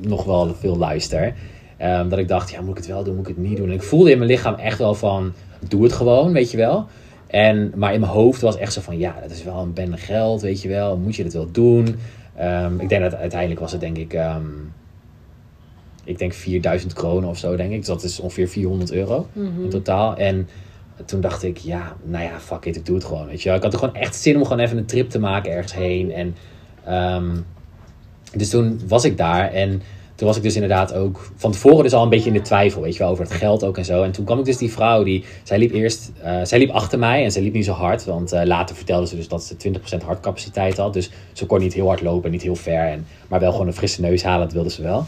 nog 0.00 0.24
wel 0.24 0.54
veel 0.54 0.76
luister. 0.76 1.34
Ehm, 1.76 2.08
dat 2.08 2.18
ik 2.18 2.28
dacht, 2.28 2.50
ja, 2.50 2.60
moet 2.60 2.70
ik 2.70 2.76
het 2.76 2.86
wel 2.86 3.04
doen, 3.04 3.16
moet 3.16 3.28
ik 3.28 3.36
het 3.36 3.46
niet 3.46 3.56
doen? 3.56 3.68
En 3.68 3.74
ik 3.74 3.82
voelde 3.82 4.10
in 4.10 4.18
mijn 4.18 4.30
lichaam 4.30 4.54
echt 4.54 4.78
wel 4.78 4.94
van, 4.94 5.32
doe 5.68 5.82
het 5.82 5.92
gewoon, 5.92 6.32
weet 6.32 6.50
je 6.50 6.56
wel. 6.56 6.86
En, 7.26 7.72
maar 7.76 7.94
in 7.94 8.00
mijn 8.00 8.12
hoofd 8.12 8.40
was 8.40 8.56
echt 8.56 8.72
zo 8.72 8.80
van, 8.80 8.98
ja, 8.98 9.14
dat 9.22 9.30
is 9.30 9.44
wel 9.44 9.58
een 9.58 9.72
bende 9.72 9.96
geld, 9.96 10.40
weet 10.42 10.62
je 10.62 10.68
wel. 10.68 10.96
Moet 10.96 11.16
je 11.16 11.22
het 11.22 11.32
wel 11.32 11.48
doen? 11.50 11.96
Ehm, 12.36 12.80
ik 12.80 12.88
denk 12.88 13.02
dat 13.02 13.14
uiteindelijk 13.14 13.60
was 13.60 13.72
het 13.72 13.80
denk 13.80 13.96
ik, 13.96 14.16
ik 16.04 16.18
denk 16.18 16.32
4000 16.32 16.92
kronen 16.92 17.28
of 17.28 17.38
zo, 17.38 17.56
denk 17.56 17.70
ik. 17.72 17.78
Dus 17.78 17.86
dat 17.86 18.02
is 18.02 18.20
ongeveer 18.20 18.48
400 18.48 18.92
euro 18.92 19.26
Mhm. 19.32 19.62
in 19.62 19.68
totaal. 19.70 20.16
En 20.16 20.48
toen 21.04 21.20
dacht 21.20 21.42
ik, 21.42 21.58
ja, 21.58 21.96
nou 22.02 22.24
ja, 22.24 22.40
fuck 22.40 22.64
it, 22.64 22.76
ik 22.76 22.86
doe 22.86 22.94
het 22.94 23.04
gewoon. 23.04 23.26
Weet 23.26 23.42
je 23.42 23.48
wel. 23.48 23.56
Ik 23.56 23.62
had 23.62 23.72
er 23.72 23.78
gewoon 23.78 23.94
echt 23.94 24.16
zin 24.16 24.36
om 24.36 24.42
gewoon 24.42 24.58
even 24.58 24.76
een 24.76 24.86
trip 24.86 25.10
te 25.10 25.18
maken 25.18 25.52
ergens 25.52 25.74
heen. 25.74 26.12
En, 26.12 26.36
ehm, 26.84 27.36
dus 28.34 28.48
toen 28.48 28.80
was 28.86 29.04
ik 29.04 29.16
daar 29.16 29.52
en 29.52 29.82
toen 30.16 30.26
was 30.26 30.36
ik 30.36 30.42
dus 30.42 30.54
inderdaad 30.54 30.94
ook 30.94 31.30
van 31.36 31.52
tevoren 31.52 31.82
dus 31.82 31.92
al 31.92 32.02
een 32.02 32.08
beetje 32.08 32.28
in 32.28 32.36
de 32.36 32.42
twijfel, 32.42 32.82
weet 32.82 32.92
je 32.92 32.98
wel, 32.98 33.10
over 33.10 33.24
het 33.24 33.32
geld 33.32 33.64
ook 33.64 33.78
en 33.78 33.84
zo. 33.84 34.02
En 34.02 34.12
toen 34.12 34.24
kwam 34.24 34.38
ik 34.38 34.44
dus 34.44 34.56
die 34.56 34.72
vrouw 34.72 35.02
die, 35.02 35.24
zij 35.42 35.58
liep 35.58 35.72
eerst, 35.72 36.12
eh, 36.22 36.40
zij 36.42 36.58
liep 36.58 36.70
achter 36.70 36.98
mij 36.98 37.24
en 37.24 37.32
zij 37.32 37.42
liep 37.42 37.52
niet 37.52 37.64
zo 37.64 37.72
hard, 37.72 38.04
want 38.04 38.32
eh, 38.32 38.44
later 38.44 38.76
vertelde 38.76 39.06
ze 39.06 39.16
dus 39.16 39.28
dat 39.28 39.44
ze 39.44 39.56
20% 39.56 40.02
hartcapaciteit 40.04 40.76
had. 40.76 40.92
Dus 40.92 41.10
ze 41.32 41.46
kon 41.46 41.58
niet 41.58 41.72
heel 41.72 41.86
hard 41.86 42.02
lopen, 42.02 42.30
niet 42.30 42.42
heel 42.42 42.56
ver, 42.56 42.86
en, 42.86 43.06
maar 43.28 43.40
wel 43.40 43.52
gewoon 43.52 43.66
een 43.66 43.72
frisse 43.72 44.00
neus 44.00 44.22
halen, 44.22 44.44
dat 44.44 44.52
wilde 44.52 44.70
ze 44.70 44.82
wel. 44.82 45.06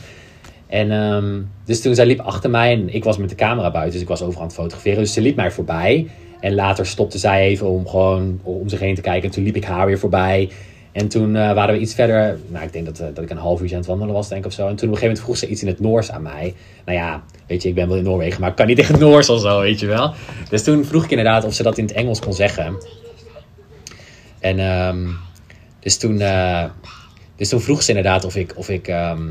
En 0.69 0.91
ehm, 0.91 1.41
dus 1.65 1.81
toen 1.81 1.95
zij 1.95 2.07
liep 2.07 2.21
achter 2.21 2.51
mij 2.51 2.73
en 2.73 2.95
ik 2.95 3.05
was 3.05 3.19
met 3.19 3.29
de 3.29 3.35
camera 3.35 3.71
buiten, 3.71 3.93
dus 3.93 4.03
ik 4.03 4.09
was 4.09 4.23
overal 4.23 4.41
aan 4.41 4.47
het 4.47 4.57
fotograferen. 4.57 4.99
Dus 4.99 5.13
ze 5.13 5.21
liep 5.21 5.37
mij 5.37 5.51
voorbij. 5.51 6.09
En 6.41 6.55
later 6.55 6.87
stopte 6.87 7.19
zij 7.19 7.43
even 7.43 7.67
om 7.67 7.89
gewoon 7.89 8.41
om 8.43 8.69
zich 8.69 8.81
heen 8.81 8.95
te 8.95 9.01
kijken. 9.01 9.29
En 9.29 9.35
toen 9.35 9.45
liep 9.45 9.57
ik 9.57 9.65
haar 9.65 9.87
weer 9.87 9.99
voorbij. 9.99 10.51
En 10.93 11.09
toen 11.09 11.37
eh, 11.37 11.53
waren 11.53 11.75
we 11.75 11.81
iets 11.81 11.95
verder. 11.95 12.39
Nou, 12.49 12.65
ik 12.65 12.73
denk 12.73 12.87
dat, 12.87 12.99
eh, 12.99 13.07
dat 13.15 13.25
ik 13.25 13.31
een 13.31 13.37
half 13.37 13.61
uur 13.61 13.71
aan 13.71 13.77
het 13.77 13.87
wandelen 13.87 14.15
was, 14.15 14.29
denk 14.29 14.41
ik 14.41 14.47
of 14.47 14.53
zo. 14.53 14.69
En 14.69 14.77
toen 14.77 14.89
op 14.89 14.95
een 14.95 15.01
gegeven 15.01 15.07
moment 15.07 15.25
vroeg 15.25 15.37
ze 15.37 15.49
iets 15.49 15.63
in 15.63 15.69
het 15.69 15.81
Noors 15.81 16.11
aan 16.11 16.23
mij. 16.23 16.55
Nou 16.85 16.99
ja, 16.99 17.23
weet 17.47 17.63
je, 17.63 17.69
ik 17.69 17.75
ben 17.75 17.89
wel 17.89 17.97
in 17.97 18.05
Noorwegen, 18.05 18.41
maar 18.41 18.51
ik 18.51 18.57
kan 18.57 18.67
niet 18.67 18.87
het 18.89 18.99
Noors 18.99 19.29
of 19.29 19.41
zo, 19.41 19.61
weet 19.61 19.81
je 19.81 19.87
wel. 19.87 20.15
Dus 20.51 20.63
toen 20.63 20.85
vroeg 20.85 21.05
ik 21.05 21.11
inderdaad 21.11 21.45
of 21.45 21.55
ze 21.55 21.63
dat 21.63 21.79
in 21.79 21.85
het 21.85 21.95
Engels 21.95 22.21
kon 22.21 22.33
zeggen. 22.33 22.77
En 24.39 24.59
ehm, 24.59 25.07
dus, 25.81 25.97
toen, 25.97 26.21
eh, 26.21 26.65
dus 27.37 27.49
toen 27.49 27.61
vroeg 27.61 27.83
ze 27.83 27.89
inderdaad 27.89 28.25
of 28.25 28.37
ik, 28.37 28.53
of 28.57 28.69
ik, 28.69 28.89
ehm, 28.89 29.29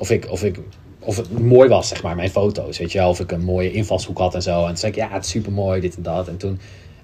of 0.00 0.10
ik, 0.10 0.30
of 0.30 0.44
ik 0.44 0.60
of 1.00 1.16
het 1.16 1.38
mooi 1.38 1.68
was, 1.68 1.88
zeg 1.88 2.02
maar, 2.02 2.16
mijn 2.16 2.30
foto's. 2.30 2.78
Weet 2.78 2.92
je 2.92 2.98
wel, 2.98 3.08
of 3.08 3.20
ik 3.20 3.32
een 3.32 3.44
mooie 3.44 3.72
invalshoek 3.72 4.18
had 4.18 4.34
en 4.34 4.42
zo. 4.42 4.60
En 4.60 4.66
toen 4.66 4.76
zei 4.76 4.92
ik, 4.92 4.98
ja, 4.98 5.08
het 5.10 5.24
is 5.24 5.30
super 5.30 5.52
mooi, 5.52 5.80
dit 5.80 5.96
en 5.96 6.02
dat. 6.02 6.28
En 6.28 6.36
toen, 6.36 6.60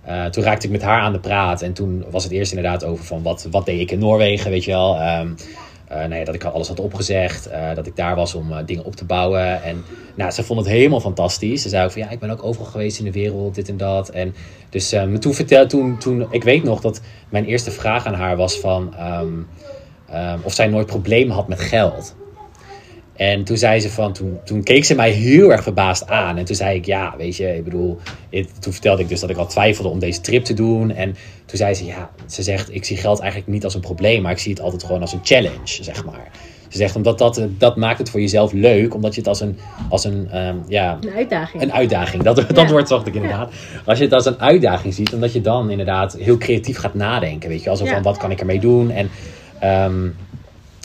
uh, 0.08 0.24
toen 0.24 0.44
raakte 0.44 0.66
ik 0.66 0.72
met 0.72 0.82
haar 0.82 1.00
aan 1.00 1.12
de 1.12 1.18
praat. 1.18 1.62
En 1.62 1.72
toen 1.72 2.04
was 2.10 2.24
het 2.24 2.32
eerst 2.32 2.52
inderdaad 2.52 2.84
over 2.84 3.04
van 3.04 3.22
wat, 3.22 3.48
wat 3.50 3.66
deed 3.66 3.80
ik 3.80 3.90
in 3.90 3.98
Noorwegen, 3.98 4.50
weet 4.50 4.64
je 4.64 4.70
wel. 4.70 5.00
Um, 5.00 5.34
uh, 5.90 5.96
nou 5.96 6.14
ja, 6.14 6.24
dat 6.24 6.34
ik 6.34 6.44
alles 6.44 6.68
had 6.68 6.80
opgezegd. 6.80 7.48
Uh, 7.48 7.74
dat 7.74 7.86
ik 7.86 7.96
daar 7.96 8.16
was 8.16 8.34
om 8.34 8.52
dingen 8.66 8.84
op 8.84 8.96
te 8.96 9.04
bouwen. 9.04 9.62
En 9.62 9.84
nou, 10.14 10.30
ze 10.30 10.42
vond 10.42 10.60
het 10.60 10.68
helemaal 10.68 11.00
fantastisch. 11.00 11.62
Ze 11.62 11.68
zei 11.68 11.84
ook 11.84 11.92
van 11.92 12.02
ja, 12.02 12.10
ik 12.10 12.18
ben 12.18 12.30
ook 12.30 12.44
overal 12.44 12.70
geweest 12.70 12.98
in 12.98 13.04
de 13.04 13.12
wereld, 13.12 13.54
dit 13.54 13.68
en 13.68 13.76
dat. 13.76 14.08
En 14.08 14.34
dus 14.70 14.92
um, 14.92 15.20
toen 15.20 15.34
vertelde, 15.34 15.68
toen, 15.68 15.98
toen, 15.98 16.26
ik 16.30 16.42
weet 16.42 16.62
nog 16.62 16.80
dat 16.80 17.00
mijn 17.28 17.44
eerste 17.44 17.70
vraag 17.70 18.06
aan 18.06 18.14
haar 18.14 18.36
was 18.36 18.60
van 18.60 18.94
um, 19.00 19.46
of 20.42 20.52
zij 20.52 20.66
nooit 20.66 20.86
problemen 20.86 21.34
had 21.34 21.48
met 21.48 21.60
geld. 21.60 22.14
En 23.16 23.44
toen 23.44 23.56
zei 23.56 23.80
ze 23.80 23.90
van, 23.90 24.12
toen, 24.12 24.38
toen 24.44 24.62
keek 24.62 24.84
ze 24.84 24.94
mij 24.94 25.10
heel 25.10 25.52
erg 25.52 25.62
verbaasd 25.62 26.06
aan. 26.06 26.36
En 26.36 26.44
toen 26.44 26.56
zei 26.56 26.76
ik, 26.76 26.84
ja, 26.84 27.14
weet 27.16 27.36
je, 27.36 27.56
ik 27.56 27.64
bedoel, 27.64 27.98
het, 28.30 28.62
toen 28.62 28.72
vertelde 28.72 29.02
ik 29.02 29.08
dus 29.08 29.20
dat 29.20 29.30
ik 29.30 29.36
al 29.36 29.46
twijfelde 29.46 29.88
om 29.88 29.98
deze 29.98 30.20
trip 30.20 30.44
te 30.44 30.54
doen. 30.54 30.90
En 30.90 31.16
toen 31.46 31.58
zei 31.58 31.74
ze, 31.74 31.84
ja, 31.84 32.10
ze 32.26 32.42
zegt, 32.42 32.74
ik 32.74 32.84
zie 32.84 32.96
geld 32.96 33.20
eigenlijk 33.20 33.50
niet 33.50 33.64
als 33.64 33.74
een 33.74 33.80
probleem, 33.80 34.22
maar 34.22 34.32
ik 34.32 34.38
zie 34.38 34.52
het 34.52 34.62
altijd 34.62 34.84
gewoon 34.84 35.00
als 35.00 35.12
een 35.12 35.20
challenge, 35.22 35.82
zeg 35.82 36.04
maar. 36.04 36.30
Ze 36.68 36.78
zegt, 36.78 36.96
omdat 36.96 37.18
dat, 37.18 37.46
dat 37.58 37.76
maakt 37.76 37.98
het 37.98 38.10
voor 38.10 38.20
jezelf 38.20 38.52
leuk, 38.52 38.94
omdat 38.94 39.14
je 39.14 39.20
het 39.20 39.28
als 39.28 39.40
een, 39.40 39.58
als 39.88 40.04
een, 40.04 40.46
um, 40.46 40.64
ja... 40.68 40.98
Een 41.00 41.10
uitdaging. 41.10 41.62
Een 41.62 41.72
uitdaging, 41.72 42.22
dat, 42.22 42.36
dat 42.54 42.56
ja. 42.56 42.68
woord 42.68 42.88
zocht 42.88 43.06
ik 43.06 43.14
inderdaad. 43.14 43.52
Ja. 43.52 43.80
Als 43.84 43.98
je 43.98 44.04
het 44.04 44.12
als 44.12 44.26
een 44.26 44.40
uitdaging 44.40 44.94
ziet, 44.94 45.14
omdat 45.14 45.32
je 45.32 45.40
dan 45.40 45.70
inderdaad 45.70 46.16
heel 46.18 46.38
creatief 46.38 46.78
gaat 46.78 46.94
nadenken, 46.94 47.48
weet 47.48 47.62
je. 47.62 47.70
Alsof 47.70 47.86
ja. 47.86 47.94
van, 47.94 48.02
wat 48.02 48.16
kan 48.16 48.30
ik 48.30 48.40
ermee 48.40 48.60
doen? 48.60 48.90
En... 48.90 49.10
Um, 49.64 50.14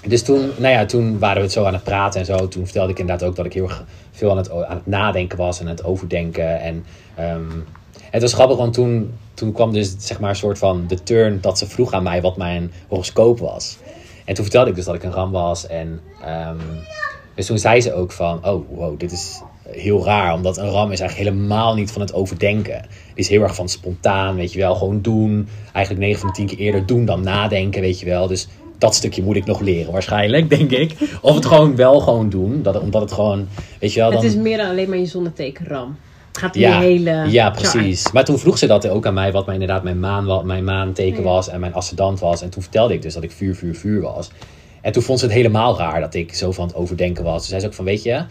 dus 0.07 0.23
toen, 0.23 0.51
nou 0.57 0.73
ja, 0.73 0.85
toen 0.85 1.19
waren 1.19 1.37
we 1.37 1.43
het 1.43 1.51
zo 1.51 1.63
aan 1.63 1.73
het 1.73 1.83
praten 1.83 2.19
en 2.19 2.25
zo. 2.25 2.47
Toen 2.47 2.63
vertelde 2.63 2.91
ik 2.91 2.99
inderdaad 2.99 3.27
ook 3.27 3.35
dat 3.35 3.45
ik 3.45 3.53
heel 3.53 3.69
veel 4.11 4.31
aan 4.31 4.37
het, 4.37 4.51
aan 4.51 4.75
het 4.75 4.87
nadenken 4.87 5.37
was 5.37 5.59
en 5.59 5.65
aan 5.65 5.71
het 5.71 5.83
overdenken. 5.83 6.61
En 6.61 6.85
um, 7.19 7.65
het 8.11 8.21
was 8.21 8.33
grappig, 8.33 8.57
want 8.57 8.73
toen, 8.73 9.13
toen 9.33 9.51
kwam 9.51 9.73
dus 9.73 9.95
zeg 9.97 10.19
maar 10.19 10.29
een 10.29 10.35
soort 10.35 10.57
van 10.57 10.87
de 10.87 11.03
turn 11.03 11.37
dat 11.41 11.57
ze 11.57 11.67
vroeg 11.67 11.93
aan 11.93 12.03
mij 12.03 12.21
wat 12.21 12.37
mijn 12.37 12.71
horoscoop 12.87 13.39
was. 13.39 13.77
En 14.25 14.33
toen 14.33 14.43
vertelde 14.43 14.69
ik 14.69 14.75
dus 14.75 14.85
dat 14.85 14.95
ik 14.95 15.03
een 15.03 15.11
ram 15.11 15.31
was. 15.31 15.67
En 15.67 15.99
um, 16.27 16.59
dus 17.35 17.45
toen 17.45 17.57
zei 17.57 17.81
ze 17.81 17.93
ook 17.93 18.11
van, 18.11 18.45
oh 18.45 18.69
wow, 18.69 18.99
dit 18.99 19.11
is 19.11 19.41
heel 19.67 20.05
raar. 20.05 20.33
Omdat 20.33 20.57
een 20.57 20.69
ram 20.69 20.91
is 20.91 20.99
eigenlijk 20.99 21.29
helemaal 21.29 21.75
niet 21.75 21.91
van 21.91 22.01
het 22.01 22.13
overdenken. 22.13 22.81
Die 22.81 23.23
is 23.23 23.29
heel 23.29 23.41
erg 23.41 23.55
van 23.55 23.69
spontaan, 23.69 24.35
weet 24.35 24.53
je 24.53 24.59
wel. 24.59 24.75
Gewoon 24.75 25.01
doen. 25.01 25.47
Eigenlijk 25.73 26.05
9 26.05 26.19
van 26.19 26.29
de 26.29 26.35
10 26.35 26.45
keer 26.47 26.57
eerder 26.57 26.85
doen 26.85 27.05
dan 27.05 27.23
nadenken, 27.23 27.81
weet 27.81 27.99
je 27.99 28.05
wel. 28.05 28.27
Dus 28.27 28.47
dat 28.81 28.95
stukje 28.95 29.23
moet 29.23 29.35
ik 29.35 29.45
nog 29.45 29.59
leren 29.59 29.91
waarschijnlijk, 29.91 30.49
denk 30.57 30.71
ik. 30.71 30.95
Of 31.21 31.35
het 31.35 31.45
gewoon 31.45 31.75
wel 31.75 31.99
gewoon 31.99 32.29
doen. 32.29 32.61
Dat, 32.61 32.79
omdat 32.79 33.01
het 33.01 33.11
gewoon, 33.11 33.47
weet 33.79 33.93
je 33.93 33.99
wel. 33.99 34.11
Dan... 34.11 34.21
Het 34.21 34.29
is 34.29 34.35
meer 34.35 34.57
dan 34.57 34.69
alleen 34.69 34.89
maar 34.89 34.97
je 34.97 35.05
zonneteken 35.05 35.67
ram. 35.67 35.97
Het 36.27 36.37
gaat 36.37 36.55
om 36.55 36.61
ja, 36.61 36.79
hele... 36.79 37.25
Ja, 37.29 37.49
precies. 37.49 38.01
Chart. 38.01 38.13
Maar 38.13 38.25
toen 38.25 38.39
vroeg 38.39 38.57
ze 38.57 38.67
dat 38.67 38.87
ook 38.87 39.05
aan 39.05 39.13
mij, 39.13 39.31
wat 39.31 39.45
mijn, 39.45 39.61
inderdaad 39.61 39.83
mijn, 39.83 39.99
maan, 39.99 40.25
wat 40.25 40.43
mijn 40.43 40.63
maanteken 40.63 41.23
was 41.23 41.49
en 41.49 41.59
mijn 41.59 41.73
ascendant 41.73 42.19
was. 42.19 42.41
En 42.41 42.49
toen 42.49 42.61
vertelde 42.61 42.93
ik 42.93 43.01
dus 43.01 43.13
dat 43.13 43.23
ik 43.23 43.31
vuur, 43.31 43.55
vuur, 43.55 43.75
vuur 43.75 44.01
was. 44.01 44.31
En 44.81 44.91
toen 44.91 45.03
vond 45.03 45.19
ze 45.19 45.25
het 45.25 45.33
helemaal 45.33 45.77
raar 45.77 45.99
dat 45.99 46.13
ik 46.13 46.33
zo 46.33 46.51
van 46.51 46.67
het 46.67 46.75
overdenken 46.75 47.23
was. 47.23 47.37
Toen 47.37 47.47
zei 47.47 47.61
ze 47.61 47.67
ook 47.67 47.73
van, 47.73 47.85
weet 47.85 48.03
je, 48.03 48.23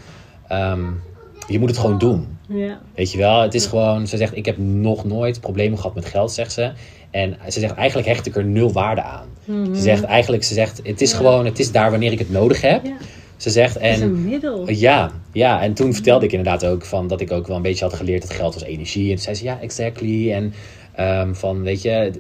um, 0.52 1.00
je 1.46 1.58
moet 1.58 1.68
het 1.68 1.78
gewoon 1.78 1.98
doen. 1.98 2.38
Ja. 2.48 2.80
Weet 2.94 3.12
je 3.12 3.18
wel, 3.18 3.40
het 3.40 3.54
is 3.54 3.66
gewoon, 3.66 4.06
ze 4.06 4.16
zegt, 4.16 4.36
ik 4.36 4.44
heb 4.44 4.58
nog 4.58 5.04
nooit 5.04 5.40
problemen 5.40 5.78
gehad 5.78 5.94
met 5.94 6.04
geld, 6.04 6.32
zegt 6.32 6.52
ze. 6.52 6.72
En 7.10 7.36
ze 7.48 7.60
zegt, 7.60 7.74
eigenlijk 7.74 8.08
hecht 8.08 8.26
ik 8.26 8.36
er 8.36 8.44
nul 8.44 8.72
waarde 8.72 9.02
aan. 9.02 9.26
Mm-hmm. 9.44 9.74
Ze 9.74 9.82
zegt 9.82 10.04
eigenlijk, 10.04 10.44
ze 10.44 10.54
zegt, 10.54 10.80
het 10.82 11.00
is 11.00 11.10
ja. 11.10 11.16
gewoon, 11.16 11.44
het 11.44 11.58
is 11.58 11.72
daar 11.72 11.90
wanneer 11.90 12.12
ik 12.12 12.18
het 12.18 12.30
nodig 12.30 12.60
heb. 12.60 12.84
Ja. 12.84 12.96
Ze 13.36 13.50
zegt, 13.50 13.76
en, 13.76 13.88
Het 13.88 13.96
is 13.96 14.04
een 14.04 14.24
middel. 14.24 14.70
Ja, 14.70 15.10
ja, 15.32 15.62
en 15.62 15.74
toen 15.74 15.94
vertelde 15.94 16.24
ik 16.24 16.32
inderdaad 16.32 16.64
ook 16.64 16.84
van 16.84 17.08
dat 17.08 17.20
ik 17.20 17.30
ook 17.32 17.46
wel 17.46 17.56
een 17.56 17.62
beetje 17.62 17.84
had 17.84 17.94
geleerd 17.94 18.22
dat 18.22 18.30
geld 18.30 18.54
was 18.54 18.62
energie. 18.62 19.08
En 19.08 19.14
toen 19.14 19.24
zei 19.24 19.36
ze, 19.36 19.44
ja, 19.44 19.58
exactly. 19.60 20.32
En 20.32 20.54
um, 21.00 21.35
van, 21.35 21.62
weet 21.62 21.83
je, 21.83 22.12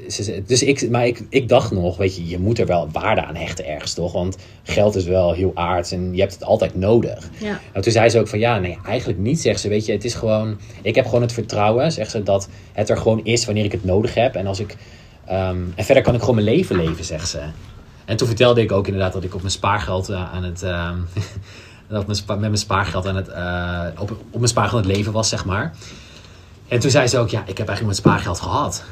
dus 0.46 0.62
ik, 0.62 0.90
maar 0.90 1.06
ik, 1.06 1.22
ik 1.28 1.48
dacht 1.48 1.70
nog, 1.70 1.96
weet 1.96 2.16
je, 2.16 2.28
je 2.28 2.38
moet 2.38 2.58
er 2.58 2.66
wel 2.66 2.88
waarde 2.92 3.24
aan 3.24 3.36
hechten 3.36 3.66
ergens 3.66 3.94
toch? 3.94 4.12
Want 4.12 4.36
geld 4.62 4.94
is 4.94 5.04
wel 5.04 5.32
heel 5.32 5.52
aards 5.54 5.92
en 5.92 6.14
je 6.14 6.20
hebt 6.20 6.32
het 6.32 6.44
altijd 6.44 6.74
nodig. 6.74 7.30
Ja. 7.38 7.60
En 7.72 7.82
toen 7.82 7.92
zei 7.92 8.08
ze 8.08 8.18
ook 8.18 8.28
van, 8.28 8.38
ja, 8.38 8.58
nee, 8.58 8.78
eigenlijk 8.86 9.18
niet, 9.18 9.40
zegt 9.40 9.60
ze. 9.60 9.68
Weet 9.68 9.86
je, 9.86 9.92
het 9.92 10.04
is 10.04 10.14
gewoon, 10.14 10.58
ik 10.82 10.94
heb 10.94 11.04
gewoon 11.04 11.22
het 11.22 11.32
vertrouwen, 11.32 11.92
zegt 11.92 12.10
ze, 12.10 12.22
dat 12.22 12.48
het 12.72 12.90
er 12.90 12.96
gewoon 12.96 13.24
is 13.24 13.44
wanneer 13.44 13.64
ik 13.64 13.72
het 13.72 13.84
nodig 13.84 14.14
heb. 14.14 14.34
En 14.34 14.46
als 14.46 14.60
ik, 14.60 14.76
um, 15.30 15.72
en 15.74 15.84
verder 15.84 16.02
kan 16.02 16.14
ik 16.14 16.20
gewoon 16.20 16.34
mijn 16.34 16.46
leven 16.46 16.76
leven, 16.76 17.04
zegt 17.04 17.28
ze. 17.28 17.40
En 18.04 18.16
toen 18.16 18.26
vertelde 18.26 18.60
ik 18.60 18.72
ook 18.72 18.86
inderdaad 18.86 19.12
dat 19.12 19.24
ik 19.24 19.34
op 19.34 19.40
mijn 19.40 19.52
spaargeld 19.52 20.10
uh, 20.10 20.34
aan 20.34 20.44
het. 20.44 20.62
Uh, 20.62 20.90
dat 21.88 22.06
met 22.06 22.40
mijn 22.40 22.56
spaargeld 22.56 23.06
aan 23.06 23.16
het. 23.16 23.28
Uh, 23.28 24.00
op, 24.00 24.10
op 24.10 24.38
mijn 24.38 24.48
spaargeld 24.48 24.82
aan 24.82 24.88
het 24.88 24.96
leven 24.96 25.12
was, 25.12 25.28
zeg 25.28 25.44
maar. 25.44 25.74
En 26.70 26.80
toen 26.80 26.90
zei 26.90 27.06
ze 27.06 27.18
ook: 27.18 27.28
Ja, 27.28 27.40
ik 27.40 27.58
heb 27.58 27.68
eigenlijk 27.68 27.82
mijn 27.82 27.94
spaargeld 27.94 28.40
gehad. 28.40 28.84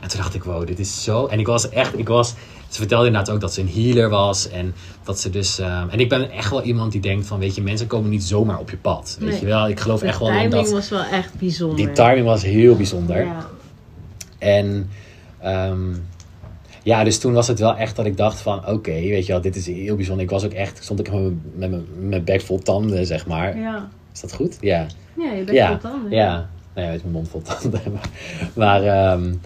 En 0.00 0.08
toen 0.08 0.20
dacht 0.20 0.34
ik: 0.34 0.44
Wow, 0.44 0.66
dit 0.66 0.78
is 0.78 1.04
zo. 1.04 1.26
En 1.26 1.38
ik 1.38 1.46
was 1.46 1.68
echt. 1.68 1.98
Ik 1.98 2.08
was, 2.08 2.34
ze 2.68 2.78
vertelde 2.78 3.06
inderdaad 3.06 3.34
ook 3.34 3.40
dat 3.40 3.52
ze 3.52 3.60
een 3.60 3.70
healer 3.72 4.08
was. 4.08 4.48
En 4.48 4.74
dat 5.02 5.20
ze 5.20 5.30
dus. 5.30 5.58
Um, 5.58 5.88
en 5.88 6.00
ik 6.00 6.08
ben 6.08 6.30
echt 6.30 6.50
wel 6.50 6.62
iemand 6.62 6.92
die 6.92 7.00
denkt: 7.00 7.26
van, 7.26 7.38
Weet 7.38 7.54
je, 7.54 7.62
mensen 7.62 7.86
komen 7.86 8.10
niet 8.10 8.24
zomaar 8.24 8.58
op 8.58 8.70
je 8.70 8.76
pad. 8.76 9.16
Weet 9.20 9.30
Nee. 9.30 9.40
je 9.40 9.46
wel? 9.46 9.68
Ik 9.68 9.80
geloof 9.80 10.00
De 10.00 10.06
echt 10.06 10.18
wel 10.18 10.28
in 10.28 10.34
timing 10.34 10.52
dat. 10.52 10.70
was 10.70 10.88
wel 10.88 11.04
echt 11.04 11.34
bijzonder. 11.38 11.76
Die 11.76 11.92
timing 11.92 12.26
was 12.26 12.42
heel 12.42 12.76
bijzonder. 12.76 13.24
Ja. 13.24 13.46
En 14.38 14.90
um, 15.44 16.06
ja, 16.82 17.04
dus 17.04 17.18
toen 17.18 17.32
was 17.32 17.48
het 17.48 17.58
wel 17.58 17.76
echt 17.76 17.96
dat 17.96 18.06
ik 18.06 18.16
dacht 18.16 18.40
van 18.40 18.58
oké, 18.58 18.70
okay, 18.70 19.08
weet 19.08 19.26
je 19.26 19.32
wel, 19.32 19.40
dit 19.40 19.56
is 19.56 19.66
heel 19.66 19.96
bijzonder. 19.96 20.24
Ik 20.24 20.30
was 20.30 20.44
ook 20.44 20.52
echt, 20.52 20.84
stond 20.84 21.00
ik 21.00 21.10
met 21.54 21.70
mijn, 21.98 22.24
bek 22.24 22.40
vol 22.40 22.58
tanden, 22.58 23.06
zeg 23.06 23.26
maar. 23.26 23.58
Ja. 23.58 23.88
Is 24.12 24.20
dat 24.20 24.34
goed? 24.34 24.56
Ja. 24.60 24.86
Ja, 25.16 25.32
je 25.32 25.44
bent 25.44 25.56
ja. 25.56 25.68
vol 25.80 25.90
tanden. 25.90 26.10
Ja. 26.10 26.48
Nou 26.74 26.86
ja, 26.86 26.92
met 26.92 27.02
mijn 27.02 27.14
mond 27.14 27.28
vol 27.28 27.42
tanden. 27.42 27.80
Maar, 27.92 28.10
maar 28.54 29.12
um, 29.12 29.40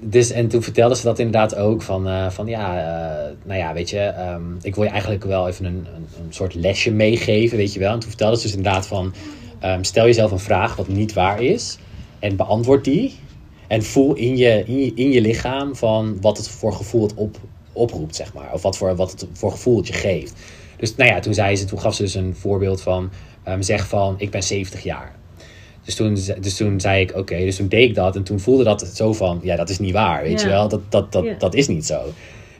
dus, 0.00 0.30
en 0.30 0.48
toen 0.48 0.62
vertelde 0.62 0.96
ze 0.96 1.02
dat 1.02 1.18
inderdaad 1.18 1.54
ook 1.54 1.82
van, 1.82 2.08
uh, 2.08 2.30
van 2.30 2.46
ja, 2.46 2.76
uh, 2.76 3.30
nou 3.44 3.58
ja, 3.58 3.72
weet 3.72 3.90
je, 3.90 4.14
um, 4.18 4.58
ik 4.62 4.74
wil 4.74 4.84
je 4.84 4.90
eigenlijk 4.90 5.24
wel 5.24 5.48
even 5.48 5.64
een, 5.64 5.86
een, 5.94 6.06
een, 6.24 6.32
soort 6.32 6.54
lesje 6.54 6.90
meegeven, 6.90 7.56
weet 7.56 7.72
je 7.72 7.78
wel. 7.78 7.92
En 7.92 7.98
toen 7.98 8.08
vertelde 8.08 8.36
ze 8.36 8.42
dus 8.42 8.56
inderdaad 8.56 8.86
van, 8.86 9.14
um, 9.64 9.84
stel 9.84 10.04
jezelf 10.04 10.30
een 10.30 10.38
vraag 10.38 10.76
wat 10.76 10.88
niet 10.88 11.12
waar 11.12 11.42
is 11.42 11.78
en 12.18 12.36
beantwoord 12.36 12.84
die. 12.84 13.14
En 13.68 13.82
voel 13.82 14.14
in 14.14 14.36
je, 14.36 14.64
in 14.94 15.10
je, 15.10 15.20
lichaam 15.20 15.76
van 15.76 16.20
wat 16.20 16.36
het 16.36 16.48
voor 16.48 16.72
gevoel 16.72 17.02
het 17.02 17.14
op, 17.14 17.36
oproept, 17.72 18.16
zeg 18.16 18.34
maar. 18.34 18.52
Of 18.52 18.62
wat, 18.62 18.76
voor, 18.76 18.96
wat 18.96 19.10
het 19.10 19.26
voor 19.32 19.50
gevoel 19.50 19.76
het 19.76 19.86
je 19.86 19.92
geeft. 19.92 20.34
Dus 20.76 20.96
nou 20.96 21.10
ja, 21.10 21.20
toen, 21.20 21.34
zei 21.34 21.56
ze, 21.56 21.64
toen 21.64 21.80
gaf 21.80 21.94
ze 21.94 22.02
dus 22.02 22.14
een 22.14 22.34
voorbeeld 22.36 22.82
van... 22.82 23.10
Zeg 23.60 23.88
van, 23.88 24.14
ik 24.18 24.30
ben 24.30 24.42
70 24.42 24.82
jaar. 24.82 25.14
Dus 25.84 25.94
toen, 25.94 26.18
dus 26.40 26.56
toen 26.56 26.80
zei 26.80 27.00
ik, 27.00 27.10
oké, 27.10 27.18
okay, 27.18 27.44
dus 27.44 27.56
toen 27.56 27.68
deed 27.68 27.88
ik 27.88 27.94
dat. 27.94 28.16
En 28.16 28.22
toen 28.22 28.40
voelde 28.40 28.64
dat 28.64 28.90
zo 28.94 29.12
van, 29.12 29.40
ja, 29.42 29.56
dat 29.56 29.68
is 29.68 29.78
niet 29.78 29.92
waar, 29.92 30.22
weet 30.22 30.40
Ja. 30.40 30.46
je 30.46 30.52
wel. 30.52 30.68
Dat, 30.68 30.80
dat, 30.88 31.12
dat, 31.12 31.24
Ja. 31.24 31.34
dat 31.38 31.54
is 31.54 31.68
niet 31.68 31.86
zo. 31.86 32.00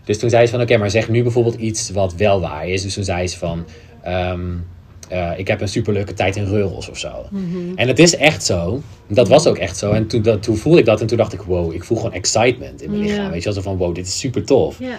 Dus 0.05 0.19
toen 0.19 0.31
zei 0.31 0.47
ze 0.47 0.53
van, 0.53 0.61
oké, 0.61 0.77
maar 0.77 0.91
zeg 0.91 1.09
nu 1.09 1.23
bijvoorbeeld 1.23 1.55
iets 1.55 1.91
wat 1.91 2.15
wel 2.15 2.41
waar 2.41 2.69
is. 2.69 2.83
Dus 2.83 2.95
toen 2.95 3.05
zei 3.05 3.29
ze 3.29 3.39
van... 3.39 3.65
Um, 4.09 4.65
uh, 5.13 5.31
ik 5.37 5.49
heb 5.49 5.61
een 5.61 5.69
superleuke 5.69 6.15
tijd 6.15 6.37
in 6.37 6.45
Reurels 6.45 6.89
of 6.89 6.99
zo. 6.99 7.13
Mhm. 7.31 7.75
En 7.75 7.89
het 7.89 7.99
is 7.99 8.17
echt 8.17 8.45
zo. 8.45 8.81
Dat 9.09 9.29
was 9.29 9.47
ook 9.47 9.59
echt 9.59 9.77
zo. 9.77 9.91
En 9.93 10.07
toen, 10.07 10.23
dat, 10.23 10.43
toen 10.43 10.57
voelde 10.57 10.79
ik 10.79 10.85
dat 10.85 11.01
en 11.01 11.07
toen 11.07 11.17
dacht 11.17 11.33
ik, 11.33 11.43
wow, 11.43 11.73
ik 11.73 11.85
voel 11.85 11.97
gewoon 11.97 12.13
excitement 12.13 12.83
in 12.83 12.91
mijn 12.91 13.03
lichaam. 13.03 13.31
Weet 13.31 13.39
je 13.39 13.45
wel, 13.45 13.53
zo 13.53 13.61
van, 13.61 13.77
wow, 13.77 13.95
dit 13.95 14.07
is 14.07 14.19
super 14.19 14.45
tof. 14.45 14.79
Ja. 14.79 14.99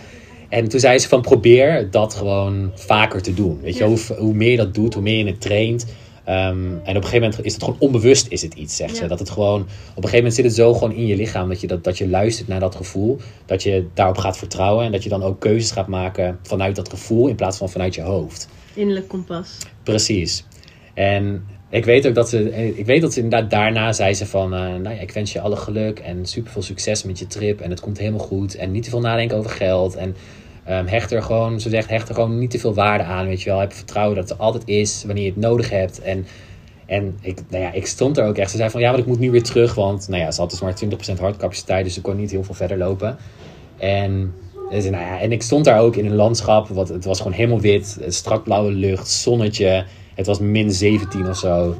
En 0.50 0.68
toen 0.68 0.80
zei 0.80 1.00
ze 1.00 1.08
van, 1.08 1.22
probeer 1.22 1.88
dat 1.92 2.14
gewoon 2.14 2.72
vaker 2.76 3.22
te 3.22 3.34
doen. 3.34 3.60
Weet 3.62 3.78
je, 3.78 3.84
hoe, 3.84 3.98
hoe 4.18 4.34
meer 4.34 4.52
je 4.52 4.58
dat 4.58 4.74
doet, 4.74 4.94
hoe 4.94 5.04
meer 5.04 5.18
je 5.18 5.26
het 5.26 5.42
traint, 5.42 5.86
Ehm, 6.24 6.68
en 6.68 6.80
op 6.80 6.88
een 6.88 6.94
gegeven 6.94 7.22
moment 7.22 7.46
is 7.46 7.54
het 7.54 7.64
gewoon 7.64 7.80
onbewust 7.80 8.28
is 8.30 8.42
het 8.42 8.54
iets, 8.54 8.76
zegt 8.76 8.96
ze. 8.96 9.08
Dat 9.08 9.20
het 9.20 9.30
gewoon, 9.30 9.62
op 9.62 9.68
een 9.68 9.94
gegeven 9.96 10.16
moment 10.16 10.34
zit 10.34 10.46
het 10.46 10.56
zo 10.56 10.74
gewoon 10.74 10.94
in 10.94 11.06
je 11.06 11.16
lichaam 11.16 11.50
dat 11.50 11.62
je, 11.62 11.68
dat, 11.68 11.84
dat 11.84 11.98
je 11.98 12.08
luistert 12.08 12.48
naar 12.48 12.60
dat 12.60 12.76
gevoel. 12.76 13.20
Dat 13.46 13.64
je 13.64 13.88
daarop 13.94 14.18
gaat 14.18 14.38
vertrouwen 14.38 14.86
en 14.86 14.92
dat 14.92 15.04
je 15.04 15.10
dan 15.10 15.24
ook 15.24 15.40
keuzes 15.40 15.72
gaat 15.72 15.88
maken 15.88 16.40
vanuit 16.44 16.76
dat 16.76 16.90
gevoel 16.90 17.28
in 17.28 17.36
plaats 17.36 17.58
van 17.58 17.70
vanuit 17.70 17.96
je 17.96 18.02
hoofd. 18.02 18.48
Innerlijk 18.74 19.08
kompas. 19.08 19.58
Precies. 19.84 20.46
En 20.94 21.46
ik 21.70 21.86
weet 21.86 22.08
ook 22.08 22.16
dat 22.16 22.30
ze, 22.30 22.68
ik 22.78 22.86
weet 22.86 23.02
dat 23.02 23.14
ze 23.14 23.22
inderdaad 23.22 23.50
daarna 23.50 23.94
zei 23.94 24.14
ze 24.14 24.26
van, 24.26 24.54
eh, 24.54 24.60
nou 24.60 24.96
ja, 24.96 25.02
ik 25.02 25.12
wens 25.12 25.34
je 25.34 25.40
alle 25.40 25.56
geluk 25.56 26.00
en 26.00 26.26
super 26.26 26.52
veel 26.52 26.62
succes 26.62 27.04
met 27.04 27.20
je 27.20 27.28
trip 27.28 27.62
en 27.62 27.70
het 27.70 27.80
komt 27.80 27.98
helemaal 27.98 28.26
goed 28.26 28.56
en 28.56 28.72
niet 28.72 28.84
te 28.84 28.90
veel 28.90 29.00
nadenken 29.00 29.38
over 29.38 29.52
geld 29.52 29.96
en 29.96 30.16
ehm, 30.66 30.86
hecht 30.86 31.12
er 31.12 31.24
gewoon, 31.24 31.60
ze 31.60 31.70
zegt, 31.70 31.90
hecht 31.90 32.10
er 32.10 32.16
gewoon 32.16 32.40
niet 32.40 32.52
te 32.52 32.60
veel 32.60 32.74
waarde 32.74 33.04
aan, 33.04 33.28
weet 33.28 33.42
je 33.42 33.50
wel, 33.50 33.60
heb 33.60 33.74
vertrouwen 33.74 34.16
dat 34.16 34.30
er 34.30 34.36
altijd 34.36 34.64
is 34.66 35.04
wanneer 35.06 35.24
je 35.24 35.30
het 35.30 35.40
nodig 35.40 35.70
hebt 35.70 36.02
en 36.02 36.26
en 36.86 37.18
ik, 37.22 37.40
nou 37.50 37.64
ja, 37.64 37.72
ik 37.72 37.86
stond 37.86 38.18
er 38.18 38.26
ook 38.26 38.38
echt. 38.38 38.52
Ze 38.52 38.58
zei 38.58 38.70
van 38.70 38.82
ja, 38.82 38.90
maar 38.90 39.00
ik 39.00 39.06
moet 39.06 39.20
nu 39.20 39.32
weer 39.32 39.44
terug. 39.44 39.76
Want 39.76 40.08
nou 40.08 40.22
ja, 40.22 40.32
ze 40.32 40.42
had 40.42 40.50
dus 40.50 40.62
maar 40.62 40.80
20% 41.16 41.20
hartcapaciteit. 41.20 41.86
Dus 41.86 41.94
ze 41.94 42.02
kon 42.02 42.16
niet 42.16 42.32
heel 42.32 42.44
veel 42.44 42.56
verder 42.56 42.78
lopen. 42.78 43.18
En, 43.78 44.34
nou 44.70 44.92
ja, 44.92 45.20
en 45.20 45.32
ik 45.32 45.42
stond 45.42 45.66
daar 45.66 45.80
ook 45.80 45.96
in 45.96 46.06
een 46.06 46.16
landschap. 46.16 46.68
Wat, 46.68 46.90
het 46.90 47.06
was 47.06 47.18
gewoon 47.18 47.34
helemaal 47.34 47.60
wit. 47.60 48.00
Strak 48.08 48.44
blauwe 48.44 48.72
lucht, 48.72 49.10
zonnetje. 49.10 49.86
Het 50.14 50.26
was 50.26 50.40
min 50.40 50.72
17 50.72 51.30
of 51.30 51.38
zo. 51.38 51.76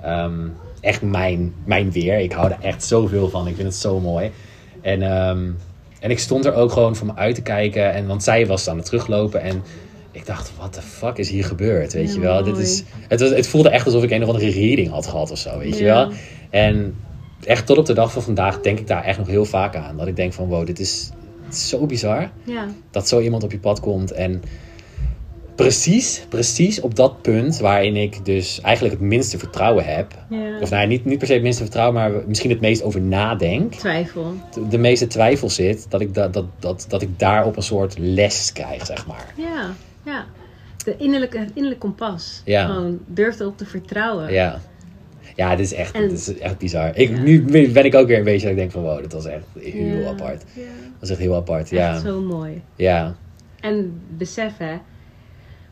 Ehm, 0.00 0.48
echt 0.80 1.02
mijn, 1.02 1.54
mijn 1.64 1.92
weer. 1.92 2.18
Ik 2.18 2.32
hou 2.32 2.50
er 2.50 2.58
echt 2.60 2.84
zoveel 2.84 3.28
van. 3.28 3.46
Ik 3.46 3.54
vind 3.54 3.68
het 3.68 3.76
zo 3.76 4.00
mooi. 4.00 4.30
En, 4.80 5.02
ehm, 5.02 5.50
en 6.00 6.10
ik 6.10 6.18
stond 6.18 6.44
er 6.44 6.54
ook 6.54 6.72
gewoon 6.72 6.96
voor 6.96 7.06
me 7.06 7.14
uit 7.14 7.34
te 7.34 7.42
kijken. 7.42 7.92
En, 7.92 8.06
want 8.06 8.22
zij 8.22 8.46
was 8.46 8.68
aan 8.68 8.76
het 8.76 8.86
teruglopen. 8.86 9.40
En 9.40 9.62
ik 10.12 10.26
dacht, 10.26 10.52
wat 10.58 10.74
de 10.74 10.82
fuck 10.82 11.18
is 11.18 11.30
hier 11.30 11.44
gebeurd? 11.44 11.92
Weet 11.92 12.08
Ja, 12.08 12.14
je 12.14 12.20
wel? 12.20 12.42
Dit 12.42 12.58
is, 12.58 12.82
het, 13.08 13.20
was, 13.20 13.30
het 13.30 13.48
voelde 13.48 13.68
echt 13.68 13.86
alsof 13.86 14.02
ik 14.02 14.10
een 14.10 14.22
of 14.22 14.28
andere 14.28 14.50
reading 14.50 14.90
had 14.90 15.06
gehad 15.06 15.30
of 15.30 15.38
zo. 15.38 15.58
Weet 15.58 15.78
je 15.78 15.84
wel? 15.84 16.12
En 16.50 16.96
echt 17.44 17.66
tot 17.66 17.78
op 17.78 17.86
de 17.86 17.92
dag 17.92 18.12
van 18.12 18.22
vandaag 18.22 18.60
denk 18.60 18.78
ik 18.78 18.86
daar 18.86 19.04
echt 19.04 19.18
nog 19.18 19.26
heel 19.26 19.44
vaak 19.44 19.76
aan. 19.76 19.96
Dat 19.96 20.06
ik 20.06 20.16
denk 20.16 20.32
van, 20.32 20.46
wow, 20.46 20.66
dit 20.66 20.78
is, 20.78 21.10
het 21.44 21.54
is 21.54 21.68
zo 21.68 21.86
bizar. 21.86 22.30
Ja. 22.44 22.66
Dat 22.90 23.08
zo 23.08 23.20
iemand 23.20 23.42
op 23.42 23.52
je 23.52 23.58
pad 23.58 23.80
komt. 23.80 24.12
En 24.12 24.42
precies, 25.62 26.26
precies 26.28 26.80
op 26.80 26.94
dat 26.94 27.22
punt 27.22 27.58
waarin 27.58 27.96
ik 27.96 28.24
dus 28.24 28.60
eigenlijk 28.60 28.94
het 28.94 29.04
minste 29.04 29.38
vertrouwen 29.38 29.84
heb. 29.84 30.12
ja. 30.30 30.58
Of 30.60 30.70
nou, 30.70 30.86
niet, 30.86 31.04
niet 31.04 31.18
per 31.18 31.26
se 31.26 31.32
het 31.32 31.42
minste 31.42 31.62
vertrouwen, 31.62 31.94
maar 31.94 32.10
misschien 32.26 32.50
het 32.50 32.60
meest 32.60 32.82
over 32.82 33.00
nadenk. 33.00 33.74
Twijfel. 33.74 34.34
De, 34.68 34.78
meeste 34.78 35.06
twijfel 35.06 35.50
zit, 35.50 35.86
dat 35.90 36.00
ik, 36.00 36.14
da, 36.14 36.28
dat, 36.28 36.44
dat, 36.58 36.84
dat 36.88 37.02
ik 37.02 37.18
daar 37.18 37.46
op 37.46 37.56
een 37.56 37.62
soort 37.62 37.98
les 37.98 38.52
krijg, 38.52 38.86
zeg 38.86 39.06
maar. 39.06 39.32
Ja. 39.36 39.70
Ja. 40.04 40.24
De 40.84 40.96
innerlijke, 40.96 41.38
het 41.38 41.50
innerlijk 41.54 41.80
kompas. 41.80 42.42
Ja. 42.44 42.66
Gewoon 42.66 42.98
durf 43.06 43.40
erop 43.40 43.56
te 43.58 43.66
vertrouwen. 43.66 44.32
Ja. 44.32 44.60
Ja, 45.36 45.56
dit 45.56 45.66
is 45.66 45.74
echt, 45.74 45.94
En- 45.94 46.08
dit 46.08 46.18
is 46.18 46.38
echt 46.38 46.58
bizar. 46.58 46.96
Ik, 46.96 47.08
Ja. 47.10 47.22
Nu 47.22 47.42
ben 47.72 47.84
ik 47.84 47.94
ook 47.94 48.06
weer 48.06 48.18
een 48.18 48.24
beetje 48.24 48.40
dat 48.40 48.50
ik 48.50 48.56
denk 48.56 48.70
van 48.70 48.82
wow, 48.82 49.00
dat 49.02 49.12
was 49.12 49.24
echt 49.26 49.44
heel 49.58 49.96
Ja. 49.96 50.08
apart. 50.08 50.44
Ja. 50.54 50.62
Dat 50.62 51.00
was 51.00 51.10
echt 51.10 51.18
heel 51.18 51.34
apart, 51.34 51.62
Echt 51.62 51.70
ja. 51.70 51.98
zo 51.98 52.20
mooi. 52.20 52.62
Ja, 52.76 53.14
En 53.60 54.00
besef 54.16 54.52
hè, 54.56 54.74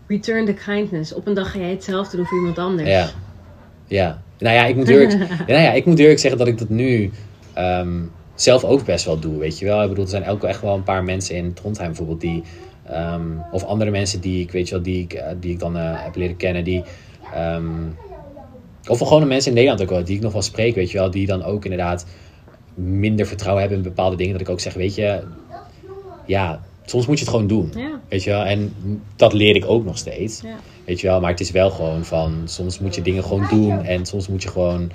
return 0.07 0.44
the 0.44 0.54
kindness. 0.54 1.14
Op 1.14 1.26
een 1.26 1.34
dag 1.34 1.50
ga 1.50 1.59
jij 1.59 1.70
hetzelfde 1.70 2.16
doen 2.16 2.26
voor 2.26 2.38
iemand 2.38 2.59
anders. 2.59 2.88
ja. 2.88 3.11
Ja. 3.86 4.22
Nou 4.38 4.54
ja, 4.54 4.64
ik 4.64 4.76
moet 4.76 4.88
eerlijk, 4.88 5.18
nou 5.46 5.61
ja, 5.61 5.72
ik 5.72 5.84
moet 5.84 5.98
eerlijk 5.98 6.18
zeggen 6.18 6.38
dat 6.38 6.48
ik 6.48 6.59
dat 6.59 6.68
nu 6.68 7.11
ehm, 7.52 8.02
zelf 8.34 8.64
ook 8.64 8.84
best 8.84 9.04
wel 9.04 9.18
doe, 9.18 9.38
weet 9.38 9.59
je 9.59 9.64
wel. 9.64 9.82
Ik 9.82 9.88
bedoel, 9.88 10.04
er 10.04 10.11
zijn 10.11 10.28
ook 10.28 10.44
echt 10.44 10.61
wel 10.61 10.74
een 10.74 10.82
paar 10.82 11.04
mensen 11.04 11.36
in 11.36 11.52
Trondheim 11.52 11.88
bijvoorbeeld 11.88 12.20
die... 12.20 12.42
ehm, 12.84 13.22
of 13.50 13.64
andere 13.64 13.90
mensen 13.90 14.20
die 14.20 14.42
ik, 14.42 14.50
weet 14.50 14.68
je 14.68 14.74
wel, 14.74 14.82
die 14.82 15.02
ik, 15.02 15.12
eh, 15.12 15.26
die 15.40 15.52
ik 15.52 15.59
dan 15.59 15.76
eh, 15.76 16.04
heb 16.04 16.16
leren 16.16 16.36
kennen, 16.36 16.64
die... 16.64 16.84
ehm, 17.34 17.64
of 18.88 18.98
gewoon 18.98 19.20
de 19.20 19.26
mensen 19.26 19.48
in 19.50 19.57
Nederland 19.57 19.82
ook 19.82 19.90
wel, 19.90 20.04
die 20.04 20.16
ik 20.16 20.22
nog 20.22 20.32
wel 20.32 20.42
spreek, 20.42 20.74
weet 20.74 20.90
je 20.90 20.98
wel, 20.98 21.11
die 21.11 21.26
dan 21.26 21.42
ook 21.42 21.64
inderdaad 21.64 22.07
minder 22.74 23.26
vertrouwen 23.26 23.62
hebben 23.62 23.82
in 23.82 23.88
bepaalde 23.88 24.16
dingen. 24.16 24.32
Dat 24.32 24.40
ik 24.40 24.48
ook 24.48 24.61
zeg, 24.61 24.74
weet 24.74 24.94
je, 24.94 25.22
ja, 26.26 26.61
soms 26.87 27.07
moet 27.07 27.18
je 27.18 27.24
het 27.24 27.32
gewoon 27.32 27.47
doen. 27.47 27.72
Ja. 27.76 28.01
Weet 28.09 28.24
je 28.24 28.30
wel, 28.30 28.45
en 28.45 28.74
dat 29.16 29.32
leer 29.32 29.57
ik 29.57 29.64
ook 29.66 29.84
nog 29.84 29.99
steeds. 29.99 30.41
Ja. 30.41 30.57
Weet 30.84 31.01
je 31.01 31.07
wel, 31.07 31.20
maar 31.20 31.30
het 31.30 31.41
is 31.41 31.51
wel 31.51 31.70
gewoon 31.70 32.05
van, 32.05 32.43
soms 32.45 32.78
moet 32.78 32.95
je 32.95 33.03
dingen 33.03 33.24
gewoon 33.24 33.47
doen 33.51 33.84
en 33.84 34.07
soms 34.07 34.28
moet 34.28 34.43
je 34.43 34.49
gewoon, 34.49 34.91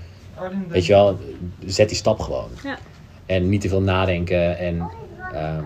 weet 0.68 0.86
je 0.86 0.94
wel, 0.94 1.18
zet 1.66 1.88
die 1.88 1.98
stap 1.98 2.20
gewoon. 2.20 2.50
Ja. 2.64 2.78
En 3.26 3.50
niet 3.50 3.62
te 3.62 3.70
veel 3.70 3.82
nadenken 3.82 4.58
en 4.58 4.90
ehm, 5.34 5.66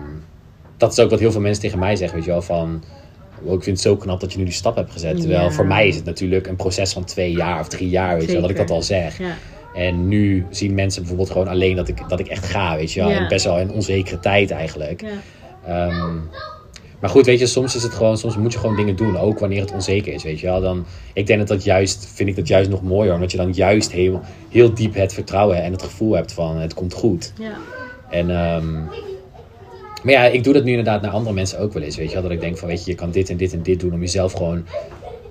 dat 0.76 0.92
is 0.92 0.98
ook 0.98 1.10
wat 1.10 1.18
heel 1.20 1.32
veel 1.32 1.40
mensen 1.40 1.62
tegen 1.62 1.78
mij 1.78 1.96
zeggen, 1.96 2.16
weet 2.16 2.26
je 2.26 2.32
wel, 2.32 2.42
van, 2.42 2.82
oh, 3.42 3.52
ik 3.52 3.62
vind 3.62 3.76
het 3.76 3.86
zo 3.86 3.96
knap 3.96 4.20
dat 4.20 4.32
je 4.32 4.38
nu 4.38 4.44
die 4.44 4.52
stap 4.52 4.76
hebt 4.76 4.92
gezet. 4.92 5.20
Terwijl 5.20 5.50
voor 5.50 5.66
mij 5.66 5.88
is 5.88 5.96
het 5.96 6.04
natuurlijk 6.04 6.46
een 6.46 6.56
proces 6.56 6.92
van 6.92 7.04
twee 7.04 7.32
jaar 7.32 7.60
of 7.60 7.68
drie 7.68 7.88
jaar, 7.88 8.16
weet 8.16 8.26
je 8.26 8.32
wel, 8.32 8.40
dat 8.40 8.50
ik 8.50 8.56
dat 8.56 8.70
al 8.70 8.82
zeg. 8.82 9.18
Ja. 9.18 9.36
En 9.74 10.08
nu 10.08 10.46
zien 10.50 10.74
mensen 10.74 11.00
bijvoorbeeld 11.00 11.30
gewoon 11.30 11.48
alleen 11.48 11.76
dat 11.76 11.88
ik, 11.88 12.08
dat 12.08 12.20
ik 12.20 12.26
echt 12.26 12.44
ga, 12.44 12.76
weet 12.76 12.92
je 12.92 13.00
wel. 13.00 13.10
En 13.10 13.28
best 13.28 13.44
wel 13.44 13.60
een 13.60 13.70
onzekere 13.70 14.20
tijd 14.20 14.50
eigenlijk. 14.50 15.04
Ehm, 15.66 16.14
maar 17.00 17.10
goed, 17.10 17.26
weet 17.26 17.38
je, 17.38 17.46
soms 17.46 17.74
is 17.74 17.82
het 17.82 17.94
gewoon, 17.94 18.18
soms 18.18 18.36
moet 18.36 18.52
je 18.52 18.58
gewoon 18.58 18.76
dingen 18.76 18.96
doen, 18.96 19.18
ook 19.18 19.38
wanneer 19.38 19.60
het 19.60 19.72
onzeker 19.72 20.12
is, 20.12 20.22
weet 20.22 20.40
je 20.40 20.46
wel. 20.46 20.60
Dan, 20.60 20.86
ik 21.12 21.26
denk 21.26 21.38
dat 21.38 21.48
dat 21.48 21.64
juist, 21.64 22.08
vind 22.14 22.28
ik 22.28 22.36
dat 22.36 22.48
juist 22.48 22.70
nog 22.70 22.82
mooier, 22.82 23.14
omdat 23.14 23.30
je 23.30 23.36
dan 23.36 23.52
juist 23.52 23.92
heel, 23.92 24.20
heel 24.48 24.74
diep 24.74 24.94
het 24.94 25.12
vertrouwen 25.12 25.62
en 25.62 25.72
het 25.72 25.82
gevoel 25.82 26.14
hebt 26.14 26.32
van 26.32 26.56
het 26.56 26.74
komt 26.74 26.94
goed. 26.94 27.32
Ja. 27.38 27.52
En, 28.10 28.30
ehm, 28.30 28.72
maar 30.02 30.14
ja, 30.14 30.24
ik 30.24 30.44
doe 30.44 30.52
dat 30.52 30.64
nu 30.64 30.70
inderdaad 30.70 31.02
naar 31.02 31.10
andere 31.10 31.34
mensen 31.34 31.58
ook 31.58 31.72
wel 31.72 31.82
eens, 31.82 31.96
weet 31.96 32.08
je 32.08 32.12
wel. 32.12 32.22
Dat 32.22 32.32
ik 32.32 32.40
denk 32.40 32.58
van, 32.58 32.68
weet 32.68 32.84
je, 32.84 32.90
je 32.90 32.96
kan 32.96 33.10
dit 33.10 33.30
en 33.30 33.36
dit 33.36 33.52
en 33.52 33.62
dit 33.62 33.80
doen 33.80 33.92
om 33.92 34.00
jezelf 34.00 34.32
gewoon, 34.32 34.64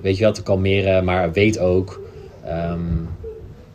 weet 0.01 0.17
je 0.17 0.23
wel, 0.23 0.33
te 0.33 0.43
kalmeren. 0.43 1.03
Maar 1.03 1.31
weet 1.31 1.59
ook 1.59 2.01
ehm, 2.45 2.79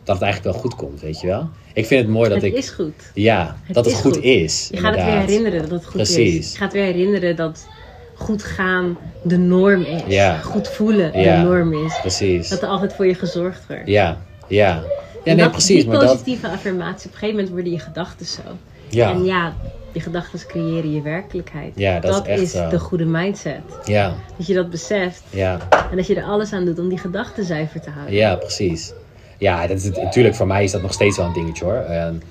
dat 0.03 0.15
het 0.15 0.23
eigenlijk 0.23 0.53
wel 0.53 0.63
goed 0.63 0.75
komt, 0.75 1.01
weet 1.01 1.21
je 1.21 1.27
wel. 1.27 1.49
Ik 1.73 1.85
vind 1.85 2.01
het 2.01 2.11
mooi 2.11 2.29
dat 2.29 2.41
het 2.41 2.51
ik, 2.51 2.57
is 2.57 2.69
goed. 2.69 2.93
ja, 3.13 3.55
Het 3.63 3.75
dat 3.75 3.85
het 3.85 3.93
goed, 3.93 4.13
goed. 4.15 4.23
is. 4.23 4.67
Je 4.71 4.77
gaat 4.77 4.95
het 4.95 5.05
weer 5.05 5.19
herinneren 5.19 5.59
dat 5.61 5.69
het 5.71 5.83
goed 5.85 5.93
Precies. 5.93 6.37
is. 6.37 6.51
Je 6.51 6.57
gaat 6.57 6.73
weer 6.73 6.83
herinneren 6.83 7.35
dat 7.35 7.67
goed 8.15 8.43
gaan 8.43 8.97
de 9.23 9.37
norm 9.37 9.81
is. 9.81 10.01
Ja. 10.07 10.37
Goed 10.37 10.67
voelen 10.67 11.19
Ja. 11.21 11.41
de 11.41 11.47
norm 11.47 11.85
is. 11.85 11.99
Precies. 12.01 12.49
Dat 12.49 12.61
er 12.61 12.67
altijd 12.67 12.93
voor 12.93 13.05
je 13.07 13.13
gezorgd 13.15 13.67
wordt. 13.67 13.87
Ja, 13.87 14.17
ja. 14.47 14.83
Ja, 15.23 15.33
nee, 15.33 15.35
dat, 15.43 15.51
precies. 15.51 15.75
Die 15.83 15.87
Maar 15.87 15.99
dat, 15.99 16.09
positieve 16.11 16.47
affirmatie, 16.47 17.05
op 17.07 17.11
een 17.13 17.19
gegeven 17.19 17.35
moment 17.35 17.49
worden 17.49 17.71
je 17.71 17.79
gedachten 17.79 18.25
zo. 18.25 18.41
ja, 18.89 19.11
En 19.11 19.23
ja, 19.25 19.53
je 19.91 19.99
gedachten 19.99 20.39
creëren 20.47 20.93
je 20.93 21.01
werkelijkheid. 21.01 21.71
Ja, 21.75 21.99
dat 21.99 22.27
is 22.27 22.53
echt 22.53 22.69
de 22.71 22.79
goede 22.79 23.05
mindset. 23.05 23.59
ja, 23.85 24.13
Dat 24.37 24.47
je 24.47 24.53
dat 24.53 24.69
beseft 24.69 25.23
ja, 25.29 25.59
en 25.91 25.97
dat 25.97 26.07
je 26.07 26.15
er 26.15 26.23
alles 26.23 26.53
aan 26.53 26.65
doet 26.65 26.79
om 26.79 26.89
die 26.89 26.97
gedachten 26.97 27.45
zuiver 27.45 27.81
te 27.81 27.89
houden. 27.89 28.15
ja, 28.15 28.35
precies. 28.35 28.93
Ja, 29.41 29.67
dat 29.67 29.77
is, 29.77 29.83
het- 29.83 30.01
natuurlijk, 30.03 30.35
voor 30.35 30.47
mij 30.47 30.63
is 30.63 30.71
dat 30.71 30.81
nog 30.81 30.93
steeds 30.93 31.17
wel 31.17 31.25
een 31.25 31.33
dingetje 31.33 31.65
hoor. 31.65 31.73
En 31.75 32.21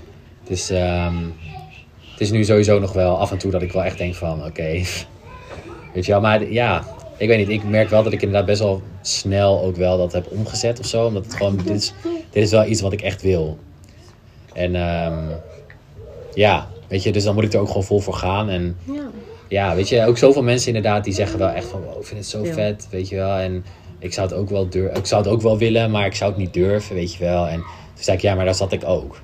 het, 0.40 0.50
is, 0.50 0.70
ehm, 0.70 1.14
het 2.10 2.20
is 2.20 2.30
nu 2.30 2.44
sowieso 2.44 2.78
nog 2.78 2.92
wel 2.92 3.18
af 3.18 3.30
en 3.30 3.38
toe 3.38 3.50
dat 3.50 3.62
ik 3.62 3.72
wel 3.72 3.84
echt 3.84 3.98
denk 3.98 4.14
van, 4.14 4.44
oké. 4.44 4.62
Weet 5.94 6.06
je 6.06 6.12
wel, 6.12 6.20
maar 6.20 6.50
ja, 6.50 6.84
ik 7.16 7.28
weet 7.28 7.38
niet. 7.38 7.48
Ik 7.48 7.64
merk 7.64 7.88
wel 7.88 8.02
dat 8.02 8.12
ik 8.12 8.22
inderdaad 8.22 8.46
best 8.46 8.60
wel 8.60 8.82
snel 9.02 9.62
ook 9.62 9.76
wel 9.76 9.98
dat 9.98 10.12
heb 10.12 10.26
omgezet 10.30 10.78
of 10.80 10.86
zo. 10.86 11.06
Omdat 11.06 11.24
het 11.24 11.34
gewoon, 11.34 11.56
dit 11.56 11.70
is, 11.76 11.92
dit 12.30 12.42
is 12.42 12.50
wel 12.50 12.66
iets 12.66 12.80
wat 12.80 12.92
ik 12.92 13.02
echt 13.02 13.22
wil. 13.22 13.58
En 14.52 14.74
ehm, 14.74 15.18
ja, 16.34 16.68
weet 16.88 17.02
je, 17.02 17.12
dus 17.12 17.24
dan 17.24 17.34
moet 17.34 17.44
ik 17.44 17.52
er 17.52 17.60
ook 17.60 17.66
gewoon 17.66 17.84
vol 17.84 18.00
voor 18.00 18.14
gaan. 18.14 18.48
En 18.48 18.76
Ja. 18.84 19.10
ja, 19.48 19.74
weet 19.74 19.88
je, 19.88 20.06
ook 20.06 20.18
zoveel 20.18 20.42
mensen 20.42 20.74
inderdaad 20.74 21.04
die 21.04 21.12
zeggen 21.14 21.38
wel 21.38 21.48
echt 21.48 21.66
van, 21.66 21.80
wow, 21.82 22.00
ik 22.00 22.06
vind 22.06 22.20
het 22.20 22.28
zo 22.28 22.44
Ja. 22.44 22.52
vet, 22.52 22.86
weet 22.90 23.08
je 23.08 23.16
wel. 23.16 23.36
En 23.36 23.64
ik 24.00 24.12
zou 24.12 24.28
het 24.28 24.36
ook 24.36 24.48
wel 24.50 24.68
dur 24.68 24.96
ik 24.96 25.06
zou 25.06 25.22
het 25.22 25.30
ook 25.30 25.42
wel 25.42 25.58
willen, 25.58 25.90
maar 25.90 26.06
ik 26.06 26.14
zou 26.14 26.30
het 26.30 26.40
niet 26.40 26.54
durven, 26.54 26.94
weet 26.94 27.14
je 27.14 27.24
wel. 27.24 27.46
En 27.48 27.56
toen 27.94 28.04
zei 28.04 28.16
ik, 28.16 28.22
ja, 28.22 28.34
maar 28.34 28.44
daar 28.44 28.54
zat 28.54 28.72
ik 28.72 28.84
ook. 28.84 29.20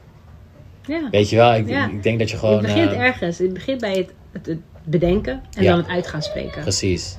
ja. 0.86 1.08
Weet 1.10 1.30
je 1.30 1.36
wel, 1.36 1.54
ik, 1.54 1.68
Ja. 1.68 1.88
ik 1.90 2.02
denk 2.02 2.18
dat 2.18 2.30
je 2.30 2.36
gewoon... 2.36 2.54
het 2.56 2.62
begint 2.74 2.92
eh, 2.92 2.98
ergens. 3.00 3.38
Het 3.38 3.52
begint 3.52 3.80
bij 3.80 3.94
het, 3.96 4.10
het, 4.32 4.46
het 4.46 4.58
bedenken 4.84 5.42
en 5.56 5.62
Ja. 5.62 5.70
dan 5.70 5.78
het 5.78 5.88
uit 5.88 6.06
gaan 6.06 6.22
spreken. 6.22 6.60
Precies. 6.62 7.18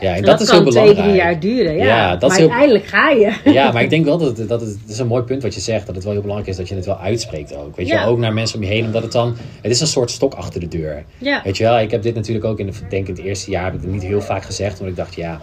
Ja, 0.00 0.10
en, 0.10 0.16
En 0.16 0.22
dat, 0.22 0.40
is 0.40 0.50
heel 0.50 0.56
kan 0.56 0.64
belangrijk. 0.68 0.98
twee, 0.98 1.08
drie 1.10 1.22
jaar 1.22 1.40
duren. 1.40 1.76
Ja, 1.76 1.84
Ja, 1.84 2.16
dat 2.16 2.28
maar 2.30 2.38
heel- 2.38 2.48
uiteindelijk 2.48 2.86
ga 2.86 3.10
je. 3.10 3.32
Ja, 3.44 3.72
maar 3.72 3.82
ik 3.82 3.90
denk 3.90 4.04
wel 4.04 4.18
dat 4.18 4.38
het, 4.38 4.48
dat 4.48 4.60
het, 4.60 4.78
is 4.88 4.98
een 4.98 5.06
mooi 5.06 5.22
punt 5.22 5.42
wat 5.42 5.54
je 5.54 5.60
zegt. 5.60 5.86
Dat 5.86 5.94
het 5.94 6.04
wel 6.04 6.12
heel 6.12 6.22
belangrijk 6.22 6.50
is 6.52 6.56
dat 6.58 6.68
je 6.68 6.74
het 6.74 6.86
wel 6.86 6.98
uitspreekt 6.98 7.56
ook. 7.56 7.76
Weet 7.76 7.88
je 7.88 7.94
wel, 7.94 8.04
ook 8.06 8.18
naar 8.18 8.32
mensen 8.32 8.56
om 8.58 8.64
je 8.64 8.70
heen. 8.70 8.84
Omdat 8.84 9.02
het 9.02 9.12
dan, 9.12 9.36
het 9.62 9.70
is 9.70 9.80
een 9.80 9.86
soort 9.86 10.10
stok 10.10 10.34
achter 10.34 10.60
de 10.60 10.68
deur. 10.68 11.04
Ja. 11.18 11.40
Weet 11.44 11.56
je 11.56 11.64
wel, 11.64 11.78
ik 11.78 11.90
heb 11.90 12.02
dit 12.02 12.14
natuurlijk 12.14 12.44
ook 12.44 12.58
in, 12.58 12.66
de, 12.66 12.72
denk 12.88 13.08
in 13.08 13.14
het 13.14 13.24
eerste 13.24 13.50
jaar 13.50 13.64
heb 13.64 13.74
ik 13.74 13.80
het 13.80 13.90
niet 13.90 14.02
heel 14.02 14.20
vaak 14.20 14.44
gezegd. 14.44 14.78
Want 14.78 14.90
ik 14.90 14.96
dacht, 14.96 15.14
ja, 15.14 15.40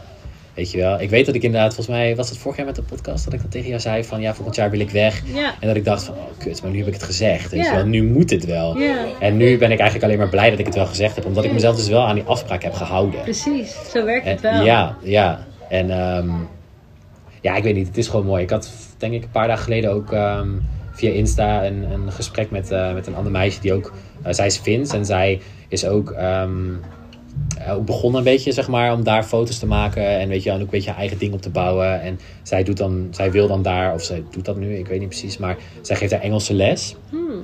weet 0.54 0.72
je 0.72 0.78
wel. 0.78 1.00
Ik 1.02 1.10
weet 1.10 1.26
dat 1.26 1.36
ik 1.36 1.44
inderdaad, 1.44 1.74
volgens 1.74 1.96
mij 1.96 2.16
was 2.16 2.30
het 2.30 2.38
vorig 2.38 2.58
jaar 2.58 2.66
met 2.66 2.76
de 2.76 2.82
podcast 2.82 3.24
dat 3.24 3.34
ik 3.34 3.42
dat 3.42 3.52
tegen 3.52 3.68
jou 3.68 3.80
zei. 3.80 4.04
Van 4.04 4.22
ja, 4.22 4.34
volgend 4.34 4.56
jaar 4.56 4.70
wil 4.70 4.80
ik 4.80 4.90
weg. 4.90 5.22
Ja. 5.34 5.54
En 5.60 5.68
dat 5.68 5.76
ik 5.76 5.86
dacht 5.86 6.04
van, 6.04 6.16
oh 6.16 6.22
kut, 6.38 6.62
maar 6.62 6.72
nu 6.72 6.78
heb 6.78 6.88
ik 6.88 6.94
het 6.94 7.04
gezegd. 7.04 7.52
Weet 7.52 7.64
Ja. 7.66 7.70
je 7.72 7.76
wel, 7.76 7.86
nu 7.86 8.04
moet 8.04 8.30
het 8.30 8.46
wel. 8.46 8.78
Ja. 8.78 9.06
En 9.20 9.38
nu 9.38 9.58
ben 9.58 9.72
ik 9.72 9.80
eigenlijk 9.80 10.04
alleen 10.04 10.18
maar 10.18 10.30
blij 10.30 10.50
dat 10.50 10.60
ik 10.60 10.66
het 10.66 10.76
wel 10.76 10.86
gezegd 10.86 11.16
heb. 11.16 11.26
Omdat 11.26 11.44
ik 11.44 11.54
mezelf 11.54 11.76
dus 11.76 11.88
wel 11.88 12.08
aan 12.08 12.16
die 12.16 12.24
afspraak 12.24 12.64
heb 12.64 12.74
gehouden. 12.74 13.22
Precies, 13.22 13.76
zo 13.92 14.06
werkt 14.06 14.26
het 14.26 14.44
En- 14.44 14.54
wel. 14.54 14.66
Ja, 14.66 14.98
ja. 15.04 15.46
En 15.70 15.90
ehm, 15.90 16.30
ja, 17.42 17.56
ik 17.56 17.64
weet 17.64 17.76
niet, 17.76 17.88
het 17.88 17.98
is 17.98 18.08
gewoon 18.08 18.26
mooi. 18.26 18.44
Ik 18.44 18.50
had 18.50 18.72
denk 18.98 19.14
ik 19.14 19.24
een 19.24 19.30
paar 19.32 19.48
dagen 19.48 19.64
geleden 19.64 19.92
ook 19.92 20.12
ehm, 20.12 20.50
via 20.92 21.12
Insta 21.12 21.66
een, 21.66 21.92
een 21.92 22.12
gesprek 22.12 22.52
met, 22.52 22.72
eh, 22.72 22.94
met 22.94 23.08
een 23.08 23.16
ander 23.16 23.32
meisje 23.32 23.60
die 23.62 23.74
ook, 23.74 23.94
eh, 24.24 24.34
zij 24.34 24.46
is 24.46 24.58
Fins 24.58 24.94
en 24.94 25.06
zij 25.06 25.42
is 25.68 25.86
ook, 25.86 26.12
ehm, 26.12 26.50
eh, 26.70 26.76
ook 27.70 27.86
begonnen 27.86 28.20
een 28.20 28.26
beetje, 28.26 28.52
zeg 28.52 28.68
maar, 28.68 28.94
om 28.94 29.04
daar 29.04 29.24
foto's 29.24 29.60
te 29.60 29.66
maken. 29.66 30.08
En 30.20 30.28
weet 30.28 30.44
je, 30.44 30.50
en 30.50 30.56
ook 30.56 30.62
een 30.62 30.70
beetje 30.70 30.90
haar 30.90 31.00
eigen 31.00 31.18
ding 31.18 31.34
op 31.34 31.42
te 31.42 31.50
bouwen. 31.50 32.02
En 32.02 32.20
zij, 32.44 32.64
doet 32.64 32.78
dan, 32.78 33.08
zij 33.12 33.32
wil 33.32 33.48
dan 33.48 33.62
daar, 33.62 33.94
of 33.94 34.04
zij 34.04 34.24
doet 34.32 34.46
dat 34.46 34.58
nu, 34.58 34.78
ik 34.78 34.88
weet 34.88 35.00
niet 35.00 35.10
precies. 35.10 35.38
Maar 35.38 35.58
zij 35.82 35.96
geeft 35.96 36.12
daar 36.12 36.22
Engelse 36.22 36.54
les. 36.54 36.96
Hmm. 37.10 37.44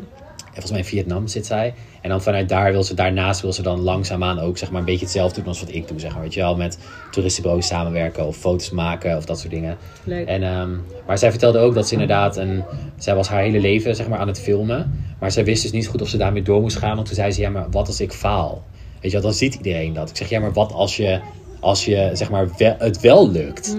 En 0.50 0.66
volgens 0.66 0.72
mij 0.72 0.80
in 0.80 0.86
Vietnam 0.86 1.28
zit 1.28 1.46
zij. 1.46 1.74
En 2.02 2.10
dan 2.10 2.22
vanuit 2.22 2.50
daar 2.50 2.72
wil 2.72 2.84
ze, 2.84 2.94
daarnaast 2.94 3.42
wil 3.42 3.54
ze 3.54 3.62
dan 3.62 3.80
langzaamaan 3.80 4.40
ook 4.40 4.58
zeg 4.58 4.72
maar 4.72 4.80
een 4.80 4.86
beetje 4.86 5.06
hetzelfde 5.06 5.40
doen 5.40 5.48
als 5.48 5.60
wat 5.60 5.74
ik 5.74 5.88
doe. 5.88 6.00
Zeg 6.00 6.14
maar, 6.14 6.22
weet 6.22 6.34
je 6.34 6.40
wel, 6.40 6.56
met 6.56 6.80
toeristenbureaus 7.12 7.68
samenwerken 7.68 8.28
of 8.28 8.38
foto's 8.38 8.70
maken 8.70 9.18
of 9.18 9.26
dat 9.26 9.40
soort 9.40 9.52
dingen. 9.52 9.78
Leuk. 10.04 10.28
En, 10.28 10.44
ehm, 10.44 10.70
maar 11.08 11.18
zij 11.18 11.30
vertelde 11.30 11.60
ook 11.60 11.74
dat 11.74 11.88
ze 11.88 11.94
inderdaad, 11.94 12.38
een, 12.38 12.64
zij 12.98 13.16
was 13.16 13.28
haar 13.28 13.42
hele 13.42 13.60
leven 13.60 13.96
zeg 13.96 14.08
maar, 14.08 14.20
aan 14.20 14.28
het 14.28 14.40
filmen. 14.40 15.04
Maar 15.20 15.32
zij 15.32 15.46
wist 15.46 15.62
dus 15.62 15.72
niet 15.72 15.88
goed 15.88 16.02
of 16.02 16.08
ze 16.08 16.18
daarmee 16.18 16.42
door 16.42 16.62
moest 16.62 16.78
gaan. 16.78 16.96
Want 16.96 17.08
toen 17.08 17.16
zei 17.16 17.32
ze, 17.32 17.42
ja 17.42 17.50
maar 17.50 17.70
wat 17.70 17.88
als 17.88 18.02
ik 18.02 18.12
faal? 18.12 18.64
Weet 19.02 19.12
je 19.12 19.18
wel, 19.18 19.22
dan 19.22 19.34
ziet 19.34 19.56
iedereen 19.56 19.93
dat. 19.93 20.10
Ik 20.10 20.16
zeg, 20.16 20.30
ja 20.30 20.39
maar 20.39 20.54
wat 20.54 20.72
als 20.74 20.97
je, 20.97 21.20
als 21.60 21.86
je 21.86 22.10
zeg 22.14 22.30
maar 22.30 22.50
wel- 22.58 22.76
het 22.78 23.00
wel 23.00 23.32
lukt? 23.32 23.76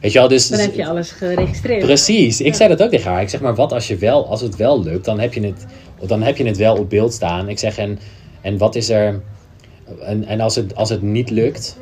Weet 0.00 0.12
je 0.12 0.18
wel, 0.18 0.28
dus... 0.28 0.48
Mhm. 0.48 0.58
Dan 0.58 0.66
heb 0.66 0.76
je 0.76 0.86
alles 0.86 1.10
geregistreerd. 1.10 1.84
Precies, 1.84 2.40
ik 2.40 2.54
zei 2.54 2.68
dat 2.68 2.82
ook 2.82 2.90
tegen 2.90 3.10
haar. 3.10 3.22
Ik 3.22 3.28
zeg 3.28 3.40
maar, 3.40 3.54
wat 3.54 3.72
als, 3.72 3.88
je 3.88 3.96
wel, 3.96 4.26
als 4.26 4.40
het 4.40 4.56
wel 4.56 4.82
lukt, 4.82 5.04
dan 5.04 5.20
heb 5.20 5.34
je 5.34 5.40
het, 5.40 5.66
dan 6.06 6.22
heb 6.22 6.36
je 6.36 6.44
het 6.44 6.56
wel 6.56 6.76
op 6.76 6.90
beeld 6.90 7.12
staan. 7.12 7.48
Ik 7.48 7.58
zeg, 7.58 7.78
en, 7.78 7.98
en 8.40 8.58
wat 8.58 8.74
is 8.74 8.88
er... 8.88 9.20
En, 10.00 10.24
en 10.24 10.40
als, 10.40 10.54
het, 10.54 10.74
als 10.74 10.88
het 10.88 11.02
niet 11.02 11.30
lukt, 11.30 11.76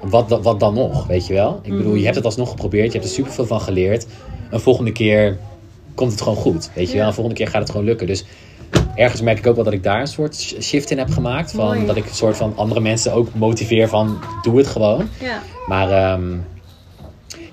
wat, 0.00 0.38
wat 0.42 0.60
dan 0.60 0.74
nog, 0.74 1.06
weet 1.06 1.26
je 1.26 1.34
wel? 1.34 1.60
Ik 1.62 1.76
bedoel, 1.76 1.94
je 1.94 2.04
hebt 2.04 2.16
het 2.16 2.24
alsnog 2.24 2.50
geprobeerd, 2.50 2.86
je 2.86 2.98
hebt 2.98 3.04
er 3.04 3.14
superveel 3.14 3.46
van 3.46 3.60
geleerd. 3.60 4.06
Een 4.50 4.60
volgende 4.60 4.92
keer 4.92 5.38
komt 5.94 6.10
het 6.12 6.20
gewoon 6.20 6.36
goed, 6.38 6.70
weet 6.74 6.90
je 6.90 6.96
wel? 6.98 7.06
Een 7.06 7.12
volgende 7.14 7.38
keer 7.38 7.48
gaat 7.48 7.60
het 7.60 7.70
gewoon 7.70 7.86
lukken. 7.86 8.06
Dus 8.06 8.24
ergens 8.96 9.20
merk 9.20 9.38
ik 9.38 9.46
ook 9.46 9.54
wel 9.54 9.64
dat 9.64 9.72
ik 9.72 9.82
daar 9.82 10.00
een 10.00 10.06
soort 10.06 10.36
sh- 10.36 10.54
shift 10.60 10.90
in 10.90 10.98
heb 10.98 11.10
gemaakt. 11.10 11.50
Van, 11.50 11.66
Mooi. 11.66 11.86
dat 11.86 11.96
ik 11.96 12.04
een 12.08 12.14
soort 12.14 12.36
van 12.36 12.52
andere 12.56 12.80
mensen 12.80 13.12
ook 13.12 13.28
motiveer 13.34 13.88
van, 13.88 14.18
doe 14.42 14.58
het 14.58 14.66
gewoon. 14.66 15.08
Ja. 15.20 15.38
Maar 15.66 15.90
ehm, 15.90 16.36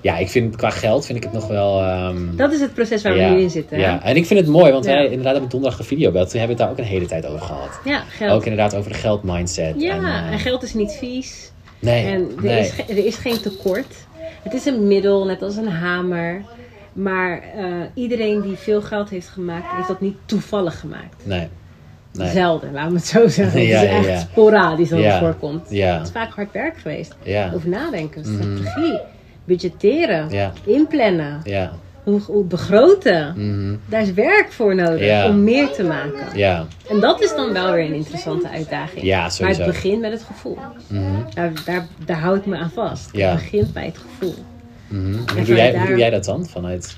ja, 0.00 0.16
ik 0.16 0.28
vind 0.28 0.56
qua 0.56 0.70
geld 0.70 1.06
vind 1.06 1.18
ik 1.18 1.24
het 1.24 1.32
nog 1.32 1.46
wel... 1.46 1.80
ehm, 1.82 2.36
Dat 2.36 2.52
is 2.52 2.60
het 2.60 2.74
proces 2.74 3.02
waar 3.02 3.14
we 3.14 3.20
nu 3.20 3.40
in 3.40 3.50
zitten. 3.50 3.76
hè? 3.76 3.82
Ja, 3.82 4.02
en 4.02 4.16
ik 4.16 4.26
vind 4.26 4.40
het 4.40 4.48
mooi, 4.48 4.72
want 4.72 4.84
Ja. 4.84 4.92
wij 4.92 5.04
inderdaad 5.04 5.32
hebben 5.32 5.50
donderdag 5.50 5.78
een 5.78 5.84
video 5.84 6.06
gebeld. 6.06 6.30
Toen 6.30 6.38
hebben 6.38 6.56
we 6.56 6.62
het 6.62 6.72
daar 6.72 6.84
ook 6.84 6.90
een 6.90 6.92
hele 6.96 7.06
tijd 7.08 7.26
over 7.26 7.40
gehad. 7.40 7.80
Ja, 7.84 8.02
geld. 8.08 8.32
Ook 8.32 8.44
inderdaad 8.44 8.74
over 8.76 8.90
de 8.92 8.96
geldmindset. 8.98 9.74
Ja, 9.78 9.94
en, 9.96 10.04
en, 10.04 10.32
eh, 10.32 10.38
geld 10.38 10.62
is 10.62 10.74
niet 10.74 10.92
vies. 10.92 11.50
Nee, 11.78 12.04
En 12.06 12.30
er, 12.36 12.42
nee. 12.42 12.60
is, 12.60 12.72
er 12.88 13.06
is 13.06 13.16
geen 13.16 13.40
tekort. 13.40 13.94
Het 14.42 14.54
is 14.54 14.64
een 14.66 14.86
middel, 14.88 15.24
net 15.24 15.42
als 15.42 15.56
een 15.56 15.68
hamer. 15.68 16.42
Maar 16.94 17.40
eh, 17.56 17.64
iedereen 17.94 18.40
die 18.40 18.56
veel 18.56 18.82
geld 18.82 19.10
heeft 19.10 19.28
gemaakt, 19.28 19.66
heeft 19.76 19.88
dat 19.88 20.00
niet 20.00 20.16
toevallig 20.26 20.80
gemaakt. 20.80 21.14
nee. 21.26 21.48
Nee. 22.12 22.28
Zelden, 22.30 22.72
laten 22.72 22.90
we 22.92 22.96
het 22.98 23.06
zo 23.06 23.28
zeggen. 23.28 23.60
Ja, 23.66 23.78
het 23.78 23.90
is 23.90 23.96
echt 23.96 24.20
ja. 24.20 24.28
sporadisch 24.30 24.88
dat 24.88 24.98
Ja. 24.98 25.04
het 25.10 25.18
voorkomt. 25.18 25.66
Ja. 25.70 25.94
Het 25.98 26.06
is 26.06 26.12
vaak 26.12 26.32
hard 26.32 26.52
werk 26.52 26.76
geweest. 26.78 27.14
Ja. 27.22 27.50
Over 27.54 27.68
nadenken, 27.68 28.20
Mhm. 28.20 28.56
strategie, 28.56 29.00
budgetteren, 29.44 30.30
Ja. 30.30 30.52
inplannen, 30.64 31.40
Ja. 31.44 31.72
hoe, 32.02 32.20
hoe 32.20 32.44
begroten. 32.44 33.34
Mhm. 33.36 33.76
Daar 33.88 34.02
is 34.02 34.12
werk 34.12 34.52
voor 34.52 34.74
nodig 34.74 35.24
om 35.26 35.44
meer 35.44 35.70
te 35.70 35.82
maken. 35.84 36.38
Ja. 36.38 36.64
En 36.90 37.00
dat 37.00 37.22
is 37.22 37.34
dan 37.36 37.52
wel 37.52 37.72
weer 37.72 37.84
een 37.84 37.94
interessante 37.94 38.48
uitdaging. 38.48 39.04
Ja, 39.04 39.30
maar 39.40 39.48
het 39.50 39.64
begint 39.66 40.00
met 40.00 40.12
het 40.12 40.22
gevoel. 40.22 40.58
Mhm. 40.88 41.02
Daar, 41.34 41.52
daar, 41.64 41.86
daar 42.06 42.18
hou 42.20 42.36
ik 42.38 42.46
me 42.46 42.56
aan 42.56 42.70
vast. 42.70 43.08
Ja. 43.12 43.28
Het 43.30 43.38
begint 43.38 43.72
bij 43.72 43.84
het 43.84 43.98
gevoel. 43.98 44.34
Mhm. 44.88 45.12
Hoe, 45.12 45.44
doe 45.44 45.54
jij, 45.56 45.68
hoe 45.70 45.78
daar- 45.78 45.86
doe 45.86 45.96
jij 45.98 46.10
dat 46.10 46.24
dan? 46.24 46.46
Vanuit, 46.46 46.96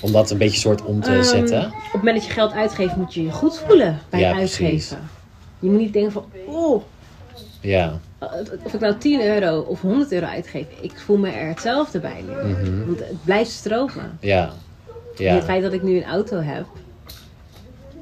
om 0.00 0.12
dat 0.12 0.30
een 0.30 0.38
beetje 0.38 0.58
soort 0.60 0.84
om 0.84 1.00
te 1.00 1.10
Ehm, 1.10 1.22
zetten? 1.22 1.64
op 1.66 1.72
het 1.82 1.92
moment 1.92 2.16
dat 2.16 2.24
je 2.26 2.32
geld 2.32 2.52
uitgeeft, 2.52 2.96
moet 2.96 3.14
je 3.14 3.22
je 3.22 3.30
goed 3.30 3.58
voelen 3.58 3.98
bij 4.10 4.20
Ja, 4.20 4.32
precies. 4.32 4.60
uitgeven. 4.60 4.98
Je 5.58 5.70
moet 5.70 5.80
niet 5.80 5.92
denken 5.92 6.12
van, 6.12 6.24
oh, 6.46 6.82
Ja. 7.60 7.98
of 8.64 8.74
ik 8.74 8.80
nou 8.80 8.96
10 8.98 9.20
euro 9.22 9.60
of 9.60 9.80
100 9.80 10.12
euro 10.12 10.26
uitgeef, 10.26 10.66
ik 10.80 10.92
voel 10.98 11.16
me 11.16 11.30
er 11.30 11.48
hetzelfde 11.48 11.98
bij 12.00 12.24
nu. 12.28 12.52
Mhm. 12.52 12.86
Want 12.86 12.98
het 12.98 13.24
blijft 13.24 13.50
stromen. 13.50 14.18
Ja. 14.20 14.42
En 15.16 15.24
Ja. 15.24 15.34
Het 15.34 15.44
feit 15.44 15.62
dat 15.62 15.72
ik 15.72 15.82
nu 15.82 15.96
een 15.96 16.04
auto 16.04 16.40
heb, 16.40 16.66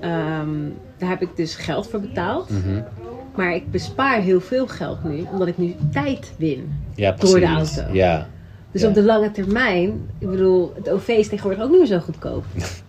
ehm, 0.00 0.48
daar 0.98 1.08
heb 1.08 1.22
ik 1.22 1.36
dus 1.36 1.54
geld 1.54 1.88
voor 1.88 2.00
betaald. 2.00 2.50
Mhm. 2.50 2.82
Maar 3.34 3.54
ik 3.54 3.70
bespaar 3.70 4.20
heel 4.20 4.40
veel 4.40 4.66
geld 4.66 5.04
nu, 5.04 5.26
omdat 5.32 5.48
ik 5.48 5.58
nu 5.58 5.74
tijd 5.92 6.32
win. 6.36 6.84
Ja. 6.94 7.12
Door 7.12 7.40
de 7.40 7.46
auto. 7.46 7.82
Ja. 7.92 8.26
Dus 8.74 8.82
Ja. 8.82 8.88
op 8.88 8.94
de 8.94 9.02
lange 9.02 9.30
termijn, 9.30 10.08
ik 10.18 10.30
bedoel, 10.30 10.72
het 10.76 10.90
OV 10.90 11.08
is 11.08 11.28
tegenwoordig 11.28 11.62
ook 11.64 11.70
niet 11.70 11.78
meer 11.78 11.86
zo 11.88 11.98
goedkoop. 11.98 12.44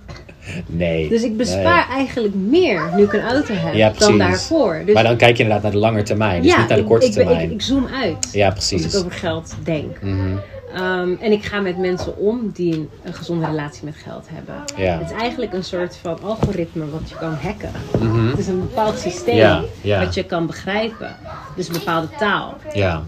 Nee. 0.66 1.10
Dus 1.10 1.24
ik 1.24 1.38
bespaar 1.38 1.88
eigenlijk 1.90 2.36
meer 2.36 2.82
nu 2.96 3.04
ik 3.04 3.14
een 3.14 3.22
auto 3.22 3.54
heb 3.54 3.74
Ja, 3.74 3.90
dan 3.98 4.18
daarvoor. 4.18 4.82
Dus 4.86 4.94
Maar 4.94 5.04
dan 5.04 5.18
kijk 5.18 5.38
je 5.38 5.44
inderdaad 5.44 5.64
naar 5.64 5.72
de 5.72 5.78
lange 5.88 6.04
termijn. 6.04 6.42
Dus 6.42 6.56
niet 6.58 6.68
naar 6.68 6.78
de 6.78 6.84
ik- 6.84 6.88
korte 6.90 7.06
ik, 7.06 7.14
ben- 7.14 7.26
termijn. 7.26 7.46
Ik, 7.48 7.52
ik 7.54 7.62
zoom 7.62 7.88
uit 8.02 8.30
ja, 8.32 8.46
als 8.50 8.68
precies. 8.68 8.94
ik 8.94 9.00
over 9.00 9.12
geld 9.12 9.56
denk. 9.64 10.02
Mhm. 10.02 10.18
Ehm, 10.74 11.14
en 11.20 11.32
ik 11.32 11.44
ga 11.46 11.60
met 11.60 11.78
mensen 11.78 12.18
om 12.18 12.50
die 12.54 12.74
een, 12.74 12.90
een 13.04 13.14
gezonde 13.14 13.46
relatie 13.46 13.86
met 13.86 13.96
geld 13.96 14.26
hebben. 14.30 14.56
Ja. 14.78 14.98
Het 15.00 15.12
is 15.12 15.18
eigenlijk 15.18 15.54
een 15.54 15.64
soort 15.64 15.96
van 16.02 16.18
algoritme 16.24 16.90
wat 16.90 17.10
je 17.10 17.16
kan 17.16 17.34
hacken. 17.34 17.72
Mhm. 18.00 18.28
Het 18.30 18.38
is 18.40 18.48
een 18.48 18.60
bepaald 18.60 18.98
systeem 19.00 19.62
wat 19.84 20.14
je 20.14 20.24
kan 20.24 20.46
begrijpen. 20.48 21.16
Dus 21.56 21.68
een 21.68 21.74
bepaalde 21.74 22.08
taal. 22.18 22.58
Ja. 22.74 23.04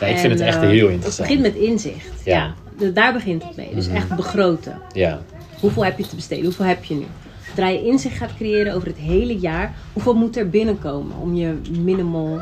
Ja 0.00 0.06
ik 0.06 0.18
vind 0.18 0.32
het 0.32 0.42
echt 0.42 0.56
eh, 0.62 0.68
heel 0.68 0.84
Het 0.84 0.92
interessant. 0.94 1.28
begint 1.28 1.42
met 1.54 1.54
inzicht. 1.62 2.24
Ja. 2.24 2.54
Ja. 2.78 2.90
Daar 2.90 3.12
begint 3.12 3.42
het 3.42 3.56
mee. 3.56 3.74
Dus 3.74 3.86
Mhm. 3.86 3.96
echt 3.96 4.16
begroten. 4.16 4.80
Ja. 4.92 5.20
Hoeveel 5.60 5.84
heb 5.84 5.98
je 5.98 6.06
te 6.06 6.14
besteden? 6.14 6.44
Hoeveel 6.44 6.64
heb 6.64 6.84
je 6.84 6.94
nu? 6.94 7.04
Zodra 7.48 7.68
je 7.68 7.84
inzicht 7.84 8.16
gaat 8.16 8.36
creëren 8.36 8.74
over 8.74 8.88
het 8.88 8.96
hele 8.96 9.38
jaar, 9.38 9.74
hoeveel 9.92 10.14
moet 10.14 10.36
er 10.36 10.48
binnenkomen 10.48 11.16
om 11.16 11.34
je 11.34 11.54
minimal 11.78 12.40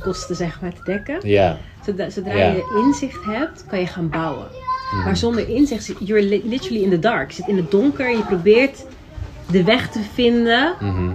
kosten 0.00 0.36
zeg 0.36 0.60
maar 0.60 0.72
te 0.72 0.80
dekken? 0.84 1.28
Ja. 1.28 1.58
Zodra, 1.86 2.10
zodra 2.10 2.36
Ja. 2.36 2.46
je 2.50 2.82
inzicht 2.86 3.24
hebt, 3.24 3.64
kan 3.66 3.80
je 3.80 3.86
gaan 3.86 4.08
bouwen. 4.08 4.46
Mhm. 4.94 5.04
Maar 5.04 5.16
zonder 5.16 5.48
inzicht, 5.48 5.84
zit- 5.84 5.96
you're 5.98 6.22
li- 6.22 6.42
literally 6.44 6.82
in 6.82 6.90
the 6.90 6.98
dark. 6.98 7.30
Je 7.30 7.36
zit 7.36 7.48
in 7.48 7.56
het 7.56 7.70
donker 7.70 8.06
en 8.06 8.16
je 8.16 8.22
probeert 8.24 8.84
de 9.50 9.64
weg 9.64 9.88
te 9.90 10.00
vinden, 10.14 10.74
Mhm. 10.80 11.10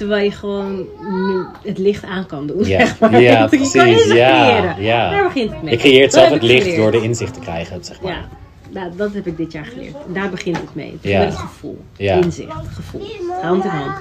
Terwijl 0.00 0.24
je 0.24 0.30
gewoon 0.30 0.76
nu 1.10 1.44
het 1.62 1.78
licht 1.78 2.04
aan 2.04 2.26
kan 2.26 2.46
doen. 2.46 2.64
Ja. 2.64 2.78
zeg 2.86 2.98
maar. 2.98 3.12
Ja, 3.12 3.18
je 3.30 3.36
kan 3.36 3.48
precies. 3.48 3.72
Ja, 4.12 4.46
creëren. 4.46 4.82
ja. 4.82 5.10
Daar 5.10 5.22
begint 5.24 5.50
het 5.50 5.62
mee. 5.62 5.72
Je 5.72 5.78
creëert 5.78 6.12
zelf 6.12 6.28
het 6.30 6.42
licht 6.42 6.62
geleerd. 6.62 6.80
door 6.80 6.90
de 6.90 7.02
inzicht 7.02 7.34
te 7.34 7.40
krijgen, 7.40 7.84
zeg 7.84 8.00
maar. 8.00 8.12
Ja, 8.12 8.28
nou, 8.70 8.96
dat 8.96 9.12
heb 9.14 9.26
ik 9.26 9.36
dit 9.36 9.52
jaar 9.52 9.64
geleerd. 9.64 9.94
Daar 10.12 10.30
begint 10.30 10.56
het 10.56 10.74
mee. 10.74 10.90
Het 10.92 11.10
Ja. 11.10 11.18
met 11.18 11.28
het 11.28 11.36
gevoel. 11.38 11.78
Ja. 11.96 12.14
Inzicht, 12.14 12.52
gevoel. 12.74 13.02
Hand 13.42 13.64
in 13.64 13.70
hand. 13.70 13.96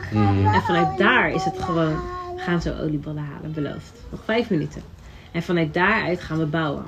En 0.56 0.62
vanuit 0.62 0.98
daar 0.98 1.32
is 1.32 1.44
het 1.44 1.56
gewoon, 1.60 1.94
we 2.36 2.42
gaan 2.42 2.62
zo 2.62 2.74
olieballen 2.82 3.26
halen, 3.34 3.54
beloofd. 3.54 3.92
Nog 4.12 4.20
vijf 4.26 4.50
minuten. 4.50 4.82
En 5.32 5.42
vanuit 5.44 5.74
daaruit 5.74 6.20
gaan 6.22 6.38
we 6.38 6.46
bouwen. 6.46 6.84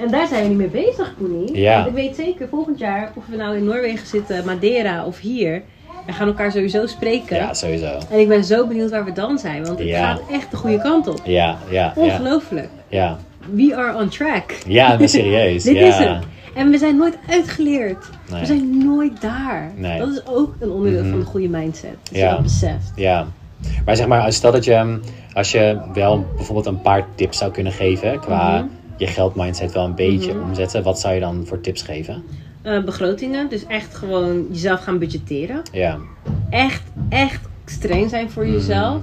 En 0.00 0.10
daar 0.10 0.26
zijn 0.26 0.42
we 0.42 0.48
nu 0.48 0.54
mee 0.54 0.68
bezig, 0.68 1.14
Koenie. 1.18 1.56
Ja. 1.58 1.74
Want 1.74 1.86
ik 1.86 1.94
weet 1.94 2.16
zeker, 2.16 2.48
volgend 2.48 2.78
jaar, 2.78 3.12
of 3.14 3.24
we 3.26 3.36
nou 3.36 3.56
in 3.56 3.64
Noorwegen 3.64 4.06
zitten, 4.06 4.44
Madeira 4.44 5.04
of 5.06 5.18
hier, 5.18 5.62
we 6.06 6.12
gaan 6.12 6.26
elkaar 6.26 6.52
sowieso 6.52 6.86
spreken. 6.86 7.36
Ja, 7.36 7.54
sowieso. 7.54 7.98
En 8.10 8.18
ik 8.18 8.28
ben 8.28 8.44
zo 8.44 8.66
benieuwd 8.66 8.90
waar 8.90 9.04
we 9.04 9.12
dan 9.12 9.38
zijn, 9.38 9.64
want 9.66 9.78
het 9.78 9.88
Ja. 9.88 10.04
gaat 10.12 10.20
echt 10.30 10.50
de 10.50 10.56
goede 10.56 10.78
kant 10.78 11.06
op. 11.08 11.20
Ja, 11.24 11.58
ja. 11.70 11.92
Ongelooflijk. 11.96 12.68
Ja, 12.88 13.18
We 13.52 13.76
are 13.76 13.98
on 13.98 14.08
track. 14.08 14.52
ja 14.66 14.96
maar 14.98 15.08
serieus. 15.08 15.62
Dit 15.72 15.76
ja. 15.76 15.86
is 15.86 15.96
het. 15.96 16.18
En 16.54 16.70
we 16.70 16.78
zijn 16.78 16.96
nooit 16.96 17.18
uitgeleerd. 17.28 18.06
Nee. 18.30 18.40
We 18.40 18.46
zijn 18.46 18.84
nooit 18.86 19.20
daar. 19.20 19.70
Nee. 19.76 19.98
Dat 19.98 20.08
is 20.08 20.26
ook 20.26 20.54
een 20.60 20.70
onderdeel 20.70 21.00
Mhm. 21.02 21.10
van 21.10 21.18
een 21.20 21.26
goede 21.26 21.48
mindset. 21.48 21.90
Dat 22.02 22.12
je 22.14 22.18
Ja. 22.18 22.30
dat 22.30 22.42
beseft. 22.42 22.92
Ja. 22.96 23.26
Maar 23.84 23.96
zeg 23.96 24.06
maar, 24.06 24.32
stel 24.32 24.52
dat 24.52 24.64
je, 24.64 24.80
mm, 24.84 25.00
als 25.32 25.52
je 25.52 25.78
wel 25.92 26.26
bijvoorbeeld 26.36 26.66
een 26.66 26.80
paar 26.80 27.06
tips 27.14 27.38
zou 27.38 27.50
kunnen 27.50 27.72
geven 27.72 28.20
qua 28.20 28.56
Mhm. 28.58 28.66
je 28.96 29.06
geldmindset 29.06 29.72
wel 29.72 29.84
een 29.84 29.94
beetje 29.94 30.34
Mhm. 30.34 30.42
omzetten, 30.42 30.82
wat 30.82 31.00
zou 31.00 31.14
je 31.14 31.20
dan 31.20 31.42
voor 31.46 31.60
tips 31.60 31.82
geven? 31.82 32.22
Eh, 32.62 32.84
begrotingen, 32.84 33.48
dus 33.48 33.66
echt 33.66 33.94
gewoon 33.94 34.46
jezelf 34.50 34.80
gaan 34.82 34.98
budgetteren. 34.98 35.62
Ja. 35.72 35.98
Echt, 36.50 36.82
echt 37.08 37.40
streng 37.64 38.10
zijn 38.10 38.30
voor 38.30 38.44
Mhm. 38.44 38.52
jezelf. 38.52 39.02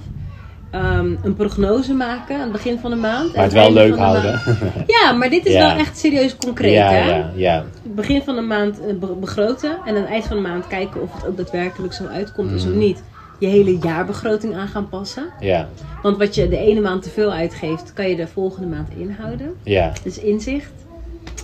Ehm, 0.71 1.15
een 1.23 1.35
prognose 1.35 1.93
maken 1.93 2.35
aan 2.35 2.41
het 2.41 2.51
begin 2.51 2.79
van 2.79 2.89
de 2.89 2.95
maand. 2.97 3.27
En 3.27 3.33
Maar 3.35 3.43
het 3.43 3.53
wel 3.53 3.73
leuk 3.73 3.95
houden. 3.97 4.39
Ja, 5.01 5.11
maar 5.11 5.29
dit 5.29 5.45
is 5.45 5.53
Ja. 5.53 5.67
wel 5.67 5.77
echt 5.77 5.97
serieus 5.97 6.35
concreet. 6.35 6.73
ja, 6.73 6.89
hè? 6.89 7.09
ja, 7.09 7.31
ja. 7.35 7.63
Begin 7.83 8.21
van 8.21 8.35
de 8.35 8.41
maand 8.41 8.79
eh, 8.81 8.95
be- 8.95 9.15
begroten. 9.19 9.71
En 9.85 9.95
aan 9.95 10.01
het 10.01 10.09
eind 10.09 10.25
van 10.25 10.35
de 10.35 10.41
maand 10.41 10.67
kijken 10.67 11.01
of 11.01 11.13
het 11.15 11.25
ook 11.27 11.37
daadwerkelijk 11.37 11.93
zo 11.93 12.05
uitkomt. 12.05 12.51
En 12.51 12.59
zo 12.59 12.69
Mhm. 12.69 12.77
niet, 12.77 13.03
je 13.39 13.47
hele 13.47 13.77
jaarbegroting 13.77 14.55
aan 14.55 14.67
gaan 14.67 14.89
passen. 14.89 15.25
Ja, 15.39 15.67
Want 16.01 16.17
wat 16.17 16.35
je 16.35 16.47
de 16.49 16.57
ene 16.57 16.81
maand 16.81 17.03
te 17.03 17.09
veel 17.09 17.31
uitgeeft, 17.31 17.93
kan 17.93 18.09
je 18.09 18.15
de 18.15 18.27
volgende 18.27 18.67
maand 18.67 18.87
inhouden. 18.97 19.53
ja, 19.63 19.91
Dus 20.03 20.19
inzicht, 20.19 20.71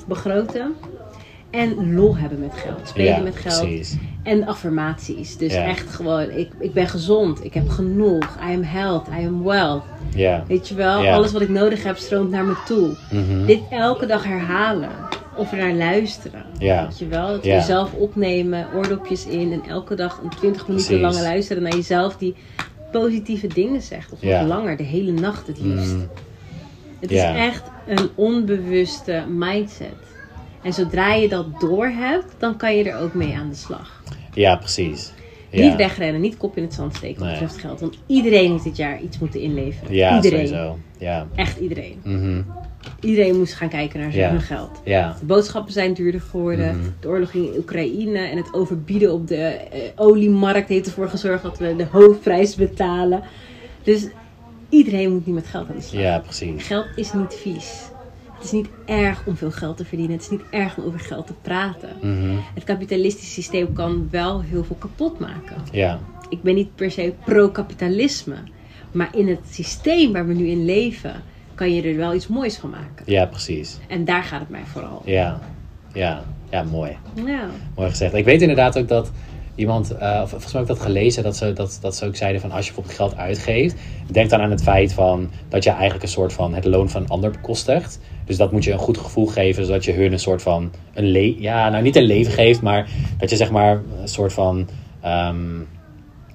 begroten. 0.08 0.76
En 1.54 1.94
lol 1.96 2.18
hebben 2.18 2.40
met 2.40 2.54
geld. 2.56 2.88
Spelen 2.88 3.16
ja, 3.16 3.20
met 3.24 3.36
geld. 3.36 3.60
precies. 3.62 3.96
En 4.24 4.46
affirmaties. 4.48 5.38
Dus 5.38 5.54
Ja. 5.54 5.64
echt 5.66 5.90
gewoon, 5.96 6.30
ik, 6.32 6.52
ik 6.60 6.74
ben 6.74 6.88
gezond. 6.88 7.44
Ik 7.46 7.54
heb 7.54 7.70
genoeg. 7.70 8.38
I 8.50 8.54
am 8.54 8.62
health. 8.64 9.08
I 9.22 9.26
am 9.26 9.44
wealth. 9.44 9.84
Ja. 10.16 10.44
Weet 10.48 10.68
je 10.68 10.76
wel? 10.76 11.06
Alles 11.08 11.32
wat 11.32 11.42
ik 11.42 11.50
nodig 11.50 11.84
heb 11.84 11.98
stroomt 11.98 12.30
naar 12.30 12.44
me 12.46 12.54
toe. 12.66 12.96
Mhm. 13.12 13.46
Dit 13.46 13.60
elke 13.70 14.06
dag 14.06 14.24
herhalen. 14.24 14.90
Of 15.36 15.52
er 15.52 15.58
naar 15.58 15.74
luisteren. 15.74 16.44
Ja. 16.58 16.84
Weet 16.88 17.00
je 17.00 17.08
wel? 17.08 17.28
Dat 17.28 17.42
we 17.42 17.48
Ja. 17.48 17.56
jezelf 17.56 17.94
opnemen, 17.94 18.68
oordopjes 18.76 19.26
in. 19.26 19.52
En 19.52 19.62
elke 19.70 19.96
dag 19.96 20.20
een 20.24 20.30
20 20.30 20.68
minuten 20.68 20.88
Precies. 20.88 21.16
lang 21.16 21.26
luisteren 21.28 21.64
naar 21.64 21.76
jezelf. 21.76 22.18
Die 22.18 22.36
positieve 22.92 23.48
dingen 23.48 23.82
zegt. 23.82 24.12
Of 24.12 24.22
Ja. 24.22 24.40
nog 24.40 24.48
langer, 24.50 24.78
de 24.78 24.84
hele 24.84 25.12
nacht 25.12 25.48
het 25.48 25.60
liefst. 25.60 25.94
Mm, 25.94 26.08
Het 27.00 27.12
is 27.12 27.22
echt 27.22 27.64
een 27.88 28.10
onbewuste 28.16 29.24
mindset. 29.30 29.88
En 30.64 30.74
zodra 30.74 31.14
je 31.14 31.30
dat 31.30 31.60
doorhebt, 31.60 32.36
dan 32.38 32.58
kan 32.58 32.76
je 32.78 32.84
er 32.92 33.00
ook 33.02 33.14
mee 33.14 33.36
aan 33.36 33.50
de 33.50 33.56
slag. 33.56 34.02
ja, 34.34 34.56
precies. 34.56 35.14
Ja. 35.50 35.62
Niet 35.68 35.76
wegrennen, 35.76 36.22
niet 36.22 36.38
kop 36.38 36.58
in 36.58 36.64
het 36.64 36.74
zand 36.74 36.96
steken 36.96 37.20
wat 37.20 37.24
Nee. 37.30 37.40
betreft 37.40 37.58
geld. 37.60 37.80
Want 37.80 37.98
iedereen 38.08 38.52
heeft 38.52 38.64
dit 38.64 38.78
jaar 38.78 39.02
iets 39.02 39.20
moeten 39.20 39.40
inleveren. 39.40 39.94
Ja, 39.96 40.16
iedereen. 40.16 40.48
sowieso. 40.48 40.78
Ja. 40.98 41.28
Echt 41.36 41.60
iedereen. 41.60 42.00
Mhm. 42.04 42.42
Iedereen 43.00 43.38
moest 43.38 43.54
gaan 43.54 43.70
kijken 43.70 44.00
naar 44.00 44.12
zijn 44.12 44.34
Ja. 44.34 44.40
geld. 44.40 44.82
Ja. 44.84 45.16
De 45.20 45.26
boodschappen 45.26 45.74
zijn 45.74 45.94
duurder 45.94 46.22
geworden. 46.22 46.78
Mhm. 46.78 46.88
De 47.00 47.08
oorlog 47.08 47.34
in 47.34 47.50
Oekraïne 47.58 48.18
en 48.20 48.38
het 48.38 48.54
overbieden 48.54 49.14
op 49.14 49.28
de 49.28 49.36
eh, 49.36 49.80
oliemarkt 49.96 50.70
heeft 50.70 50.86
ervoor 50.88 51.10
gezorgd 51.10 51.44
dat 51.44 51.58
we 51.58 51.76
de 51.76 51.88
hoofdprijs 51.92 52.56
betalen. 52.56 53.22
Dus 53.84 54.08
iedereen 54.70 55.12
moet 55.14 55.26
niet 55.26 55.36
met 55.36 55.48
geld 55.48 55.70
aan 55.70 55.76
de 55.76 55.82
slag. 55.82 56.02
Ja, 56.02 56.20
precies. 56.20 56.64
Geld 56.68 56.86
is 56.96 57.14
niet 57.14 57.34
vies. 57.34 57.82
Het 58.44 58.52
is 58.52 58.60
niet 58.60 58.70
erg 58.86 59.24
om 59.26 59.36
veel 59.36 59.52
geld 59.52 59.78
te 59.78 59.86
verdienen. 59.86 60.16
Het 60.16 60.24
is 60.24 60.30
niet 60.30 60.44
erg 60.50 60.78
om 60.78 60.84
over 60.84 61.00
geld 61.00 61.28
te 61.28 61.34
praten. 61.42 61.90
Mhm. 62.02 62.36
Het 62.54 62.64
kapitalistische 62.64 63.32
systeem 63.32 63.74
kan 63.74 64.08
wel 64.12 64.42
heel 64.42 64.64
veel 64.64 64.76
kapot 64.76 65.20
maken. 65.20 65.56
Ja. 65.72 66.00
Ik 66.30 66.42
ben 66.42 66.56
niet 66.56 66.76
per 66.76 66.92
se 66.92 67.14
pro-kapitalisme. 67.26 68.36
Maar 68.92 69.10
in 69.16 69.28
het 69.28 69.40
systeem 69.50 70.12
waar 70.12 70.28
we 70.28 70.34
nu 70.34 70.48
in 70.48 70.66
leven, 70.66 71.24
kan 71.56 71.74
je 71.74 71.82
er 71.82 71.98
wel 71.98 72.14
iets 72.14 72.28
moois 72.28 72.58
van 72.58 72.70
maken. 72.70 73.06
Ja, 73.06 73.26
precies. 73.26 73.78
En 73.88 74.06
daar 74.06 74.24
gaat 74.24 74.40
het 74.40 74.50
mij 74.50 74.64
vooral 74.66 75.02
om. 75.06 75.12
Ja. 75.12 75.40
Ja. 75.94 76.24
Ja, 76.50 76.64
mooi. 76.64 76.98
Ja. 77.26 77.50
Mooi 77.76 77.90
gezegd. 77.90 78.14
Ik 78.14 78.26
weet 78.26 78.42
inderdaad 78.42 78.78
ook 78.78 78.88
dat 78.88 79.12
iemand, 79.56 79.92
eh, 79.92 80.20
of 80.24 80.30
volgens 80.30 80.54
mij 80.54 80.62
heb 80.62 80.72
ik 80.72 80.78
dat 80.78 80.86
gelezen, 80.86 81.24
dat 81.24 81.38
ze, 81.38 81.54
dat, 81.54 81.78
dat 81.82 81.96
ze 81.96 82.06
ook 82.06 82.16
zeiden 82.16 82.42
van 82.42 82.52
als 82.52 82.68
je 82.68 82.74
bijvoorbeeld 82.74 82.98
geld 82.98 83.18
uitgeeft, 83.18 83.76
denk 84.12 84.30
dan 84.30 84.42
aan 84.42 84.52
het 84.52 84.64
feit 84.64 84.94
van 84.94 85.30
dat 85.50 85.64
je 85.64 85.70
eigenlijk 85.70 86.04
een 86.04 86.10
soort 86.10 86.34
van 86.34 86.54
het 86.54 86.66
loon 86.66 86.90
van 86.90 87.02
een 87.02 87.10
ander 87.10 87.32
bekostigt. 87.32 88.00
Dus 88.26 88.38
dat 88.38 88.52
moet 88.52 88.64
je 88.64 88.72
een 88.72 88.78
goed 88.80 88.98
gevoel 88.98 89.26
geven, 89.26 89.66
zodat 89.66 89.86
je 89.86 89.94
hun 89.94 90.12
een 90.12 90.20
soort 90.20 90.42
van 90.42 90.72
een 90.94 91.06
le 91.12 91.42
ja, 91.42 91.70
nou 91.70 91.84
niet 91.84 91.96
een 91.96 92.04
leven 92.04 92.34
geeft, 92.34 92.62
maar 92.62 92.88
dat 93.18 93.30
je 93.30 93.36
zeg 93.36 93.52
maar 93.52 93.82
een 94.02 94.08
soort 94.08 94.34
van 94.34 94.68
ehm, 95.02 95.38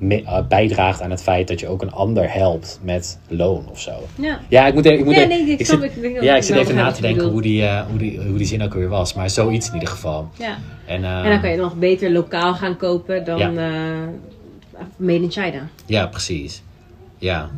eh, 0.08 0.38
bijdraagt 0.48 1.02
aan 1.02 1.10
het 1.10 1.22
feit 1.22 1.48
dat 1.48 1.60
je 1.60 1.68
ook 1.68 1.82
een 1.82 1.92
ander 1.92 2.32
helpt 2.32 2.80
met 2.82 3.18
loon 3.28 3.64
of 3.70 3.80
zo. 3.80 3.92
Ja. 4.14 4.40
Ja, 4.48 4.66
ik 4.66 4.74
moet, 4.74 4.84
even- 4.84 4.98
ik 4.98 5.04
moet 5.04 5.14
Ja, 5.14 5.24
nee, 5.24 5.40
ik 5.50 5.58
ik 5.60 5.66
zit, 5.66 5.82
ik 5.82 6.22
ja, 6.22 6.36
ik 6.36 6.42
zit 6.42 6.54
wel 6.54 6.62
even 6.62 6.74
na 6.74 6.84
wat 6.84 6.94
te 6.94 7.00
denken 7.00 7.28
hoe 7.28 7.42
die, 7.42 7.64
eh, 7.64 7.86
hoe, 7.86 7.98
die, 7.98 8.20
hoe 8.20 8.36
die 8.38 8.46
zin 8.46 8.62
ook 8.62 8.74
weer 8.74 8.88
was. 8.88 9.14
Maar 9.14 9.30
zoiets 9.30 9.66
in 9.68 9.74
ieder 9.74 9.88
geval. 9.88 10.28
ja. 10.38 10.56
En, 10.86 11.04
eh, 11.04 11.24
En 11.24 11.30
dan 11.30 11.40
kan 11.40 11.50
je 11.50 11.56
nog 11.56 11.74
beter 11.76 12.10
lokaal 12.10 12.54
gaan 12.54 12.76
kopen 12.76 13.24
dan 13.24 13.38
Ja. 13.38 13.48
eh, 13.50 14.82
made 14.96 15.22
in 15.22 15.30
China. 15.30 15.68
Ja, 15.86 16.06
precies. 16.06 16.62
Ja. 17.18 17.50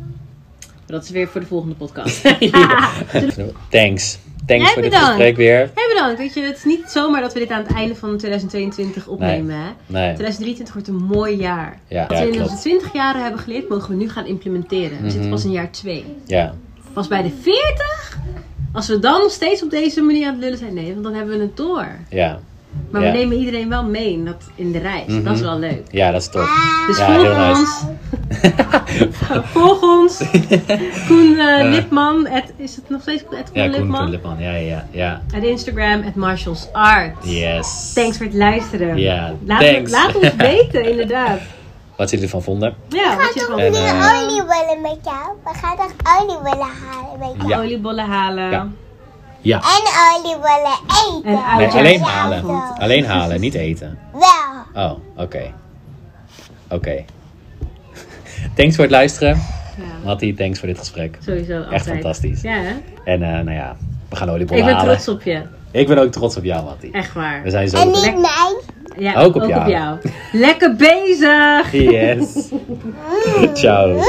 Maar 0.91 0.99
dat 0.99 1.09
is 1.09 1.15
weer 1.15 1.27
voor 1.27 1.41
de 1.41 1.47
volgende 1.47 1.75
podcast. 1.75 2.21
Thanks. 3.69 4.17
Thanks 4.45 4.63
Jij 4.63 4.73
voor 4.73 4.81
dit 4.81 4.95
gesprek 4.95 5.35
weer. 5.35 5.57
Hey, 5.57 5.87
bedankt. 5.93 6.17
Weet 6.17 6.33
je, 6.33 6.41
het 6.41 6.57
is 6.57 6.63
niet 6.63 6.83
zomaar 6.89 7.21
dat 7.21 7.33
we 7.33 7.39
dit 7.39 7.49
aan 7.49 7.63
het 7.63 7.73
einde 7.73 7.95
van 7.95 8.17
2022 8.17 9.07
opnemen. 9.07 9.55
Hè? 9.55 9.69
Nee. 9.85 10.13
2023 10.13 10.73
wordt 10.73 10.87
een 10.87 10.95
mooi 10.95 11.35
jaar. 11.35 11.79
Ja, 11.87 12.07
Wat 12.07 12.17
ja, 12.17 12.23
we 12.23 12.29
in 12.31 12.33
onze 12.33 12.45
klopt. 12.47 12.61
20 12.61 12.93
jaren 12.93 13.21
hebben 13.21 13.39
geleerd, 13.39 13.69
mogen 13.69 13.89
we 13.89 13.95
nu 13.95 14.09
gaan 14.09 14.25
implementeren. 14.25 14.97
We 15.01 15.03
zitten 15.09 15.21
Mhm. 15.21 15.29
pas 15.29 15.43
in 15.45 15.51
jaar 15.51 15.71
2. 15.71 16.05
Ja. 16.25 16.53
Pas 16.93 17.07
bij 17.07 17.21
de 17.21 17.31
40? 17.41 18.17
Als 18.73 18.87
we 18.87 18.99
dan 18.99 19.19
nog 19.21 19.31
steeds 19.31 19.63
op 19.63 19.69
deze 19.69 20.01
manier 20.01 20.27
aan 20.27 20.33
het 20.33 20.43
lullen 20.43 20.57
zijn, 20.57 20.73
nee, 20.73 20.91
want 20.91 21.03
dan 21.03 21.13
hebben 21.13 21.37
we 21.37 21.41
het 21.43 21.57
door. 21.57 21.87
Ja. 22.09 22.39
Maar 22.91 23.01
Ja. 23.01 23.11
we 23.11 23.17
nemen 23.17 23.37
iedereen 23.37 23.69
wel 23.69 23.83
mee 23.83 24.11
in, 24.11 24.25
dat, 24.25 24.43
in 24.55 24.71
de 24.71 24.79
reis. 24.79 25.05
Mhm. 25.07 25.23
Dat 25.23 25.35
is 25.35 25.41
wel 25.41 25.59
leuk. 25.59 25.81
Ja, 25.91 26.11
dat 26.11 26.21
is 26.21 26.29
top. 26.29 26.47
Dus 26.87 26.97
Ja, 26.97 27.05
volg 27.05 27.21
heel 27.21 27.35
nice. 27.47 27.59
ons. 27.59 27.85
volg 29.53 29.81
ons. 29.81 30.17
Koen 31.07 31.29
eh, 31.39 31.59
Ja. 31.59 31.63
Lipman. 31.69 32.27
at- 32.29 32.51
is 32.57 32.75
het 32.75 32.89
nog 32.89 33.01
steeds 33.01 33.23
Koen 33.23 33.37
Ja, 33.53 33.61
Koen, 33.63 33.71
Lipman? 33.71 33.99
Koen 34.01 34.09
Lipman. 34.09 34.39
Ja, 34.39 34.51
ja, 34.55 34.87
ja. 34.91 35.21
At 35.35 35.43
Instagram, 35.43 36.03
at 36.07 36.15
Marshall's 36.15 36.67
Art. 36.71 37.15
Yes. 37.23 37.91
Thanks 37.93 38.17
voor 38.17 38.25
het 38.25 38.35
luisteren. 38.35 38.97
Ja, 38.97 39.33
laat, 39.45 39.59
thanks. 39.59 39.91
laat 39.91 40.15
ons 40.15 40.35
weten, 40.51 40.89
inderdaad. 40.89 41.39
Wat 41.95 42.09
jullie 42.09 42.25
ervan 42.25 42.43
vonden. 42.43 42.75
Ja, 42.89 43.15
wat 43.17 43.33
je 43.33 43.39
toch 43.39 43.49
van 43.49 43.59
En, 43.59 43.71
nu 43.71 43.77
eh, 43.77 44.11
oliebollen 44.23 44.81
met 44.81 44.97
jou? 45.03 45.27
We 45.43 45.49
gaan 45.61 45.75
toch 45.77 46.21
oliebollen 46.21 46.67
halen 46.89 47.19
met 47.19 47.31
jou? 47.37 47.49
Ja. 47.49 47.59
oliebollen 47.59 48.05
halen. 48.05 48.75
Ja. 49.41 49.61
En 49.61 50.15
oliebollen 50.17 50.77
eten? 50.89 51.43
En 51.43 51.57
Nee, 51.57 51.67
alleen 51.67 52.01
halen. 52.01 52.43
Alleen 52.79 53.05
halen, 53.05 53.39
niet 53.39 53.53
eten. 53.53 53.99
Wel. 54.11 54.83
Oh, 54.85 54.97
oké. 55.15 55.53
Oké. 56.69 57.03
Thanks 58.55 58.75
voor 58.75 58.83
het 58.83 58.93
luisteren. 58.93 59.35
Ja, 59.77 59.83
Mattie, 60.05 60.33
thanks 60.33 60.59
voor 60.59 60.67
dit 60.67 60.77
gesprek. 60.77 61.17
sowieso 61.25 61.55
altijd. 61.55 61.73
Echt 61.73 61.85
fantastisch. 61.87 62.41
Ja, 62.41 62.53
hè? 62.53 62.73
En 63.03 63.23
eh, 63.23 63.29
nou 63.29 63.51
ja, 63.51 63.75
we 64.09 64.15
gaan 64.15 64.29
oliebollen 64.29 64.59
Ik 64.63 64.65
ben 64.69 64.75
halen. 64.75 64.93
trots 64.93 65.07
op 65.07 65.21
je. 65.21 65.41
Ik 65.71 65.87
ben 65.87 65.97
ook 65.97 66.11
trots 66.11 66.37
op 66.37 66.43
jou, 66.43 66.63
Mattie. 66.63 66.91
Echt 66.91 67.13
waar. 67.13 67.43
We 67.43 67.49
zijn 67.49 67.69
zo... 67.69 67.77
En 67.77 67.87
niet 67.87 68.19
mij. 68.21 68.61
Ja, 68.97 69.21
Ook 69.21 69.35
op 69.35 69.45
jou. 69.67 69.97
Lekker 70.31 70.75
bezig! 70.75 71.71
Yes. 71.71 72.51
Ciao. 73.61 74.01